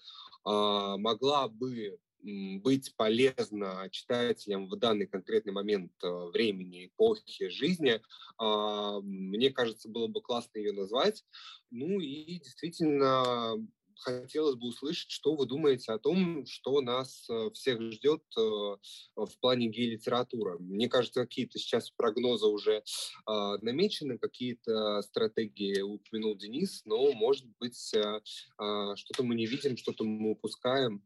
а, 0.44 0.96
могла 0.98 1.48
бы 1.48 1.98
быть 2.22 2.94
полезна 2.96 3.88
читателям 3.90 4.68
в 4.68 4.76
данный 4.76 5.06
конкретный 5.06 5.52
момент 5.52 5.92
э, 6.02 6.08
времени, 6.32 6.86
эпохи, 6.86 7.48
жизни, 7.48 8.00
а, 8.38 9.00
мне 9.00 9.50
кажется, 9.50 9.88
было 9.88 10.08
бы 10.08 10.20
классно 10.20 10.58
ее 10.58 10.72
назвать. 10.72 11.24
Ну 11.70 12.00
и 12.00 12.38
действительно 12.38 13.56
хотелось 13.98 14.56
бы 14.56 14.68
услышать, 14.68 15.10
что 15.10 15.34
вы 15.34 15.46
думаете 15.46 15.92
о 15.92 15.98
том, 15.98 16.44
что 16.46 16.80
нас 16.80 17.26
э, 17.28 17.50
всех 17.54 17.80
ждет 17.92 18.22
э, 18.36 18.40
в 18.40 19.38
плане 19.40 19.68
гей-литературы. 19.68 20.58
Мне 20.58 20.88
кажется, 20.88 21.22
какие-то 21.22 21.58
сейчас 21.58 21.90
прогнозы 21.90 22.46
уже 22.46 22.82
а, 23.24 23.58
намечены, 23.58 24.18
какие-то 24.18 25.02
стратегии 25.02 25.80
упомянул 25.80 26.36
Денис, 26.36 26.82
но, 26.84 27.12
может 27.12 27.46
быть, 27.58 27.94
а, 27.94 28.96
что-то 28.96 29.22
мы 29.22 29.34
не 29.34 29.46
видим, 29.46 29.76
что-то 29.76 30.04
мы 30.04 30.32
упускаем. 30.32 31.02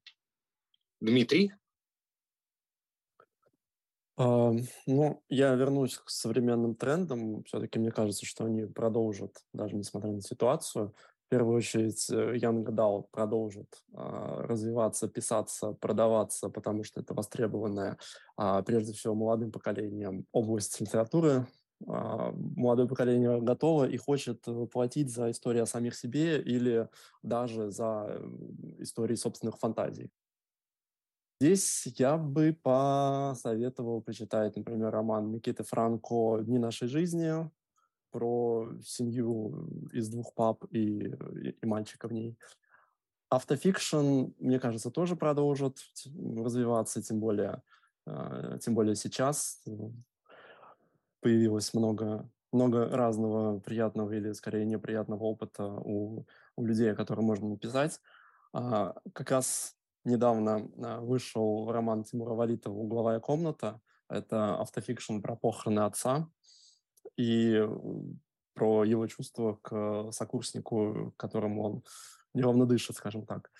Дмитрий? 1.00 1.52
Uh, 4.18 4.60
ну, 4.86 5.22
я 5.30 5.54
вернусь 5.54 5.96
к 5.96 6.10
современным 6.10 6.74
трендам. 6.74 7.42
Все-таки 7.44 7.78
мне 7.78 7.90
кажется, 7.90 8.26
что 8.26 8.44
они 8.44 8.66
продолжат, 8.66 9.34
даже 9.54 9.76
несмотря 9.76 10.12
на 10.12 10.20
ситуацию. 10.20 10.94
В 11.26 11.30
первую 11.30 11.56
очередь, 11.56 12.10
э, 12.10 12.36
Young 12.36 12.64
Adult 12.64 13.06
продолжит 13.12 13.68
uh, 13.94 14.42
развиваться, 14.42 15.08
писаться, 15.08 15.72
продаваться, 15.72 16.50
потому 16.50 16.84
что 16.84 17.00
это 17.00 17.14
востребованная, 17.14 17.96
uh, 18.38 18.62
прежде 18.62 18.92
всего, 18.92 19.14
молодым 19.14 19.52
поколением 19.52 20.26
область 20.32 20.78
литературы. 20.80 21.46
Молодое 21.82 22.86
поколение 22.86 23.40
готово 23.40 23.88
и 23.88 23.96
хочет 23.96 24.44
платить 24.70 25.10
за 25.10 25.30
истории 25.30 25.60
о 25.60 25.66
самих 25.66 25.94
себе 25.94 26.38
или 26.38 26.90
даже 27.22 27.70
за 27.70 28.20
истории 28.78 29.14
собственных 29.14 29.56
фантазий. 29.58 30.10
Здесь 31.40 31.86
я 31.96 32.18
бы 32.18 32.54
посоветовал 32.62 34.02
почитать, 34.02 34.56
например, 34.56 34.90
роман 34.90 35.30
Никиты 35.32 35.64
Франко 35.64 36.40
«Дни 36.42 36.58
нашей 36.58 36.86
жизни», 36.86 37.50
про 38.10 38.68
семью 38.84 39.68
из 39.92 40.08
двух 40.08 40.34
пап 40.34 40.64
и, 40.70 41.06
и, 41.06 41.56
и 41.62 41.66
мальчика 41.66 42.08
в 42.08 42.12
ней. 42.12 42.36
Автофикшн, 43.30 44.32
мне 44.38 44.58
кажется, 44.58 44.90
тоже 44.90 45.16
продолжит 45.16 45.78
развиваться, 46.04 47.00
тем 47.02 47.20
более, 47.20 47.62
э, 48.06 48.58
тем 48.60 48.74
более 48.74 48.96
сейчас 48.96 49.62
появилось 51.20 51.72
много, 51.72 52.28
много 52.52 52.88
разного 52.88 53.60
приятного 53.60 54.12
или, 54.12 54.32
скорее, 54.32 54.66
неприятного 54.66 55.22
опыта 55.22 55.64
у, 55.64 56.26
у 56.56 56.66
людей, 56.66 56.92
о 56.92 56.96
которых 56.96 57.24
можно 57.24 57.48
написать. 57.48 58.00
А, 58.52 58.96
как 59.12 59.30
раз 59.30 59.76
недавно 60.04 60.68
а, 60.78 61.00
вышел 61.00 61.70
роман 61.70 62.04
Тимура 62.04 62.34
Валитова 62.34 62.74
«Угловая 62.74 63.20
комната». 63.20 63.80
Это 64.08 64.60
автофикшн 64.60 65.20
про 65.20 65.36
похороны 65.36 65.80
отца 65.80 66.28
и 67.16 67.64
про 68.54 68.84
его 68.84 69.06
чувства 69.06 69.58
к 69.62 70.10
сокурснику, 70.12 71.14
которому 71.16 71.62
он 71.62 71.84
неровно 72.34 72.66
дышит, 72.66 72.96
скажем 72.96 73.24
так. 73.24 73.50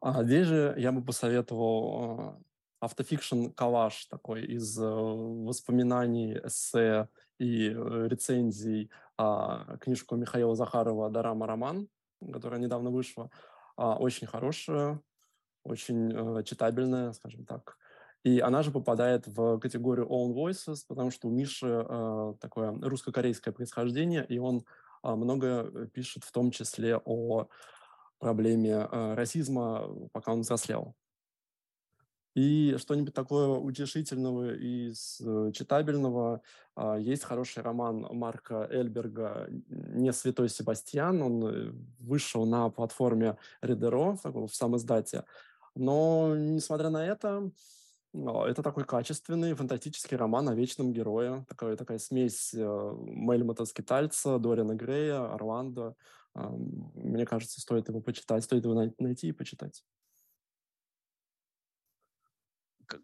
А 0.00 0.24
здесь 0.24 0.46
же 0.46 0.74
я 0.78 0.92
бы 0.92 1.04
посоветовал 1.04 2.20
а, 2.20 2.40
автофикшн 2.80 3.48
коллаж 3.48 4.06
такой 4.06 4.44
из 4.44 4.78
э, 4.78 4.84
воспоминаний, 4.84 6.38
эссе 6.38 7.08
и 7.38 7.70
э, 7.70 8.08
рецензий 8.08 8.90
а, 9.16 9.76
книжку 9.78 10.16
Михаила 10.16 10.54
Захарова 10.54 11.10
«Дорама 11.10 11.46
роман», 11.46 11.88
которая 12.32 12.60
недавно 12.60 12.90
вышла. 12.90 13.30
Очень 13.76 14.26
хорошая, 14.26 15.00
очень 15.68 16.12
э, 16.12 16.42
читабельная, 16.44 17.12
скажем 17.12 17.44
так. 17.44 17.76
И 18.24 18.40
она 18.40 18.62
же 18.62 18.70
попадает 18.70 19.26
в 19.26 19.58
категорию 19.58 20.06
Own 20.06 20.34
Voices, 20.34 20.84
потому 20.86 21.10
что 21.10 21.28
у 21.28 21.30
Миши 21.30 21.66
э, 21.68 22.34
такое 22.40 22.72
русско-корейское 22.80 23.54
происхождение, 23.54 24.24
и 24.28 24.38
он 24.38 24.64
э, 25.02 25.14
много 25.14 25.88
пишет 25.92 26.24
в 26.24 26.32
том 26.32 26.50
числе 26.50 26.96
о 27.04 27.48
проблеме 28.18 28.88
э, 28.90 29.14
расизма, 29.14 29.88
пока 30.12 30.32
он 30.32 30.40
взрослел. 30.40 30.94
И 32.38 32.76
что-нибудь 32.78 33.14
такое 33.14 33.48
утешительного 33.48 34.54
и 34.54 34.92
э, 34.92 35.50
читабельного. 35.52 36.40
А, 36.76 36.96
есть 36.96 37.24
хороший 37.24 37.64
роман 37.64 38.06
Марка 38.12 38.68
Эльберга 38.70 39.48
«Не 39.68 40.12
святой 40.12 40.48
Себастьян». 40.48 41.20
Он 41.20 41.44
э, 41.44 41.72
вышел 41.98 42.46
на 42.46 42.70
платформе 42.70 43.36
Редеро 43.60 44.16
в 44.22 44.48
самом 44.54 44.76
издате. 44.76 45.24
Но, 45.78 46.34
несмотря 46.36 46.90
на 46.90 47.06
это, 47.06 47.50
это 48.12 48.62
такой 48.62 48.84
качественный 48.84 49.54
фантастический 49.54 50.16
роман 50.16 50.48
о 50.48 50.54
вечном 50.54 50.92
герое. 50.92 51.44
Такая, 51.48 51.76
такая 51.76 51.98
смесь 51.98 52.52
э, 52.52 52.58
Мельмота 52.58 53.64
Скитальца, 53.64 54.38
Дориана 54.38 54.74
Грея, 54.74 55.32
Орландо. 55.32 55.94
Мне 56.34 57.26
кажется, 57.26 57.60
стоит 57.60 57.88
его 57.88 58.00
почитать, 58.00 58.44
стоит 58.44 58.64
его 58.64 58.92
найти 58.98 59.28
и 59.28 59.32
почитать 59.32 59.82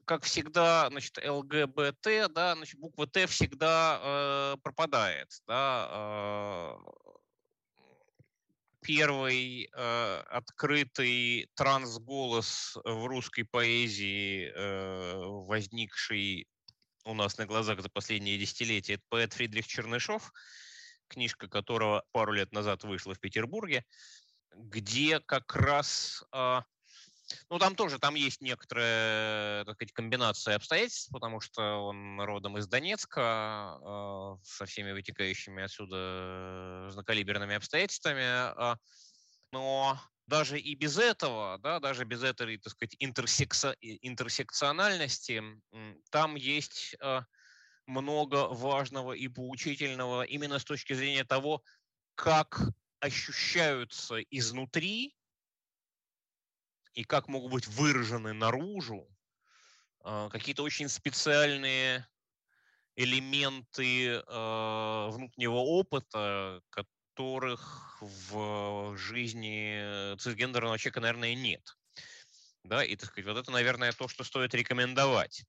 как 0.04 0.24
всегда, 0.24 0.88
значит, 0.90 1.18
ЛГБТ, 1.24 2.32
да, 2.32 2.54
значит, 2.54 2.80
буква 2.80 3.06
Т 3.06 3.26
всегда 3.26 4.00
э, 4.02 4.56
пропадает, 4.62 5.28
да, 5.46 5.88
э, 5.90 7.03
первый 8.84 9.70
э, 9.72 10.22
открытый 10.28 11.48
трансголос 11.54 12.76
в 12.84 13.06
русской 13.06 13.44
поэзии, 13.44 14.52
э, 14.54 15.22
возникший 15.24 16.46
у 17.06 17.14
нас 17.14 17.38
на 17.38 17.46
глазах 17.46 17.80
за 17.80 17.88
последние 17.88 18.38
десятилетия, 18.38 18.94
это 18.94 19.02
поэт 19.08 19.32
Фридрих 19.32 19.66
Чернышов, 19.66 20.32
книжка 21.08 21.48
которого 21.48 22.04
пару 22.12 22.32
лет 22.32 22.52
назад 22.52 22.84
вышла 22.84 23.14
в 23.14 23.20
Петербурге, 23.20 23.84
где 24.54 25.18
как 25.18 25.56
раз 25.56 26.22
э, 26.32 26.60
Ну, 27.50 27.58
там 27.58 27.74
тоже, 27.74 27.98
там 27.98 28.14
есть 28.14 28.40
некоторая, 28.40 29.64
так 29.64 29.76
сказать, 29.76 29.92
комбинация 29.92 30.56
обстоятельств, 30.56 31.10
потому 31.12 31.40
что 31.40 31.86
он 31.86 32.20
родом 32.20 32.58
из 32.58 32.66
Донецка, 32.66 33.78
э, 33.80 34.36
со 34.44 34.66
всеми 34.66 34.92
вытекающими 34.92 35.62
отсюда 35.62 36.88
знаколиберными 36.90 37.54
обстоятельствами. 37.54 38.24
А, 38.24 38.78
но 39.52 40.00
даже 40.26 40.58
и 40.58 40.74
без 40.74 40.98
этого, 40.98 41.58
да, 41.58 41.80
даже 41.80 42.04
без 42.04 42.22
этой, 42.22 42.58
так 42.58 42.72
сказать, 42.72 42.96
интерсекса, 42.98 43.76
интерсекциональности, 43.80 45.42
там 46.10 46.34
есть 46.34 46.96
э, 47.00 47.20
много 47.86 48.48
важного 48.48 49.12
и 49.12 49.28
поучительного 49.28 50.22
именно 50.22 50.58
с 50.58 50.64
точки 50.64 50.94
зрения 50.94 51.24
того, 51.24 51.62
как 52.14 52.60
ощущаются 53.00 54.20
изнутри 54.30 55.14
и 56.94 57.04
как 57.04 57.28
могут 57.28 57.52
быть 57.52 57.66
выражены 57.66 58.32
наружу 58.32 59.06
э, 60.04 60.28
какие-то 60.30 60.62
очень 60.62 60.88
специальные 60.88 62.06
элементы 62.96 64.22
э, 64.26 65.08
внутреннего 65.10 65.56
опыта, 65.56 66.62
которых 66.70 67.98
в 68.00 68.96
жизни 68.96 70.16
цисгендерного 70.18 70.78
человека, 70.78 71.00
наверное, 71.00 71.34
нет. 71.34 71.76
Да, 72.64 72.82
и, 72.84 72.96
так 72.96 73.10
сказать, 73.10 73.26
вот 73.26 73.38
это, 73.38 73.50
наверное, 73.50 73.92
то, 73.92 74.08
что 74.08 74.24
стоит 74.24 74.54
рекомендовать. 74.54 75.44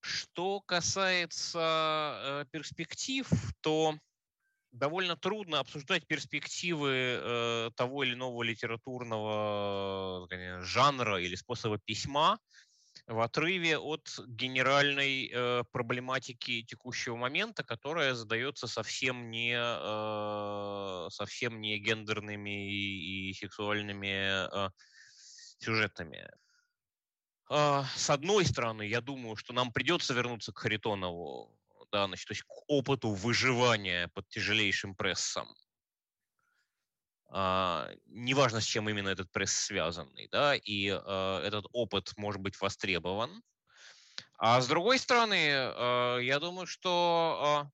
Что 0.00 0.60
касается 0.60 2.18
э, 2.22 2.44
перспектив, 2.50 3.26
то 3.60 3.98
довольно 4.74 5.16
трудно 5.16 5.60
обсуждать 5.60 6.06
перспективы 6.06 6.90
э, 7.20 7.70
того 7.76 8.04
или 8.04 8.14
иного 8.14 8.42
литературного 8.42 10.26
э, 10.30 10.60
жанра 10.62 11.20
или 11.20 11.36
способа 11.36 11.78
письма 11.78 12.38
в 13.06 13.20
отрыве 13.20 13.78
от 13.78 14.18
генеральной 14.26 15.30
э, 15.32 15.62
проблематики 15.70 16.62
текущего 16.62 17.16
момента, 17.16 17.62
которая 17.62 18.14
задается 18.14 18.66
совсем 18.66 19.30
не, 19.30 19.54
э, 19.56 21.08
совсем 21.10 21.60
не 21.60 21.78
гендерными 21.78 22.70
и, 22.70 23.30
и 23.30 23.34
сексуальными 23.34 24.66
э, 24.66 24.70
сюжетами. 25.58 26.28
Э, 27.48 27.82
с 27.94 28.10
одной 28.10 28.44
стороны, 28.44 28.82
я 28.88 29.00
думаю, 29.00 29.36
что 29.36 29.52
нам 29.52 29.72
придется 29.72 30.14
вернуться 30.14 30.52
к 30.52 30.58
Харитонову 30.58 31.56
да, 31.94 32.08
значит, 32.08 32.26
то 32.26 32.32
есть 32.32 32.42
к 32.42 32.52
опыту 32.66 33.10
выживания 33.10 34.08
под 34.14 34.28
тяжелейшим 34.28 34.96
прессом. 34.96 35.46
А, 37.28 37.88
неважно, 38.06 38.60
с 38.60 38.64
чем 38.64 38.88
именно 38.88 39.10
этот 39.10 39.30
пресс 39.30 39.52
связанный, 39.52 40.26
да, 40.32 40.56
и 40.56 40.90
а, 40.90 41.40
этот 41.46 41.66
опыт 41.72 42.12
может 42.16 42.40
быть 42.42 42.60
востребован. 42.60 43.44
А 44.38 44.60
с 44.60 44.66
другой 44.66 44.98
стороны, 44.98 45.50
а, 45.52 46.18
я 46.18 46.40
думаю, 46.40 46.66
что, 46.66 47.38
а, 47.40 47.70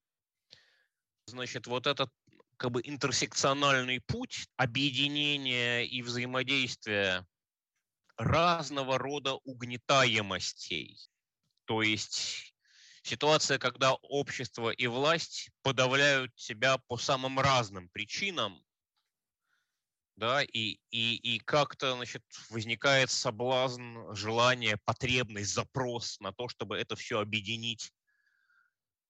значит, 1.24 1.66
вот 1.66 1.86
этот 1.86 2.10
как 2.58 2.72
бы 2.72 2.82
интерсекциональный 2.84 4.02
путь 4.02 4.48
объединения 4.56 5.86
и 5.86 6.02
взаимодействия 6.02 7.26
разного 8.18 8.98
рода 8.98 9.36
угнетаемостей, 9.44 10.98
то 11.64 11.80
есть 11.80 12.49
ситуация, 13.02 13.58
когда 13.58 13.94
общество 13.94 14.70
и 14.70 14.86
власть 14.86 15.50
подавляют 15.62 16.32
себя 16.38 16.78
по 16.88 16.96
самым 16.96 17.38
разным 17.40 17.88
причинам, 17.88 18.62
да, 20.16 20.42
и, 20.42 20.78
и, 20.90 21.16
и 21.16 21.38
как-то, 21.38 21.94
значит, 21.94 22.22
возникает 22.50 23.10
соблазн, 23.10 24.12
желание, 24.12 24.76
потребность, 24.84 25.54
запрос 25.54 26.20
на 26.20 26.32
то, 26.32 26.48
чтобы 26.48 26.76
это 26.76 26.94
все 26.94 27.20
объединить 27.20 27.90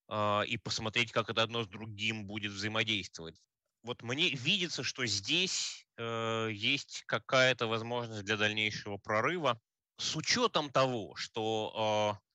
э, 0.08 0.42
и 0.46 0.56
посмотреть, 0.56 1.10
как 1.10 1.28
это 1.28 1.42
одно 1.42 1.64
с 1.64 1.68
другим 1.68 2.26
будет 2.26 2.52
взаимодействовать. 2.52 3.36
Вот 3.82 4.02
мне 4.02 4.28
видится, 4.30 4.84
что 4.84 5.04
здесь 5.06 5.84
э, 5.96 6.50
есть 6.52 7.02
какая-то 7.06 7.66
возможность 7.66 8.24
для 8.24 8.36
дальнейшего 8.36 8.98
прорыва, 8.98 9.60
с 9.96 10.14
учетом 10.14 10.70
того, 10.70 11.16
что 11.16 12.18
э, 12.22 12.29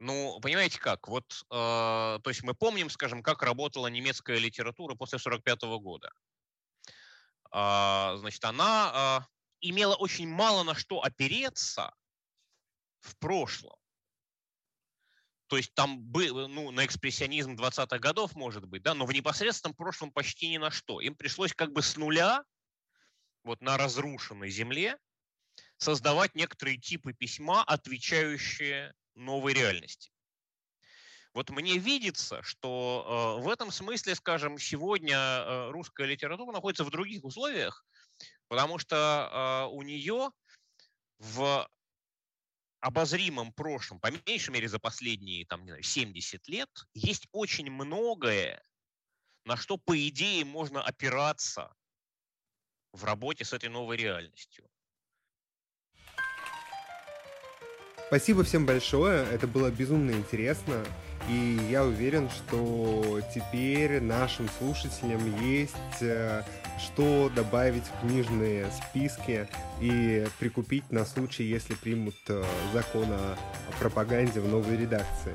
ну, 0.00 0.40
понимаете 0.40 0.80
как, 0.80 1.08
вот, 1.08 1.24
э, 1.30 1.44
то 1.50 2.22
есть 2.26 2.42
мы 2.42 2.54
помним, 2.54 2.88
скажем, 2.88 3.22
как 3.22 3.42
работала 3.42 3.86
немецкая 3.86 4.38
литература 4.38 4.94
после 4.94 5.18
1945 5.18 5.78
года. 5.78 6.10
Э, 7.52 8.16
значит, 8.16 8.42
она 8.44 9.20
э, 9.22 9.26
имела 9.60 9.94
очень 9.94 10.26
мало 10.26 10.62
на 10.62 10.74
что 10.74 11.02
опереться 11.02 11.94
в 13.00 13.14
прошлом. 13.18 13.76
То 15.48 15.58
есть 15.58 15.74
там 15.74 16.00
был, 16.00 16.48
ну, 16.48 16.70
на 16.70 16.86
экспрессионизм 16.86 17.52
20-х 17.56 17.98
годов, 17.98 18.34
может 18.34 18.64
быть, 18.64 18.82
да, 18.82 18.94
но 18.94 19.04
в 19.04 19.12
непосредственном 19.12 19.74
прошлом 19.74 20.12
почти 20.12 20.48
ни 20.48 20.56
на 20.56 20.70
что. 20.70 21.00
Им 21.02 21.14
пришлось 21.14 21.52
как 21.52 21.72
бы 21.72 21.82
с 21.82 21.96
нуля, 21.96 22.42
вот 23.44 23.60
на 23.60 23.76
разрушенной 23.76 24.48
земле, 24.48 24.96
создавать 25.76 26.34
некоторые 26.34 26.78
типы 26.78 27.12
письма, 27.12 27.64
отвечающие 27.64 28.94
новой 29.20 29.52
реальности. 29.52 30.10
Вот 31.32 31.50
мне 31.50 31.78
видится, 31.78 32.42
что 32.42 33.38
э, 33.38 33.42
в 33.42 33.48
этом 33.48 33.70
смысле, 33.70 34.14
скажем, 34.16 34.58
сегодня 34.58 35.16
э, 35.16 35.70
русская 35.70 36.06
литература 36.06 36.52
находится 36.52 36.84
в 36.84 36.90
других 36.90 37.24
условиях, 37.24 37.84
потому 38.48 38.78
что 38.78 39.66
э, 39.70 39.74
у 39.74 39.82
нее 39.82 40.30
в 41.18 41.68
обозримом 42.80 43.52
прошлом, 43.52 44.00
по 44.00 44.10
меньшей 44.26 44.50
мере 44.50 44.68
за 44.68 44.78
последние 44.78 45.46
там, 45.46 45.62
не 45.62 45.70
знаю, 45.70 45.82
70 45.82 46.48
лет, 46.48 46.70
есть 46.94 47.28
очень 47.30 47.70
многое, 47.70 48.64
на 49.44 49.56
что, 49.56 49.76
по 49.76 49.96
идее, 50.08 50.44
можно 50.44 50.82
опираться 50.82 51.72
в 52.92 53.04
работе 53.04 53.44
с 53.44 53.52
этой 53.52 53.68
новой 53.68 53.96
реальностью. 53.96 54.69
Спасибо 58.10 58.42
всем 58.42 58.66
большое, 58.66 59.24
это 59.32 59.46
было 59.46 59.70
безумно 59.70 60.10
интересно. 60.10 60.82
И 61.28 61.60
я 61.70 61.84
уверен, 61.84 62.28
что 62.28 63.20
теперь 63.32 64.00
нашим 64.00 64.48
слушателям 64.58 65.40
есть 65.40 65.76
э, 66.00 66.42
что 66.76 67.30
добавить 67.36 67.84
в 67.84 68.00
книжные 68.00 68.66
списки 68.72 69.46
и 69.80 70.26
прикупить 70.40 70.90
на 70.90 71.04
случай, 71.06 71.44
если 71.44 71.74
примут 71.74 72.16
э, 72.26 72.42
закон 72.72 73.06
о 73.12 73.36
пропаганде 73.78 74.40
в 74.40 74.48
новой 74.48 74.76
редакции. 74.76 75.32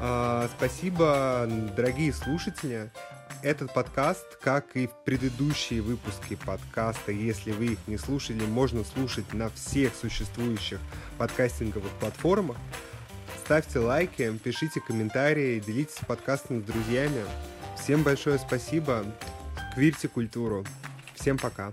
А, 0.00 0.48
спасибо, 0.56 1.46
дорогие 1.76 2.14
слушатели. 2.14 2.90
Этот 3.42 3.72
подкаст, 3.72 4.36
как 4.40 4.76
и 4.76 4.88
предыдущие 5.04 5.80
выпуски 5.80 6.34
подкаста, 6.34 7.12
если 7.12 7.52
вы 7.52 7.66
их 7.66 7.78
не 7.86 7.96
слушали, 7.96 8.44
можно 8.44 8.82
слушать 8.82 9.32
на 9.32 9.48
всех 9.50 9.94
существующих 9.94 10.80
подкастинговых 11.18 11.90
платформах. 12.00 12.56
Ставьте 13.44 13.78
лайки, 13.78 14.36
пишите 14.42 14.80
комментарии, 14.80 15.60
делитесь 15.60 15.98
подкастом 16.06 16.62
с 16.62 16.64
друзьями. 16.64 17.24
Всем 17.80 18.02
большое 18.02 18.38
спасибо. 18.40 19.04
Квирьте 19.74 20.08
культуру. 20.08 20.66
Всем 21.14 21.38
пока. 21.38 21.72